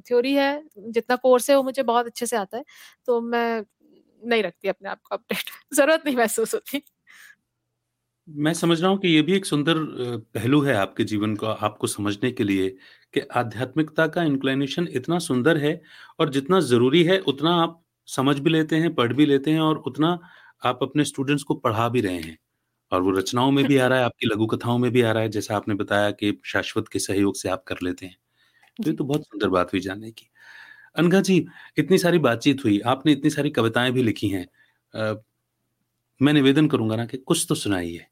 [0.00, 2.64] थ्योरी है, जितना कोर्स है वो मुझे बहुत अच्छे से आता है,
[3.06, 3.62] तो मैं
[4.22, 6.82] नहीं रखती अपने आप को अपडेट ज़रूरत नहीं महसूस होती।
[8.28, 9.74] मैं समझ रहा हूँ कि ये भी एक सुंदर
[10.34, 12.68] पहलू है आपके जीवन को आपको समझने के लिए
[13.14, 15.80] कि आध्यात्मिकता का इंक्लिनेशन इतना सुंदर है
[16.20, 19.78] और जितना ज़रूरी है उतना आप समझ भी लेते हैं, पढ़ भी लेते हैं और
[19.78, 20.18] उतना
[20.64, 22.38] आप अपने स्टूडेंट्स को पढ़ा भी रहे हैं।
[22.92, 25.22] और वो रचनाओं में भी आ रहा है, आपकी लघु कथाओं में भी आ रहा
[25.22, 28.16] है, जैसा आपने बताया कि शाश्वत के सहयोग से आप कर लेते हैं।
[28.78, 30.28] तो ये तो बहुत सुंदर बात हुई जानने की।
[30.96, 31.46] अनघा जी,
[31.78, 34.46] इतनी सारी बातचीत हुई, आपने इतनी सारी कविताएँ भी लिखी हैं।
[34.94, 35.22] अ,
[36.20, 38.06] मैं निवेदन करूँगा ना कि कुछ तो सुनाइए।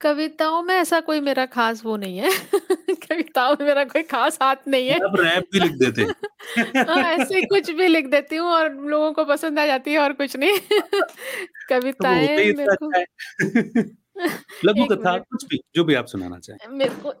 [0.00, 2.30] कविताओं में ऐसा कोई मेरा ख़ास वो नहीं है।
[3.12, 6.14] कविताओं में मेरा कोई ख़ास हाथ नहीं है। आप रैप भी लिख देते हैं।
[7.04, 10.36] ऐसे कुछ भी लिख देती हूँ और लोगों को पसंद आ जाती है और कुछ
[10.36, 10.58] नहीं।
[11.70, 13.04] कविताएँ ही मेरे को अच्छा
[14.64, 17.12] लघु कथा, कुछ भी, जो भी आप सुनाना चाहें। मेरे को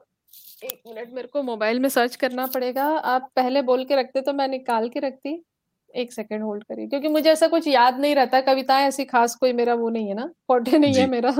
[0.64, 4.32] 1 मिनट मेरे को मोबाइल में सर्च करना पड़ेगा। आप पहले बोल के रखते तो
[4.32, 5.42] मैं निकाल के रखती।
[5.94, 9.52] एक सेकंड होल्ड करिए क्योंकि मुझे ऐसा कुछ याद नहीं रहता, कविताएँ ऐसी ख़ास कोई
[9.52, 11.30] मेरा वो नहीं है ना, फॉर्टे नहीं है मेरा।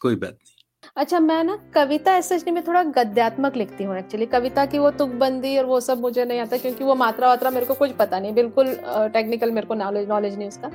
[0.00, 0.53] कोई बात नहीं।
[0.96, 5.56] अच्छा मैं ना कविता नहीं मैं थोड़ा गद्यात्मक लिखती हूँ एक्चुअली कविता की वो तुकबंदी
[5.58, 8.34] और वो सब मुझे नहीं आता क्योंकि वो मात्रा वात्रा मेरे को कुछ पता नहीं।
[8.34, 8.66] बिल्कुल
[9.14, 10.68] टेक्निकल मेरे को नॉलेज नॉलेज नहीं उसका।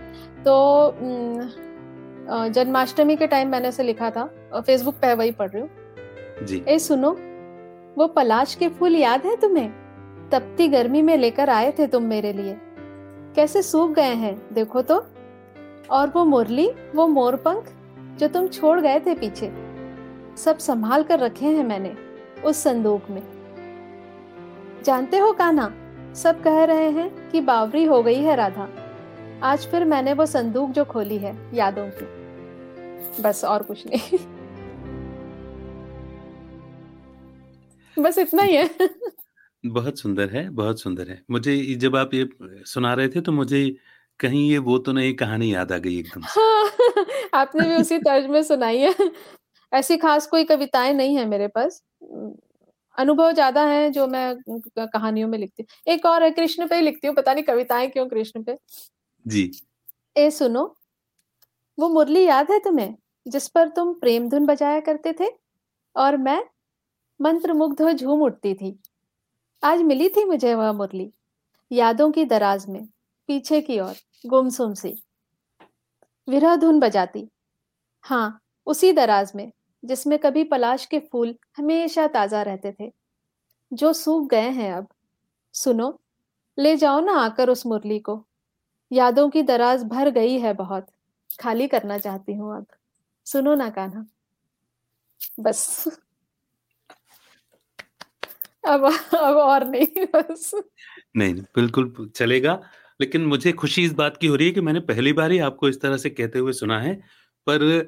[0.45, 0.95] तो
[2.49, 4.25] जन्माष्टमी के टाइम मैंने इसे लिखा था।
[4.57, 7.11] फेसबुक पे वही पढ़ रही हूँ। जी। ए सुनो
[7.97, 9.69] वो पलाश के फूल याद है तुम्हें?
[10.31, 12.57] तपती गर्मी में लेकर आए थे तुम मेरे लिए।
[13.35, 15.03] कैसे सूख गए हैं देखो तो।
[15.91, 17.73] और वो मुरली वो मोरपंख
[18.19, 19.51] जो तुम छोड़ गए थे पीछे।
[20.39, 21.95] सब संभाल कर रखे हैं मैंने
[22.41, 23.21] उस संदूक में।
[24.85, 25.69] जानते हो कान्हा
[26.13, 28.67] सब कह रहे हैं कि बावरी हो गई है राधा।
[29.43, 34.17] आज फिर मैंने वो संदूक जो खोली है यादों की। बस और कुछ नहीं।
[37.97, 38.69] बस इतना ही है।
[39.63, 42.29] बहुत सुंदर है, बहुत सुंदर है। मुझे जब आप ये
[42.65, 43.75] सुना रहे थे तो मुझे
[44.19, 46.69] कहीं ये वो तो नहीं कहानी याद आ गई एकदम हाँ,
[47.33, 48.93] आपने भी उसी तर्ज में सुनाई है।
[49.71, 51.81] ऐसी खास कोई कविताएँ नहीं है मेरे पास।
[52.97, 54.35] अनुभव ज़्यादा है जो मैं
[54.77, 57.89] कहानियों में लिखती हूँ। एक और है कृष्ण पे ही लिखती हूँ, पता नहीं कविताएँ
[57.89, 58.57] क्यों कृष्ण पे।
[59.25, 59.51] जी।
[60.17, 60.63] ए सुनो,
[61.77, 65.29] वो मुरली याद है तुम्हें, जिस पर तुम प्रेम धुन बजाया करते थे?
[65.95, 66.43] और मैं
[67.19, 68.77] मंत्रमुग्ध हो झूम उठती थी।
[69.63, 71.11] आज मिली थी मुझे वह मुरली,
[71.71, 72.85] यादों की दराज में,
[73.29, 73.93] पीछे की ओर,
[74.25, 74.93] गुमसुम सी।
[76.27, 77.27] विरह धुन बजाती।
[78.05, 79.51] हाँ, उसी दराज में,
[79.83, 82.91] जिसमें कभी पलाश के फूल हमेशा ताज़ा रहते थे,
[83.71, 84.87] जो सूख गए हैं अब।
[85.55, 85.99] सुनो,
[86.57, 88.25] ले जाओ ना आकर उस मुरली को।
[88.91, 90.87] यादों की दराज भर गई है बहुत,
[91.41, 92.65] खाली करना चाहती हूँ अब।
[93.27, 94.05] सुनो ना कान्हा।
[95.39, 95.87] बस।
[98.67, 98.85] अब
[99.15, 100.51] अब और नहीं बस।
[101.15, 102.61] नहीं, बिल्कुल चलेगा।
[103.01, 105.69] लेकिन मुझे खुशी इस बात की हो रही है कि मैंने पहली बार ही आपको
[105.69, 106.95] इस तरह से कहते हुए सुना है।
[107.47, 107.87] पर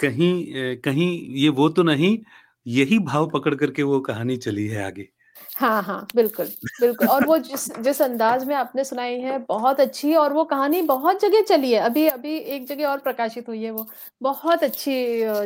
[0.00, 2.18] कहीं कहीं ये वो तो नहीं,
[2.66, 5.08] यही भाव पकड़ करके वो कहानी चली है आगे।
[5.50, 6.46] हाँ, हाँ, बिल्कुल,
[6.80, 10.80] बिल्कुल और वो जिस जिस अंदाज़ में आपने सुनाई है, बहुत अच्छी और वो कहानी
[10.84, 13.86] बहुत जगह चली है। अभी अभी एक जगह और प्रकाशित हुई है वो,
[14.20, 14.92] बहुत अच्छी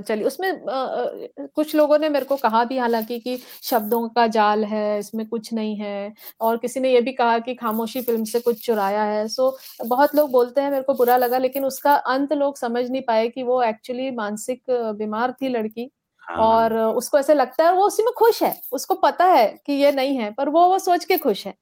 [0.02, 4.64] चली। उसमें अ, कुछ लोगों ने मेरे को कहा भी हालाँकि कि शब्दों का जाल
[4.64, 8.40] है, इसमें कुछ नहीं है और किसी ने ये भी कहा कि खामोशी फ़िल्म से
[8.40, 9.56] कुछ चुराया है। सो
[9.86, 13.28] बहुत लोग बोलते हैं, मेरे को बुरा लगा लेकिन उसका अंत लोग समझ नहीं पाए
[13.28, 15.90] कि वो एक्चुअली मानसिक बीमार थी लड़की
[16.38, 19.72] और हाँ। उसको ऐसा लगता है वो उसी में खुश है। उसको पता है कि
[19.74, 21.55] ये नहीं है, पर वो वो सोच के खुश है।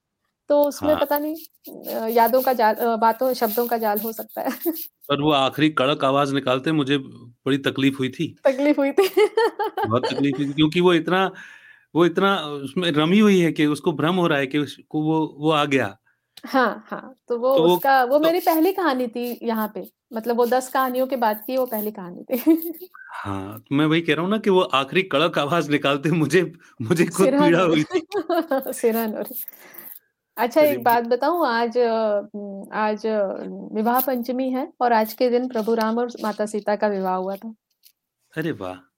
[0.51, 4.51] तो उसमें हाँ। पता नहीं यादों का जाल बातों शब्दों का जाल हो सकता है।
[5.09, 9.09] पर वो आखिरी कड़क आवाज़ निकालते मुझे बड़ी तकलीफ़ हुई थी। तकलीफ़ हुई थी।
[9.85, 11.31] बहुत तकलीफ़ हुई क्योंकि वो इतना
[11.95, 15.19] वो इतना उसमें रमी हुई है कि उसको भ्रम हो रहा है कि उसको वो
[15.39, 15.97] वो आ गया।
[16.45, 20.37] हाँ हाँ तो वो तो उसका वो तो, मेरी पहली कहानी थी यहाँ पे मतलब
[20.37, 24.15] वो दस कहानियों के बाद की वो पहली कहानी थी। हाँ तो मैं वही कह
[24.15, 26.43] रहा हूँ ना कि वो आखिरी कड़क आवाज़ निकालते मुझे
[26.83, 28.01] मुझे खुद पीड़ा हुई थी।
[28.73, 29.27] सिरहन और
[30.37, 31.79] अच्छा एक बात बताऊँ आज
[32.75, 33.03] आज
[33.75, 37.37] विवाह पंचमी है और आज के दिन प्रभु राम और माता सीता का विवाह हुआ
[37.37, 37.55] था।
[38.33, 38.92] अरे वाह!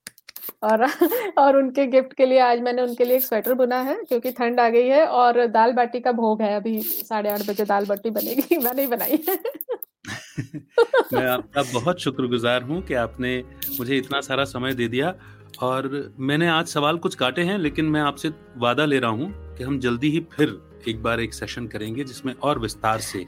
[0.62, 0.86] और
[1.38, 4.60] और उनके गिफ्ट के लिए आज मैंने उनके लिए एक स्वेटर बुना है क्योंकि ठंड
[4.60, 8.10] आ गई है और दाल बाटी का भोग है अभी साढ़े आठ बजे दाल बाटी
[8.10, 9.38] बनेगी मैंने ही बनाई है।
[11.12, 13.36] मैं आपका बहुत शुक्रगुजार हूँ कि आपने
[13.80, 15.14] मुझे इतना सारा समय दे दिया
[15.62, 15.88] और
[16.18, 19.78] मैंने आज सवाल कुछ काटे हैं लेकिन मैं आपसे वादा ले रहा हूँ कि हम
[19.78, 20.58] जल्दी ही फिर
[20.88, 23.24] एक बार एक सेशन करेंगे जिसमें और विस्तार से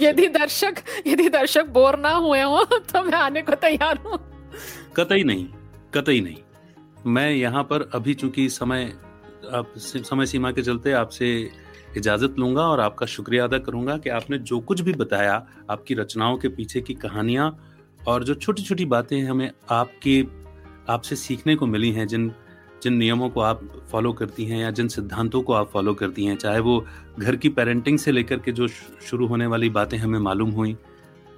[0.00, 0.74] यदि दर्शक
[1.06, 4.18] यदि दर्शक बोर ना हुए हो तो मैं आने को तैयार हूँ।
[4.96, 5.46] कतई नहीं
[5.94, 6.36] कतई नहीं।
[7.06, 8.84] मैं यहाँ पर अभी चूँकि समय,
[9.52, 11.50] आप समय सीमा के चलते आपसे
[11.96, 16.36] इजाज़त लूँगा और आपका शुक्रिया अदा करूँगा कि आपने जो कुछ भी बताया, आपकी रचनाओं
[16.38, 17.56] के पीछे की कहानियाँ
[18.08, 20.24] और जो छोटी छोटी बातें हमें आपके,
[20.88, 22.32] आपसे सीखने को मिली हैं, जिन
[22.82, 23.60] जिन नियमों को आप
[23.90, 26.84] फॉलो करती हैं या जिन सिद्धांतों को आप फॉलो करती हैं, चाहे वो
[27.18, 28.68] घर की पेरेंटिंग से लेकर के जो
[29.08, 30.76] शुरू होने वाली बातें हमें मालूम हुई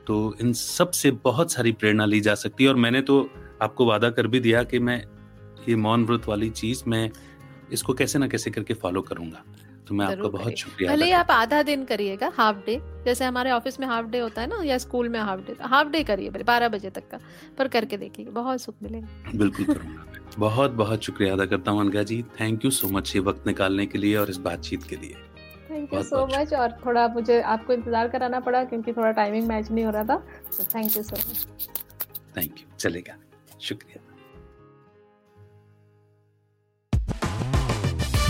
[0.06, 3.30] तो इन सबसे बहुत सारी प्रेरणा ली जा सकती है और मैंने तो
[3.62, 5.04] आपको वादा कर भी दिया कि मैं
[5.68, 7.10] ये मौन व्रत वाली चीज़ मैं
[7.72, 9.44] इसको कैसे ना कैसे करके फॉलो करूँगा।
[9.88, 13.78] तो मैं आपका बहुत शुक्रिया भले आप आधा दिन करिएगा हाफ़ डे जैसे हमारे ऑफ़िस
[13.80, 16.68] में हाफ़ डे होता है ना या स्कूल में हाफ़ डे हाफ़ डे करिए बारह
[16.68, 17.18] बजे तक का
[17.58, 20.04] पर करके देखिए बहुत सुख मिलेगा। बिल्कुल करूँगा
[20.38, 22.22] बहुत बहुत शुक्रिया अदा करता हूँ Anaga ji.
[22.40, 25.16] Thank you so much ये वक्त निकालने के लिए और इस बातचीत के लिए।
[25.70, 29.70] थैंक यू सो मच और थोड़ा मुझे आपको इंतज़ार कराना पड़ा क्योंकि थोड़ा टाइमिंग मैच
[29.70, 30.16] नहीं हो रहा था।
[30.56, 31.46] तो thank you so much
[32.36, 33.16] thank you चलेगा।
[33.60, 34.08] शुक्रिया।